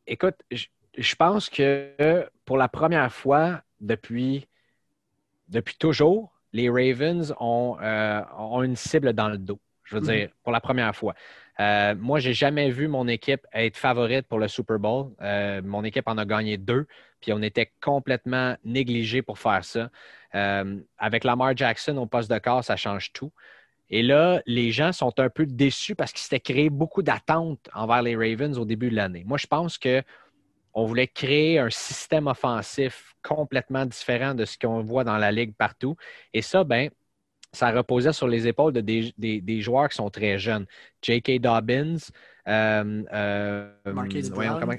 écoute, 0.07 0.37
je 0.51 0.67
je 0.97 1.15
pense 1.15 1.49
que 1.49 2.29
pour 2.45 2.57
la 2.57 2.69
première 2.69 3.13
fois 3.13 3.63
depuis, 3.81 4.47
depuis 5.49 5.77
toujours, 5.77 6.33
les 6.53 6.69
Ravens 6.69 7.35
ont, 7.41 7.77
euh, 7.83 8.23
ont, 8.39 8.63
une 8.63 8.77
cible 8.77 9.13
dans 9.13 9.29
le 9.29 9.39
dos. 9.39 9.61
Je 9.85 9.97
veux 9.97 10.01
mhm. 10.01 10.07
dire, 10.07 10.29
pour 10.43 10.53
la 10.53 10.61
première 10.61 10.95
fois. 10.95 11.15
Euh, 11.61 11.95
moi, 11.99 12.21
je 12.21 12.29
n'ai 12.29 12.35
jamais 12.35 12.71
vu 12.71 12.89
mon 12.89 13.07
équipe 13.07 13.47
être 13.53 13.77
favorite 13.77 14.27
pour 14.27 14.39
le 14.39 14.49
Super 14.49 14.79
Bowl. 14.79 15.13
Euh, 15.21 15.61
mon 15.63 15.85
équipe 15.85 16.09
en 16.09 16.17
a 16.17 16.25
gagné 16.25 16.57
deux, 16.57 16.87
puis 17.21 17.33
on 17.33 17.43
était 17.43 17.73
complètement 17.81 18.57
négligé 18.65 19.23
pour 19.23 19.39
faire 19.39 19.65
ça. 19.65 19.91
avec 20.99 21.25
Lamar 21.25 21.57
Jackson 21.57 21.97
au 21.97 22.07
poste 22.07 22.31
de 22.31 22.39
corps, 22.39 22.65
ça 22.65 22.77
change 22.77 23.13
tout. 23.13 23.33
Et 23.91 24.03
là, 24.03 24.43
les 24.47 24.73
gens 24.73 24.93
sont 24.93 25.13
un 25.21 25.29
peu 25.29 25.47
déçus 25.47 25.95
parce 25.95 26.11
qu'il 26.11 26.21
s'était 26.21 26.41
créé 26.41 26.71
beaucoup 26.71 27.03
d'attentes 27.03 27.69
envers 27.75 28.03
les 28.03 28.17
Ravens 28.17 28.59
au 28.59 28.65
début 28.65 28.91
de 28.91 28.97
l'année. 28.97 29.23
Moi, 29.27 29.39
je 29.39 29.47
pense 29.47 29.79
que 29.79 30.03
on 30.75 30.87
voulait 30.87 31.09
créer 31.09 31.59
un 31.59 31.71
système 31.71 32.27
offensif 32.27 33.15
complètement 33.23 33.87
différent 33.87 34.35
de 34.35 34.45
ce 34.45 34.59
qu'on 34.59 34.83
voit 34.83 35.05
dans 35.05 35.17
la 35.17 35.33
ligue 35.33 35.55
partout. 35.57 35.97
Et 36.33 36.43
ça, 36.43 36.65
ben, 36.65 36.91
ça 37.53 37.71
reposait 37.71 38.13
sur 38.13 38.27
les 38.27 38.47
épaules 38.49 38.73
de 38.73 38.81
des, 38.81 39.61
joueurs 39.61 39.89
qui 39.89 39.97
sont 39.97 40.11
très 40.11 40.39
jeunes. 40.39 40.67
J.K. 41.01 41.41
Dobbins, 41.41 41.97
euh, 42.49 43.03
euh, 43.13 43.71
Marquise 43.87 44.31
Brown, 44.31 44.79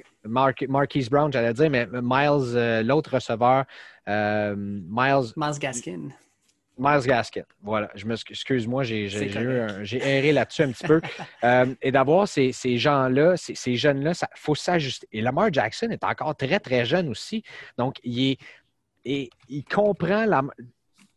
Marquise 0.67 1.09
Brown 1.09 1.31
j'allais 1.31 1.53
dire, 1.53 1.69
mais 1.69 1.87
Miles, 1.91 2.55
euh, 2.55 2.83
l'autre 2.83 3.15
receveur, 3.15 3.63
Miles. 4.05 5.31
Miles 5.37 5.59
Gaskin. 5.59 6.09
Miles 6.77 7.05
Gaskin. 7.05 7.43
Voilà. 7.61 7.89
Je 7.95 8.05
excuse-moi, 8.29 8.83
j'ai 8.83 9.07
erré 9.93 10.31
là-dessus 10.31 10.63
un 10.63 10.71
petit 10.71 10.87
peu. 10.87 11.01
Euh, 11.43 11.75
et 11.81 11.91
d'avoir 11.91 12.27
ces, 12.27 12.51
gens-là, 12.77 13.35
ces, 13.37 13.75
jeunes-là, 13.75 14.13
il 14.13 14.39
faut 14.39 14.55
s'ajuster. 14.55 15.07
Et 15.11 15.21
Lamar 15.21 15.53
Jackson 15.53 15.89
est 15.91 16.03
encore 16.03 16.35
très, 16.35 16.59
très 16.59 16.85
jeune 16.85 17.09
aussi. 17.09 17.43
Donc, 17.77 17.97
il 18.03 18.31
est. 18.31 18.37
Et 19.03 19.29
il 19.49 19.63
comprend 19.63 20.25
la, 20.25 20.41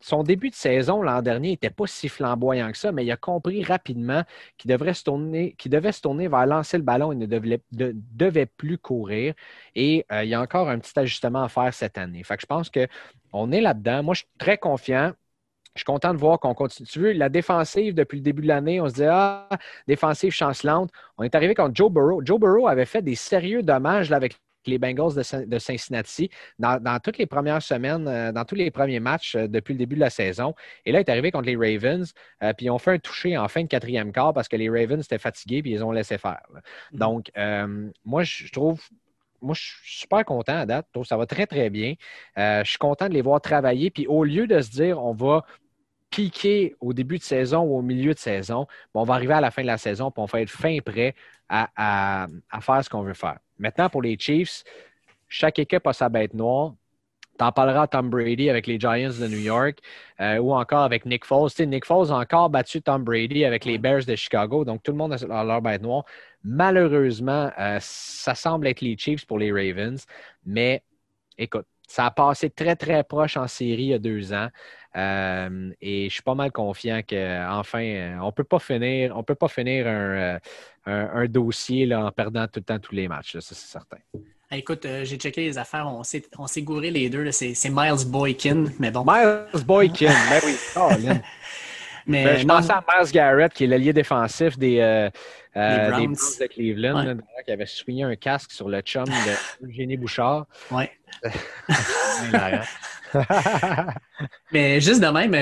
son 0.01 0.23
début 0.23 0.51
de 0.51 0.55
saison 0.55 1.03
l'an 1.03 1.23
dernier 1.23 1.51
n'était 1.51 1.71
pas 1.71 1.87
si 1.87 2.09
flamboyant 2.09 2.71
que 2.71 2.79
ça, 2.79 2.93
mais 2.93 3.05
il 3.05 3.11
a 3.11 3.17
compris 3.17 3.63
rapidement 3.65 4.23
qu'il 4.57 4.71
devrait 4.71 4.95
se 4.95 5.05
tourner, 5.05 5.55
qu'il 5.59 5.71
devait 5.71 5.93
se 5.93 6.01
tourner 6.01 6.29
vers 6.29 6.47
lancer 6.47 6.77
le 6.77 6.85
ballon 6.85 7.13
et 7.13 7.17
ne 7.17 7.27
devait, 7.27 8.47
plus 8.47 8.79
courir. 8.79 9.35
Et 9.75 10.05
euh, 10.13 10.25
il 10.25 10.31
y 10.31 10.35
a 10.35 10.41
encore 10.41 10.69
un 10.69 10.79
petit 10.79 10.99
ajustement 10.99 11.43
à 11.45 11.49
faire 11.49 11.73
cette 11.75 11.99
année. 11.99 12.23
Fait 12.23 12.37
que 12.37 12.43
je 12.43 12.47
pense 12.47 12.71
qu'on 12.71 13.53
est 13.53 13.61
là-dedans. 13.61 14.03
Moi, 14.03 14.15
je 14.15 14.21
suis 14.21 14.29
très 14.39 14.59
confiant. 14.59 15.13
Je 15.79 15.83
suis 15.83 15.85
content 15.85 16.13
de 16.13 16.19
voir 16.19 16.41
qu'on 16.41 16.55
continue. 16.55 16.89
Tu 16.89 16.99
veux, 16.99 17.13
la 17.13 17.29
défensive, 17.29 17.95
depuis 17.95 18.17
le 18.17 18.23
début 18.23 18.43
de 18.43 18.49
l'année, 18.49 18.81
on 18.81 18.89
se 18.89 18.95
dit 18.95 19.05
Ah, 19.05 19.49
défensive 19.87 20.33
chancelante. 20.33 20.91
On 21.17 21.23
est 21.23 21.35
arrivé 21.35 21.55
contre 21.55 21.75
Joe 21.75 21.91
Burrow. 21.91 22.21
Joe 22.25 22.41
Burrow 22.41 22.67
avait 22.67 22.85
fait 22.85 23.03
des 23.03 23.15
sérieux 23.15 23.63
dommages 23.63 24.11
là, 24.11 24.17
avec 24.17 24.35
les 24.67 24.79
Bengals 24.79 25.15
de, 25.15 25.59
Cincinnati 25.59 26.31
dans, 26.59 26.99
toutes 27.03 27.19
les 27.19 27.27
premières 27.27 27.63
semaines, 27.63 28.07
euh, 28.07 28.33
dans 28.33 28.45
tous 28.45 28.55
les 28.55 28.71
premiers 28.71 29.01
matchs 29.01 29.35
euh, 29.35 29.49
depuis 29.49 29.75
le 29.75 29.79
début 29.79 29.95
de 29.97 30.01
la 30.01 30.11
saison. 30.11 30.55
Et 30.85 30.93
là, 30.93 30.99
il 30.99 31.03
est 31.03 31.11
arrivé 31.11 31.31
contre 31.31 31.47
les 31.47 31.57
Ravens, 31.57 32.13
euh, 32.43 32.53
puis 32.53 32.67
ils 32.67 32.71
ont 32.71 32.79
fait 32.79 32.93
un 32.93 32.99
toucher 32.99 33.37
en 33.37 33.49
fin 33.49 33.63
de 33.63 33.69
quatrième 33.69 34.13
quart 34.13 34.33
parce 34.33 34.49
que 34.49 34.57
les 34.57 34.69
Ravens 34.69 35.03
étaient 35.05 35.19
fatigués, 35.19 35.63
puis 35.63 35.73
ils 35.73 35.85
ont 35.85 35.93
laissé 35.93 36.19
faire. 36.19 36.43
Mm-hmm. 36.93 36.99
Donc, 36.99 37.31
moi, 38.05 38.23
je 38.23 38.51
trouve 38.51 38.81
moi, 39.41 39.55
je 39.55 39.63
suis 39.63 40.01
super 40.01 40.25
content 40.25 40.57
à 40.57 40.67
date. 40.67 40.89
Ça 41.05 41.17
va 41.17 41.25
très, 41.25 41.47
très 41.47 41.71
bien. 41.71 41.95
je 42.37 42.65
suis 42.65 42.79
content 42.79 43.09
de 43.09 43.15
les 43.15 43.23
voir 43.23 43.41
travailler. 43.41 43.89
Puis 43.89 44.05
au 44.09 44.25
lieu 44.25 44.49
de 44.49 44.61
se 44.61 44.71
dire, 44.71 45.01
on 45.01 45.13
va 45.13 45.45
piquer 46.11 46.75
au 46.81 46.93
début 46.93 47.19
de 47.19 47.23
saison 47.23 47.61
ou 47.63 47.79
au 47.79 47.83
milieu 47.83 48.15
de 48.15 48.19
saison, 48.19 48.67
on 48.95 49.05
va 49.05 49.15
arriver 49.15 49.35
à 49.35 49.41
la 49.41 49.51
fin 49.51 49.63
de 49.63 49.67
la 49.67 49.79
saison 49.79 50.09
et 50.09 50.13
on 50.17 50.25
va 50.25 50.41
être 50.41 50.51
fin 50.51 50.79
prêt 50.85 51.15
à, 51.49 52.27
faire 52.61 52.85
ce 52.85 52.91
qu'on 52.91 53.03
veut 53.03 53.15
faire. 53.15 53.39
Maintenant, 53.59 53.89
pour 53.89 54.03
les 54.03 54.19
Chiefs, 54.19 54.65
chaque 55.29 55.59
équipe 55.59 55.87
a 55.87 55.93
sa 55.93 56.09
bête 56.09 56.35
noire. 56.35 56.75
T'en 57.39 57.53
parleras 57.53 57.83
à 57.83 57.87
Tom 57.87 58.11
Brady 58.11 58.51
avec 58.51 58.67
les 58.67 58.81
Giants 58.81 59.11
de 59.21 59.29
New 59.29 59.39
York 59.39 59.79
euh, 60.21 60.39
ou 60.39 60.53
encore 60.53 60.83
avec 60.83 61.07
Nick 61.07 61.25
Foles. 61.25 61.51
Nick 61.61 61.85
Foles 61.85 62.11
a 62.11 62.17
encore 62.17 62.51
battu 62.51 62.83
Tom 62.83 63.05
Brady 63.05 63.45
avec 63.45 63.65
les 63.65 63.79
Bears 63.79 64.05
de 64.05 64.17
Chicago. 64.17 64.65
Donc, 64.65 64.83
tout 64.83 64.91
le 64.91 64.99
monde 64.99 65.13
a 65.13 65.45
leur 65.45 65.63
bête 65.63 65.83
noire. 65.83 66.05
Malheureusement, 66.43 67.53
euh, 67.57 67.79
ça 67.81 68.35
semble 68.35 68.67
être 68.67 68.81
les 68.81 68.99
Chiefs 68.99 69.25
pour 69.25 69.39
les 69.39 69.53
Ravens. 69.53 70.05
Mais 70.45 70.83
écoute, 71.37 71.67
ça 71.89 72.07
a 72.07 72.11
passé 72.13 72.51
très, 72.51 72.77
très 72.77 73.03
proche 73.03 73.37
en 73.37 73.49
série 73.49 73.83
il 73.83 73.89
y 73.89 73.95
a 73.95 73.99
deux 73.99 74.33
ans. 74.33 74.49
Euh, 74.97 75.71
et 75.81 76.09
je 76.09 76.15
suis 76.15 76.23
pas 76.23 76.35
mal 76.35 76.53
confiant 76.53 77.01
qu'enfin, 77.09 78.19
on 78.21 78.27
ne 78.27 78.31
peut 78.31 78.45
pas 78.45 78.59
finir, 78.59 79.17
on 79.17 79.23
peut 79.23 79.35
pas 79.35 79.49
finir 79.49 79.87
un, 80.87 81.27
dossier 81.27 81.87
là, 81.87 82.07
en 82.07 82.13
perdant 82.13 82.47
tout 82.47 82.61
le 82.61 82.65
temps 82.65 82.79
tous 82.79 82.95
les 82.95 83.09
matchs. 83.09 83.33
ça, 83.33 83.41
c'est 83.41 83.55
certain. 83.55 83.99
Écoute, 84.51 84.87
euh, 84.87 85.05
j'ai 85.05 85.17
checké 85.17 85.43
les 85.43 85.59
affaires, 85.59 85.87
on 85.87 86.03
s'est, 86.03 86.25
on 86.39 86.47
s'est 86.47 86.63
gouré 86.63 86.91
les 86.91 87.11
deux. 87.11 87.31
C'est, 87.33 87.55
Miles 87.71 88.07
Boykin, 88.07 88.65
mais 88.79 88.91
bon. 88.91 89.05
Miles 89.07 89.63
Boykin, 89.65 90.15
ben 90.31 90.41
oui. 90.45 90.57
Oh, 90.77 90.89
mais 92.09 92.25
ben, 92.25 92.39
je 92.39 92.47
pensais 92.47 92.73
à 92.73 92.83
Miles 92.89 93.13
Garrett, 93.13 93.53
qui 93.53 93.65
est 93.65 93.67
l'allié 93.67 93.93
défensif 93.93 94.59
des, 94.59 94.79
euh, 94.81 95.11
euh, 95.57 95.91
Browns. 95.91 96.17
de 96.41 96.47
Cleveland, 96.47 97.19
qui 97.45 97.53
avait 97.53 97.67
soigné 97.67 98.05
un 98.05 98.17
casque 98.17 98.51
sur 98.51 98.69
le 98.69 98.81
chum 98.81 99.05
de 99.05 99.11
Eugénie 99.69 99.99
Bouchard. 99.99 100.47
Oui. 100.71 100.85
mais 104.53 104.81
juste 104.81 105.01
de 105.01 105.09
même, 105.09 105.35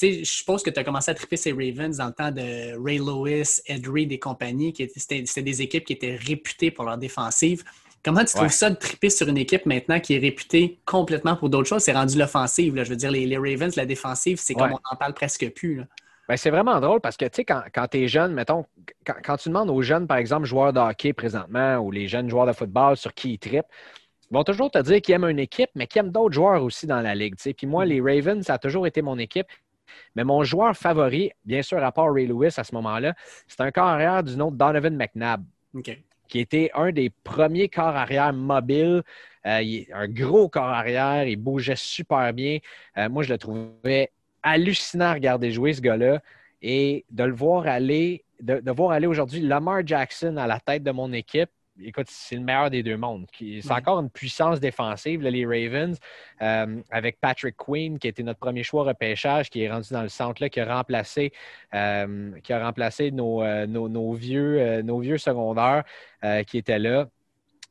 je 0.00 0.24
suppose 0.24 0.62
que 0.62 0.70
tu 0.70 0.78
as 0.78 0.84
commencé 0.84 1.10
à 1.10 1.14
triper 1.14 1.36
ces 1.36 1.52
Ravens 1.52 1.96
dans 1.96 2.06
le 2.06 2.12
temps 2.12 2.30
de 2.30 2.82
Ray 2.82 2.98
Lewis, 2.98 3.60
Ed 3.66 3.86
Reed 3.86 4.12
et 4.12 4.18
compagnie, 4.18 4.72
qui 4.72 4.82
étaient, 4.82 5.00
c'était 5.00 5.42
des 5.42 5.62
équipes 5.62 5.84
qui 5.84 5.94
étaient 5.94 6.16
réputées 6.16 6.70
pour 6.70 6.84
leur 6.84 6.98
défensive. 6.98 7.64
Comment 8.04 8.24
tu 8.24 8.34
trouves 8.34 8.48
ça 8.48 8.68
de 8.68 8.74
triper 8.74 9.10
sur 9.10 9.28
une 9.28 9.38
équipe 9.38 9.64
maintenant 9.64 10.00
qui 10.00 10.14
est 10.14 10.18
réputée 10.18 10.80
complètement 10.84 11.36
pour 11.36 11.48
d'autres 11.48 11.68
choses? 11.68 11.82
C'est 11.84 11.92
rendu 11.92 12.18
l'offensive. 12.18 12.74
Je 12.82 12.88
veux 12.88 12.96
dire, 12.96 13.12
les, 13.12 13.36
Ravens, 13.36 13.76
la 13.76 13.86
défensive, 13.86 14.40
c'est 14.40 14.54
comme 14.54 14.72
on 14.72 14.80
n'en 14.90 14.96
parle 14.98 15.14
presque 15.14 15.48
plus. 15.50 15.82
C'est 16.36 16.50
vraiment 16.50 16.80
drôle 16.80 17.00
parce 17.00 17.16
que, 17.16 17.24
tu 17.24 17.36
sais, 17.36 17.44
quand, 17.44 17.86
tu 17.90 17.98
es 17.98 18.08
jeune, 18.08 18.32
mettons, 18.32 18.64
quand, 19.04 19.36
tu 19.36 19.48
demandes 19.48 19.70
aux 19.70 19.82
jeunes, 19.82 20.06
par 20.06 20.16
exemple, 20.16 20.46
joueurs 20.46 20.72
de 20.72 20.80
hockey 20.80 21.12
présentement 21.12 21.78
ou 21.78 21.90
les 21.90 22.08
jeunes 22.08 22.28
joueurs 22.28 22.46
de 22.46 22.52
football 22.52 22.96
sur 22.96 23.12
qui 23.14 23.34
ils 23.34 23.38
trippent, 23.38 23.66
ils 24.30 24.34
vont 24.34 24.44
toujours 24.44 24.70
te 24.70 24.78
dire 24.78 25.00
qu'ils 25.02 25.14
aiment 25.14 25.28
une 25.28 25.38
équipe, 25.38 25.70
mais 25.74 25.86
qu'ils 25.86 26.00
aiment 26.00 26.10
d'autres 26.10 26.34
joueurs 26.34 26.62
aussi 26.62 26.86
dans 26.86 27.00
la 27.00 27.14
ligue. 27.14 27.34
Puis 27.36 27.66
moi, 27.66 27.84
les 27.84 28.00
Ravens, 28.00 28.44
ça 28.44 28.54
a 28.54 28.58
toujours 28.58 28.86
été 28.86 29.02
mon 29.02 29.18
équipe. 29.18 29.46
Mais 30.16 30.24
mon 30.24 30.42
joueur 30.42 30.74
favori, 30.74 31.32
bien 31.44 31.60
sûr, 31.60 31.84
à 31.84 31.92
part 31.92 32.12
Ray 32.12 32.26
Lewis 32.26 32.54
à 32.56 32.64
ce 32.64 32.74
moment-là, 32.74 33.14
c'est 33.46 33.60
un 33.60 33.70
carrière 33.70 34.22
du 34.22 34.36
nom 34.36 34.50
de 34.50 34.56
Donovan 34.56 34.96
McNabb. 34.96 35.44
Qui 36.28 36.40
était 36.40 36.70
un 36.74 36.92
des 36.92 37.10
premiers 37.10 37.68
corps 37.68 37.94
arrière 37.94 38.32
mobiles. 38.32 39.02
Euh, 39.44 39.82
un 39.92 40.08
gros 40.08 40.48
corps 40.48 40.64
arrière, 40.64 41.24
il 41.24 41.36
bougeait 41.36 41.76
super 41.76 42.32
bien. 42.32 42.58
Euh, 42.96 43.10
moi, 43.10 43.22
je 43.22 43.32
le 43.32 43.38
trouvais 43.38 44.10
hallucinant 44.42 45.06
à 45.06 45.14
regarder 45.14 45.50
jouer 45.50 45.72
ce 45.72 45.80
gars-là. 45.80 46.20
Et 46.62 47.04
de 47.10 47.24
le 47.24 47.32
voir 47.32 47.66
aller, 47.66 48.24
de 48.40 48.70
voir 48.70 48.92
aller 48.92 49.08
aujourd'hui 49.08 49.40
Lamar 49.40 49.84
Jackson 49.84 50.36
à 50.36 50.46
la 50.46 50.60
tête 50.60 50.84
de 50.84 50.92
mon 50.92 51.12
équipe, 51.12 51.50
écoute, 51.80 52.06
c'est 52.08 52.36
le 52.36 52.42
meilleur 52.42 52.70
des 52.70 52.82
deux 52.82 52.96
mondes. 52.96 53.26
C'est 53.38 53.70
encore 53.72 54.00
une 54.00 54.10
puissance 54.10 54.60
défensive, 54.60 55.22
les 55.22 55.46
Ravens, 55.46 55.98
euh, 56.40 56.80
avec 56.90 57.20
Patrick 57.20 57.56
Queen, 57.56 57.98
qui 57.98 58.08
était 58.08 58.22
notre 58.22 58.38
premier 58.38 58.62
choix 58.62 58.84
repêchage, 58.84 59.50
qui 59.50 59.62
est 59.62 59.70
rendu 59.70 59.88
dans 59.92 60.02
le 60.02 60.08
centre-là, 60.08 60.48
qui 60.48 60.60
a 60.60 60.76
remplacé, 60.76 61.32
euh, 61.74 62.32
qui 62.42 62.52
a 62.52 62.64
remplacé 62.64 63.10
nos, 63.10 63.42
euh, 63.42 63.66
nos 63.66 64.12
vieux, 64.12 64.82
nos 64.82 65.00
vieux 65.00 65.18
secondaires 65.18 65.84
qui 66.46 66.58
étaient 66.58 66.78
là. 66.78 67.08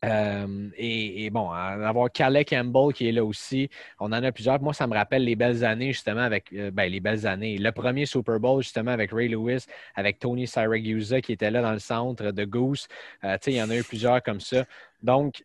Euh, 0.03 0.69
et, 0.77 1.29
bon, 1.29 1.51
avoir 1.51 2.11
Calais 2.11 2.45
Campbell 2.45 2.93
qui 2.93 3.07
est 3.07 3.11
là 3.11 3.23
aussi, 3.23 3.69
on 3.99 4.07
en 4.07 4.23
a 4.23 4.31
plusieurs. 4.31 4.61
Moi, 4.61 4.73
ça 4.73 4.87
me 4.87 4.93
rappelle 4.93 5.23
les 5.23 5.35
belles 5.35 5.63
années, 5.63 5.93
justement, 5.93 6.21
avec 6.21 6.51
euh, 6.53 6.71
ben, 6.71 6.91
les 6.91 6.99
belles 6.99 7.27
années. 7.27 7.57
Le 7.57 7.71
premier 7.71 8.05
Super 8.05 8.39
Bowl, 8.39 8.63
justement, 8.63 8.91
avec 8.91 9.11
Ray 9.11 9.29
Lewis, 9.29 9.65
avec 9.95 10.19
Tony 10.19 10.47
Siragusa 10.47 11.21
qui 11.21 11.33
était 11.33 11.51
là 11.51 11.61
dans 11.61 11.73
le 11.73 11.79
centre 11.79 12.31
de 12.31 12.45
Goose. 12.45 12.87
Euh, 13.23 13.37
il 13.47 13.53
y 13.53 13.61
en 13.61 13.69
a 13.69 13.77
eu 13.77 13.83
plusieurs 13.83 14.21
comme 14.23 14.39
ça. 14.39 14.65
Donc, 15.03 15.43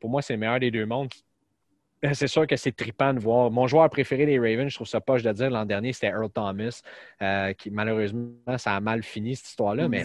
pour 0.00 0.10
moi, 0.10 0.22
c'est 0.22 0.34
le 0.34 0.38
meilleur 0.38 0.60
des 0.60 0.70
deux 0.70 0.86
mondes. 0.86 1.10
Ben, 2.02 2.14
c'est 2.14 2.28
sûr 2.28 2.46
que 2.46 2.56
c'est 2.56 2.72
trippant 2.72 3.12
de 3.12 3.18
voir. 3.18 3.50
Mon 3.50 3.66
joueur 3.66 3.88
préféré 3.90 4.24
des 4.24 4.38
Ravens, 4.38 4.70
je 4.70 4.74
trouve 4.74 4.86
ça 4.86 5.00
je 5.16 5.22
dois 5.22 5.32
dire, 5.32 5.50
l'an 5.50 5.66
dernier, 5.66 5.92
c'était 5.92 6.08
Earl 6.08 6.30
Thomas, 6.30 6.82
euh, 7.20 7.52
qui 7.52 7.70
malheureusement, 7.70 8.30
ça 8.56 8.74
a 8.74 8.80
mal 8.80 9.02
fini 9.02 9.36
cette 9.36 9.48
histoire-là. 9.48 9.88
Mais, 9.88 10.04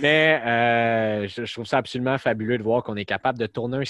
mais 0.00 0.40
euh, 0.46 1.26
je, 1.26 1.52
trouve 1.52 1.66
ça 1.66 1.78
absolument 1.78 2.16
fabuleux 2.18 2.58
de 2.58 2.62
voir 2.62 2.82
qu'on 2.84 2.96
est 2.96 3.04
capable 3.04 3.38
de 3.38 3.46
tourner 3.46 3.78
un 3.78 3.84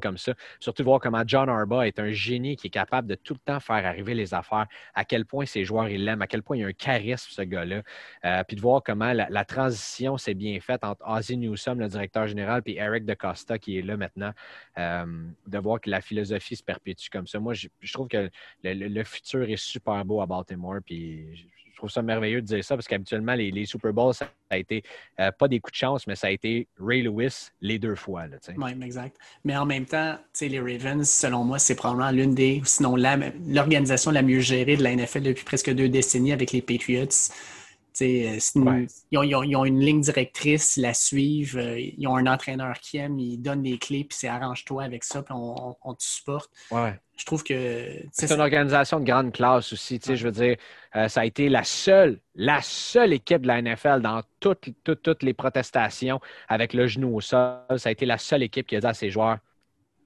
comme 0.00 0.18
ça. 0.18 0.34
Surtout 0.58 0.84
voir 0.84 1.00
comment 1.00 1.22
John 1.26 1.48
Arba 1.48 1.86
est 1.86 1.98
un 1.98 2.10
génie 2.10 2.56
qui 2.56 2.68
est 2.68 2.70
capable 2.70 3.08
de 3.08 3.14
tout 3.14 3.34
le 3.34 3.40
temps 3.40 3.60
faire 3.60 3.84
arriver 3.86 4.14
les 4.14 4.34
affaires, 4.34 4.66
à 4.94 5.04
quel 5.04 5.24
point 5.24 5.46
ses 5.46 5.64
joueurs 5.64 5.88
ils 5.88 6.04
l'aiment, 6.04 6.22
à 6.22 6.26
quel 6.26 6.42
point 6.42 6.56
il 6.56 6.60
y 6.60 6.64
a 6.64 6.68
un 6.68 6.72
charisme, 6.72 7.28
ce 7.30 7.42
gars-là. 7.42 7.82
Euh, 8.24 8.44
puis 8.44 8.56
de 8.56 8.60
voir 8.60 8.82
comment 8.82 9.12
la, 9.12 9.44
transition 9.44 10.16
s'est 10.16 10.34
bien 10.34 10.60
faite 10.60 10.84
entre 10.84 11.02
Ozzy 11.08 11.36
Newsome, 11.36 11.80
le 11.80 11.88
directeur 11.88 12.26
général, 12.26 12.62
puis 12.62 12.76
Eric 12.76 13.04
DeCosta 13.04 13.58
qui 13.58 13.78
est 13.78 13.82
là 13.82 13.96
maintenant. 13.96 14.32
Euh, 14.78 15.04
de 15.46 15.58
voir 15.58 15.80
que 15.80 15.90
la 15.90 16.00
philosophie 16.00 16.56
se 16.56 16.62
perpétue 16.62 17.08
comme 17.10 17.26
ça. 17.26 17.40
Moi, 17.40 17.54
je, 17.54 17.68
trouve 17.92 18.08
que 18.08 18.30
le, 18.62 18.88
le, 18.88 19.04
futur 19.04 19.48
est 19.48 19.56
super 19.56 20.04
beau 20.04 20.20
à 20.20 20.26
Baltimore. 20.26 20.78
Puis 20.84 21.26
trouve 21.76 21.90
ça 21.90 22.02
merveilleux 22.02 22.40
de 22.42 22.46
dire 22.46 22.64
ça 22.64 22.76
parce 22.76 22.86
qu'habituellement, 22.86 23.34
les, 23.34 23.64
Super 23.66 23.92
Bowls, 23.92 24.14
ça 24.14 24.28
a 24.50 24.58
été 24.58 24.82
euh, 25.18 25.30
pas 25.32 25.48
des 25.48 25.60
coups 25.60 25.72
de 25.72 25.76
chance, 25.76 26.06
mais 26.06 26.16
ça 26.16 26.28
a 26.28 26.30
été 26.30 26.66
Ray 26.78 27.02
Lewis 27.02 27.50
les 27.60 27.78
deux 27.78 27.94
fois. 27.94 28.24
Oui, 28.56 28.70
exact. 28.82 29.16
Mais 29.44 29.56
en 29.56 29.66
même 29.66 29.86
temps, 29.86 30.16
les 30.40 30.60
Ravens, 30.60 31.08
selon 31.08 31.44
moi, 31.44 31.58
c'est 31.58 31.74
probablement 31.74 32.10
l'une 32.10 32.34
des, 32.34 32.60
sinon 32.64 32.96
l'organisation 32.96 34.10
la, 34.10 34.22
mieux 34.22 34.40
gérée 34.40 34.76
de 34.76 34.82
la 34.82 34.94
NFL 34.94 35.22
depuis 35.22 35.44
presque 35.44 35.70
deux 35.72 35.88
décennies 35.88 36.32
avec 36.32 36.52
les 36.52 36.62
Patriots. 36.62 37.06
Euh, 38.00 38.38
ils, 39.10 39.56
ont, 39.56 39.64
une 39.64 39.80
ligne 39.80 40.00
directrice, 40.00 40.76
ils 40.76 40.82
la 40.82 40.94
suivent, 40.94 41.58
euh, 41.58 41.78
ils 41.78 42.06
ont 42.06 42.16
un 42.16 42.26
entraîneur 42.26 42.78
qui 42.80 42.98
aime, 42.98 43.18
ils 43.18 43.38
donnent 43.38 43.62
des 43.62 43.78
clés, 43.78 44.04
puis 44.04 44.16
c'est 44.18 44.28
arrange-toi 44.28 44.82
avec 44.82 45.04
ça, 45.04 45.22
puis 45.22 45.34
on, 45.36 45.94
te 45.94 46.02
supporte. 46.02 46.50
Ouais. 46.70 46.98
Je 47.16 47.26
trouve 47.26 47.42
que. 47.42 48.02
C'est 48.12 48.32
une 48.32 48.40
organisation 48.40 49.00
de 49.00 49.04
grande 49.04 49.32
classe 49.32 49.72
aussi. 49.72 50.00
Je 50.02 50.24
veux 50.24 50.32
dire, 50.32 50.56
euh, 50.96 51.08
ça 51.08 51.20
a 51.20 51.24
été 51.24 51.48
la 51.48 51.64
seule, 51.64 52.20
la 52.34 52.62
seule 52.62 53.12
équipe 53.12 53.42
de 53.42 53.48
la 53.48 53.60
NFL 53.60 54.00
dans 54.00 54.22
toutes, 54.40 54.70
toutes, 54.84 55.22
les 55.22 55.34
protestations 55.34 56.20
avec 56.48 56.72
le 56.72 56.86
genou 56.86 57.16
au 57.16 57.20
sol. 57.20 57.58
Ça 57.76 57.88
a 57.88 57.92
été 57.92 58.06
la 58.06 58.18
seule 58.18 58.42
équipe 58.42 58.66
qui 58.66 58.76
a 58.76 58.80
dit 58.80 58.86
à 58.86 58.94
ses 58.94 59.10
joueurs 59.10 59.38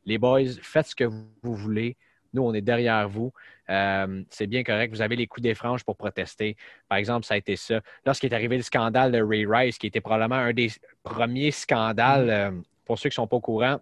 les 0.06 0.18
boys, 0.18 0.42
faites 0.62 0.88
ce 0.88 0.94
que 0.94 1.04
vous 1.04 1.54
voulez. 1.54 1.96
Nous, 2.34 2.42
on 2.42 2.52
est 2.52 2.60
derrière 2.60 3.08
vous. 3.08 3.32
Euh, 3.70 4.22
c'est 4.28 4.46
bien 4.46 4.62
correct. 4.62 4.92
Vous 4.92 5.00
avez 5.00 5.16
les 5.16 5.26
coups 5.26 5.42
des 5.42 5.54
franges 5.54 5.84
pour 5.84 5.96
protester. 5.96 6.56
Par 6.88 6.98
exemple, 6.98 7.24
ça 7.24 7.34
a 7.34 7.36
été 7.36 7.56
ça. 7.56 7.80
Lorsqu'il 8.04 8.30
est 8.32 8.36
arrivé 8.36 8.56
le 8.56 8.62
scandale 8.62 9.12
de 9.12 9.22
Ray 9.22 9.46
Rice, 9.46 9.78
qui 9.78 9.86
était 9.86 10.00
probablement 10.00 10.36
un 10.36 10.52
des 10.52 10.70
premiers 11.02 11.50
scandales, 11.50 12.26
mm-hmm. 12.26 12.58
euh, 12.58 12.62
pour 12.84 12.98
ceux 12.98 13.08
qui 13.08 13.14
ne 13.14 13.22
sont 13.22 13.26
pas 13.26 13.36
au 13.36 13.40
courant, 13.40 13.80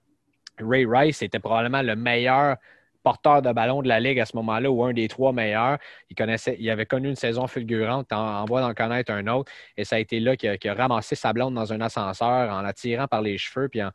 Ray 0.61 0.87
Rice 0.87 1.23
était 1.23 1.41
probablement 1.41 1.83
le 1.83 1.97
meilleur 1.97 2.57
porteur 3.03 3.43
de 3.43 3.53
ballon 3.53 3.83
de 3.83 3.89
la 3.89 3.99
Ligue 3.99 4.21
à 4.21 4.27
ce 4.27 4.37
moment-là, 4.37 4.71
ou 4.71 4.85
un 4.85 4.93
des 4.93 5.09
trois 5.09 5.33
meilleurs. 5.33 5.79
Il, 6.09 6.15
connaissait, 6.15 6.57
il 6.61 6.71
avait 6.71 6.87
connu 6.87 7.09
une 7.09 7.17
saison 7.17 7.49
fulgurante, 7.49 8.13
en, 8.13 8.43
en 8.43 8.45
voie 8.45 8.61
d'en 8.61 8.75
connaître 8.75 9.11
un 9.13 9.27
autre, 9.27 9.51
et 9.77 9.85
ça 9.85 9.97
a 9.97 9.99
été 9.99 10.21
là 10.21 10.37
qu'il 10.37 10.51
a, 10.51 10.75
ramassé 10.75 11.17
sa 11.17 11.33
blonde 11.33 11.55
dans 11.55 11.73
un 11.73 11.81
ascenseur 11.81 12.53
en 12.53 12.63
la 12.63 12.73
tirant 12.73 13.09
par 13.09 13.23
les 13.23 13.39
cheveux, 13.39 13.69
puis 13.69 13.83
en, 13.83 13.91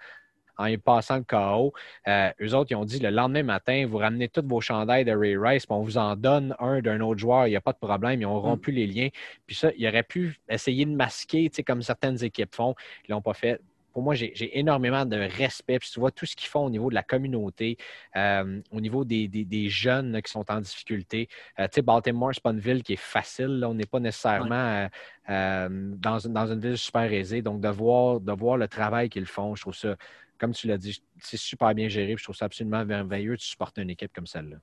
en 0.58 0.66
y 0.66 0.78
passant 0.78 1.18
le 1.18 1.24
chaos. 1.24 1.74
Euh, 2.08 2.32
eux 2.42 2.54
autres, 2.54 2.72
ils 2.72 2.76
ont 2.76 2.86
dit 2.86 3.00
le 3.00 3.10
lendemain 3.10 3.44
matin, 3.44 3.86
vous 3.88 3.98
ramenez 3.98 4.30
tous 4.30 4.44
vos 4.46 4.62
chandails 4.62 5.06
de 5.06 5.12
Ray 5.12 5.38
Rice, 5.38 5.66
puis 5.66 5.76
on 5.76 5.82
vous 5.82 5.98
en 5.98 6.16
donne 6.16 6.56
un 6.60 6.82
d'un 6.82 7.02
autre 7.02 7.20
joueur, 7.20 7.48
il 7.48 7.52
n'y 7.52 7.56
a 7.56 7.62
pas 7.62 7.74
de 7.74 7.78
problème, 7.78 8.22
ils 8.22 8.26
ont 8.26 8.38
mm. 8.38 8.46
rompu 8.46 8.72
les 8.72 8.88
liens. 8.88 9.10
Puis 9.46 9.56
ça, 9.56 9.72
ils 9.78 9.88
auraient 9.88 10.04
pu 10.04 10.40
essayer 10.50 10.86
de 10.86 10.96
masquer, 10.96 11.50
comme 11.66 11.82
certaines 11.82 12.24
équipes 12.24 12.54
font. 12.54 12.76
Ils 13.04 13.12
ne 13.12 13.16
l'ont 13.16 13.22
pas 13.22 13.34
fait 13.34 13.60
pour 13.98 14.04
moi, 14.04 14.14
j'ai 14.14 14.60
énormément 14.60 15.08
de 15.08 15.18
respect. 15.18 15.80
Puis 15.80 15.90
tu 15.92 16.00
vois 16.00 16.12
tout 16.12 16.28
ce 16.28 16.36
qu'ils 16.36 16.50
font 16.50 16.66
au 16.66 16.70
niveau 16.70 16.92
de 16.92 16.94
la 16.94 17.02
communauté, 17.02 17.80
euh, 18.16 18.62
au 18.70 18.80
niveau 18.80 19.04
des, 19.04 19.70
jeunes 19.70 20.22
qui 20.22 20.32
sont 20.32 20.46
en 20.52 20.62
difficulté. 20.62 21.28
Euh, 21.58 21.64
tu 21.64 21.78
sais, 21.78 21.82
Baltimore, 21.82 22.30
c'est 22.32 22.44
pas 22.44 22.52
une 22.52 22.60
ville 22.60 22.84
qui 22.84 22.94
est 22.94 22.96
facile. 22.96 23.66
On 23.66 23.74
n'est 23.74 23.88
pas 23.88 24.00
nécessairement 24.00 24.88
dans, 25.28 26.20
dans, 26.30 26.46
une 26.46 26.60
ville 26.60 26.78
super 26.78 27.12
aisée. 27.12 27.42
Donc, 27.42 27.60
de 27.60 27.70
voir, 27.70 28.20
de 28.20 28.34
voir 28.34 28.58
le 28.58 28.68
travail 28.68 29.10
qu'ils 29.10 29.26
font, 29.26 29.56
je 29.56 29.62
trouve 29.62 29.76
ça 29.76 29.96
comme 30.38 30.54
tu 30.54 30.68
l'as 30.68 30.78
dit, 30.78 31.02
c'est 31.20 31.36
super 31.36 31.74
bien 31.74 31.88
géré. 31.88 32.16
Je 32.16 32.24
trouve 32.24 32.36
ça 32.36 32.46
absolument 32.46 32.86
merveilleux 32.86 33.36
de 33.36 33.42
supporter 33.42 33.82
une 33.82 33.90
équipe 33.90 34.14
comme 34.14 34.28
celle-là. 34.28 34.58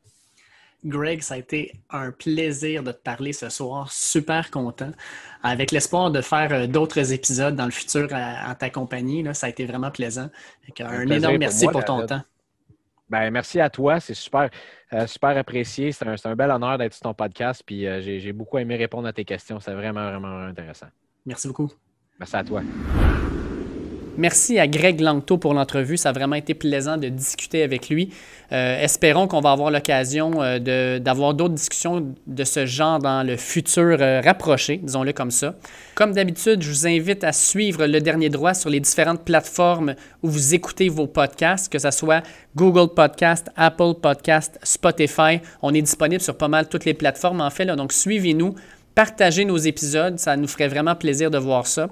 Greg, 0.84 1.22
ça 1.22 1.34
a 1.34 1.36
été 1.38 1.72
un 1.90 2.10
plaisir 2.10 2.82
de 2.82 2.92
te 2.92 3.02
parler 3.02 3.32
ce 3.32 3.48
soir. 3.48 3.90
Super 3.90 4.50
content. 4.50 4.90
Avec 5.42 5.70
l'espoir 5.70 6.10
de 6.10 6.20
faire 6.20 6.52
euh, 6.52 6.66
d'autres 6.66 7.12
épisodes 7.12 7.56
dans 7.56 7.64
le 7.64 7.70
futur 7.70 8.08
en 8.12 8.54
ta 8.54 8.70
compagnie, 8.70 9.24
ça 9.34 9.46
a 9.46 9.50
été 9.50 9.64
vraiment 9.64 9.90
plaisant. 9.90 10.28
Un, 10.80 11.06
énorme 11.08 11.38
merci 11.38 11.66
pour, 11.66 11.84
ton 11.84 12.06
temps. 12.06 12.22
Ben, 13.08 13.30
merci 13.30 13.60
à 13.60 13.70
toi. 13.70 14.00
C'est 14.00 14.14
super, 14.14 14.50
euh, 14.92 15.06
super 15.06 15.36
apprécié. 15.36 15.92
C'est 15.92 16.06
un, 16.06 16.36
bel 16.36 16.50
honneur 16.50 16.78
d'être 16.78 16.94
sur 16.94 17.02
ton 17.02 17.14
podcast. 17.14 17.62
Puis 17.64 17.86
euh, 17.86 18.00
j'ai 18.00 18.32
beaucoup 18.32 18.58
aimé 18.58 18.76
répondre 18.76 19.08
à 19.08 19.12
tes 19.12 19.24
questions. 19.24 19.60
C'est 19.60 19.74
vraiment, 19.74 20.10
vraiment 20.10 20.38
intéressant. 20.40 20.88
Merci 21.26 21.48
beaucoup. 21.48 21.70
Merci 22.18 22.36
à 22.36 22.44
toi. 22.44 22.62
Merci 24.16 24.60
à 24.60 24.68
Greg 24.68 25.00
Langto 25.00 25.38
pour 25.38 25.54
l'entrevue. 25.54 25.96
Ça 25.96 26.10
a 26.10 26.12
vraiment 26.12 26.36
été 26.36 26.54
plaisant 26.54 26.96
de 26.96 27.08
discuter 27.08 27.64
avec 27.64 27.88
lui. 27.88 28.10
Euh, 28.52 28.80
espérons 28.80 29.26
qu'on 29.26 29.40
va 29.40 29.50
avoir 29.50 29.72
l'occasion 29.72 30.40
euh, 30.40 31.00
d'avoir 31.00 31.34
d'autres 31.34 31.54
discussions 31.54 32.14
de 32.24 32.44
ce 32.44 32.64
genre 32.64 33.00
dans 33.00 33.26
le 33.26 33.36
futur 33.36 33.96
euh, 34.00 34.20
rapproché, 34.20 34.76
disons-le 34.76 35.12
comme 35.12 35.32
ça. 35.32 35.56
Comme 35.96 36.12
d'habitude, 36.12 36.62
je 36.62 36.70
vous 36.70 36.86
invite 36.86 37.24
à 37.24 37.32
suivre 37.32 37.86
Le 37.86 38.00
Dernier 38.00 38.28
Droit 38.28 38.54
sur 38.54 38.70
les 38.70 38.78
différentes 38.78 39.24
plateformes 39.24 39.96
où 40.22 40.28
vous 40.28 40.54
écoutez 40.54 40.88
vos 40.88 41.08
podcasts, 41.08 41.72
que 41.72 41.80
ce 41.80 41.90
soit 41.90 42.22
Google 42.54 42.94
Podcast, 42.94 43.50
Apple 43.56 43.94
Podcast, 44.00 44.60
Spotify. 44.62 45.40
On 45.60 45.74
est 45.74 45.82
disponible 45.82 46.20
sur 46.20 46.36
pas 46.36 46.48
mal 46.48 46.68
toutes 46.68 46.84
les 46.84 46.94
plateformes 46.94 47.40
en 47.40 47.50
fait. 47.50 47.66
donc 47.66 47.92
suivez-nous, 47.92 48.54
partagez 48.94 49.44
nos 49.44 49.56
épisodes, 49.56 50.20
ça 50.20 50.36
nous 50.36 50.46
ferait 50.46 50.68
vraiment 50.68 50.94
plaisir 50.94 51.32
de 51.32 51.38
voir 51.38 51.66
ça. 51.66 51.88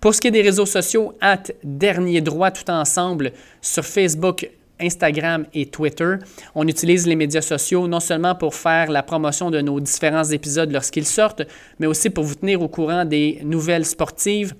Pour 0.00 0.14
ce 0.14 0.20
qui 0.20 0.28
est 0.28 0.32
des 0.32 0.42
réseaux 0.42 0.66
sociaux, 0.66 1.14
at 1.20 1.44
Dernier 1.64 2.20
Droit 2.20 2.50
tout 2.50 2.70
ensemble 2.70 3.32
sur 3.60 3.84
Facebook, 3.84 4.48
Instagram 4.80 5.46
et 5.54 5.66
Twitter. 5.66 6.16
On 6.54 6.68
utilise 6.68 7.06
les 7.06 7.16
médias 7.16 7.40
sociaux 7.40 7.88
non 7.88 8.00
seulement 8.00 8.34
pour 8.34 8.54
faire 8.54 8.90
la 8.90 9.02
promotion 9.02 9.50
de 9.50 9.60
nos 9.60 9.80
différents 9.80 10.24
épisodes 10.24 10.70
lorsqu'ils 10.70 11.06
sortent, 11.06 11.42
mais 11.78 11.86
aussi 11.86 12.10
pour 12.10 12.24
vous 12.24 12.34
tenir 12.34 12.60
au 12.60 12.68
courant 12.68 13.04
des 13.04 13.40
nouvelles 13.42 13.86
sportives, 13.86 14.54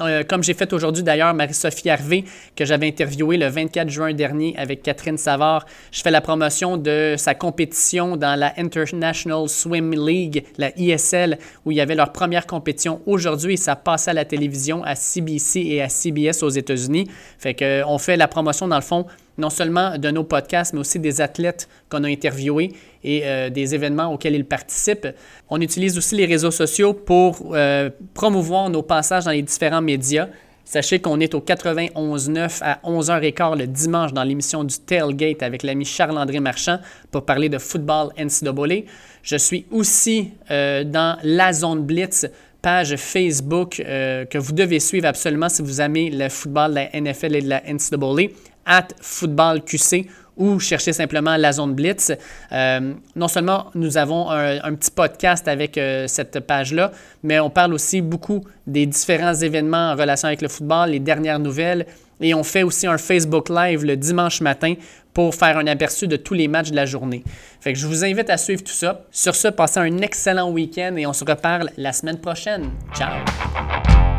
euh, 0.00 0.22
comme 0.24 0.42
j'ai 0.42 0.54
fait 0.54 0.72
aujourd'hui 0.72 1.02
d'ailleurs, 1.02 1.34
Marie-Sophie 1.34 1.90
Harvey, 1.90 2.24
que 2.56 2.64
j'avais 2.64 2.88
interviewée 2.88 3.36
le 3.36 3.48
24 3.48 3.88
juin 3.88 4.12
dernier 4.12 4.54
avec 4.56 4.82
Catherine 4.82 5.18
Savard, 5.18 5.66
je 5.92 6.00
fais 6.02 6.10
la 6.10 6.20
promotion 6.20 6.76
de 6.76 7.14
sa 7.16 7.34
compétition 7.34 8.16
dans 8.16 8.38
la 8.38 8.52
International 8.58 9.48
Swim 9.48 9.92
League, 9.92 10.44
la 10.58 10.76
ISL, 10.78 11.38
où 11.64 11.72
il 11.72 11.76
y 11.76 11.80
avait 11.80 11.94
leur 11.94 12.12
première 12.12 12.46
compétition 12.46 13.00
aujourd'hui 13.06 13.54
et 13.54 13.56
ça 13.56 13.76
passe 13.76 14.08
à 14.08 14.12
la 14.12 14.24
télévision 14.24 14.82
à 14.84 14.94
CBC 14.94 15.60
et 15.60 15.82
à 15.82 15.88
CBS 15.88 16.42
aux 16.42 16.48
États-Unis. 16.48 17.08
Fait 17.38 17.54
qu'on 17.54 17.98
fait 17.98 18.16
la 18.16 18.28
promotion 18.28 18.68
dans 18.68 18.76
le 18.76 18.82
fond 18.82 19.06
non 19.40 19.50
seulement 19.50 19.98
de 19.98 20.10
nos 20.10 20.24
podcasts, 20.24 20.72
mais 20.72 20.80
aussi 20.80 20.98
des 20.98 21.20
athlètes 21.20 21.68
qu'on 21.88 22.04
a 22.04 22.08
interviewés 22.08 22.72
et 23.02 23.22
euh, 23.24 23.50
des 23.50 23.74
événements 23.74 24.12
auxquels 24.12 24.34
ils 24.34 24.44
participent. 24.44 25.08
On 25.48 25.60
utilise 25.60 25.98
aussi 25.98 26.14
les 26.14 26.26
réseaux 26.26 26.50
sociaux 26.50 26.92
pour 26.92 27.52
euh, 27.54 27.90
promouvoir 28.14 28.70
nos 28.70 28.82
passages 28.82 29.24
dans 29.24 29.30
les 29.30 29.42
différents 29.42 29.80
médias. 29.80 30.28
Sachez 30.64 31.00
qu'on 31.00 31.18
est 31.18 31.34
au 31.34 31.40
91.9 31.40 32.58
à 32.60 32.78
11h15 32.84 33.58
le 33.58 33.66
dimanche 33.66 34.12
dans 34.12 34.22
l'émission 34.22 34.62
du 34.62 34.78
Tailgate 34.78 35.42
avec 35.42 35.64
l'ami 35.64 35.84
Charles-André 35.84 36.38
Marchand 36.38 36.78
pour 37.10 37.24
parler 37.24 37.48
de 37.48 37.58
football 37.58 38.10
NCAA. 38.16 38.84
Je 39.22 39.36
suis 39.36 39.66
aussi 39.72 40.30
euh, 40.50 40.84
dans 40.84 41.18
la 41.24 41.52
zone 41.52 41.82
Blitz, 41.82 42.26
page 42.62 42.94
Facebook 42.96 43.76
que 43.78 44.36
vous 44.38 44.52
devez 44.52 44.80
suivre 44.80 45.06
absolument 45.06 45.48
si 45.48 45.62
vous 45.62 45.80
aimez 45.80 46.10
le 46.10 46.28
football 46.28 46.72
de 46.72 46.74
la 46.74 47.00
NFL 47.00 47.36
et 47.36 47.40
de 47.40 47.48
la 47.48 47.62
NCAA 47.62 48.28
at 48.66 48.88
footballqc 49.00 50.06
ou 50.36 50.58
chercher 50.58 50.92
simplement 50.92 51.36
la 51.36 51.52
zone 51.52 51.74
Blitz. 51.74 52.12
Euh, 52.50 52.94
non 53.14 53.28
seulement 53.28 53.66
nous 53.74 53.98
avons 53.98 54.30
un, 54.30 54.74
petit 54.74 54.90
podcast 54.90 55.46
avec 55.48 55.76
euh, 55.76 56.06
cette 56.06 56.40
page-là, 56.40 56.92
mais 57.22 57.38
on 57.40 57.50
parle 57.50 57.74
aussi 57.74 58.00
beaucoup 58.00 58.42
des 58.66 58.86
différents 58.86 59.34
événements 59.34 59.92
en 59.92 59.96
relation 59.96 60.28
avec 60.28 60.40
le 60.40 60.48
football, 60.48 60.90
les 60.90 61.00
dernières 61.00 61.38
nouvelles, 61.38 61.86
et 62.22 62.34
on 62.34 62.42
fait 62.42 62.62
aussi 62.62 62.86
un 62.86 62.98
Facebook 62.98 63.48
Live 63.48 63.84
le 63.84 63.96
dimanche 63.96 64.40
matin 64.40 64.74
pour 65.12 65.34
faire 65.34 65.58
un 65.58 65.66
aperçu 65.66 66.06
de 66.06 66.16
tous 66.16 66.34
les 66.34 66.48
matchs 66.48 66.70
de 66.70 66.76
la 66.76 66.86
journée. 66.86 67.24
Je 67.64 67.86
vous 67.86 68.04
invite 68.04 68.30
à 68.30 68.36
suivre 68.36 68.62
tout 68.62 68.72
ça. 68.72 69.02
Sur 69.10 69.34
ce, 69.34 69.48
passez 69.48 69.80
un 69.80 69.98
excellent 69.98 70.50
week-end 70.50 70.96
et 70.96 71.06
on 71.06 71.12
se 71.12 71.24
reparle 71.24 71.70
la 71.76 71.92
semaine 71.92 72.18
prochaine. 72.18 72.70
Ciao! 72.94 74.09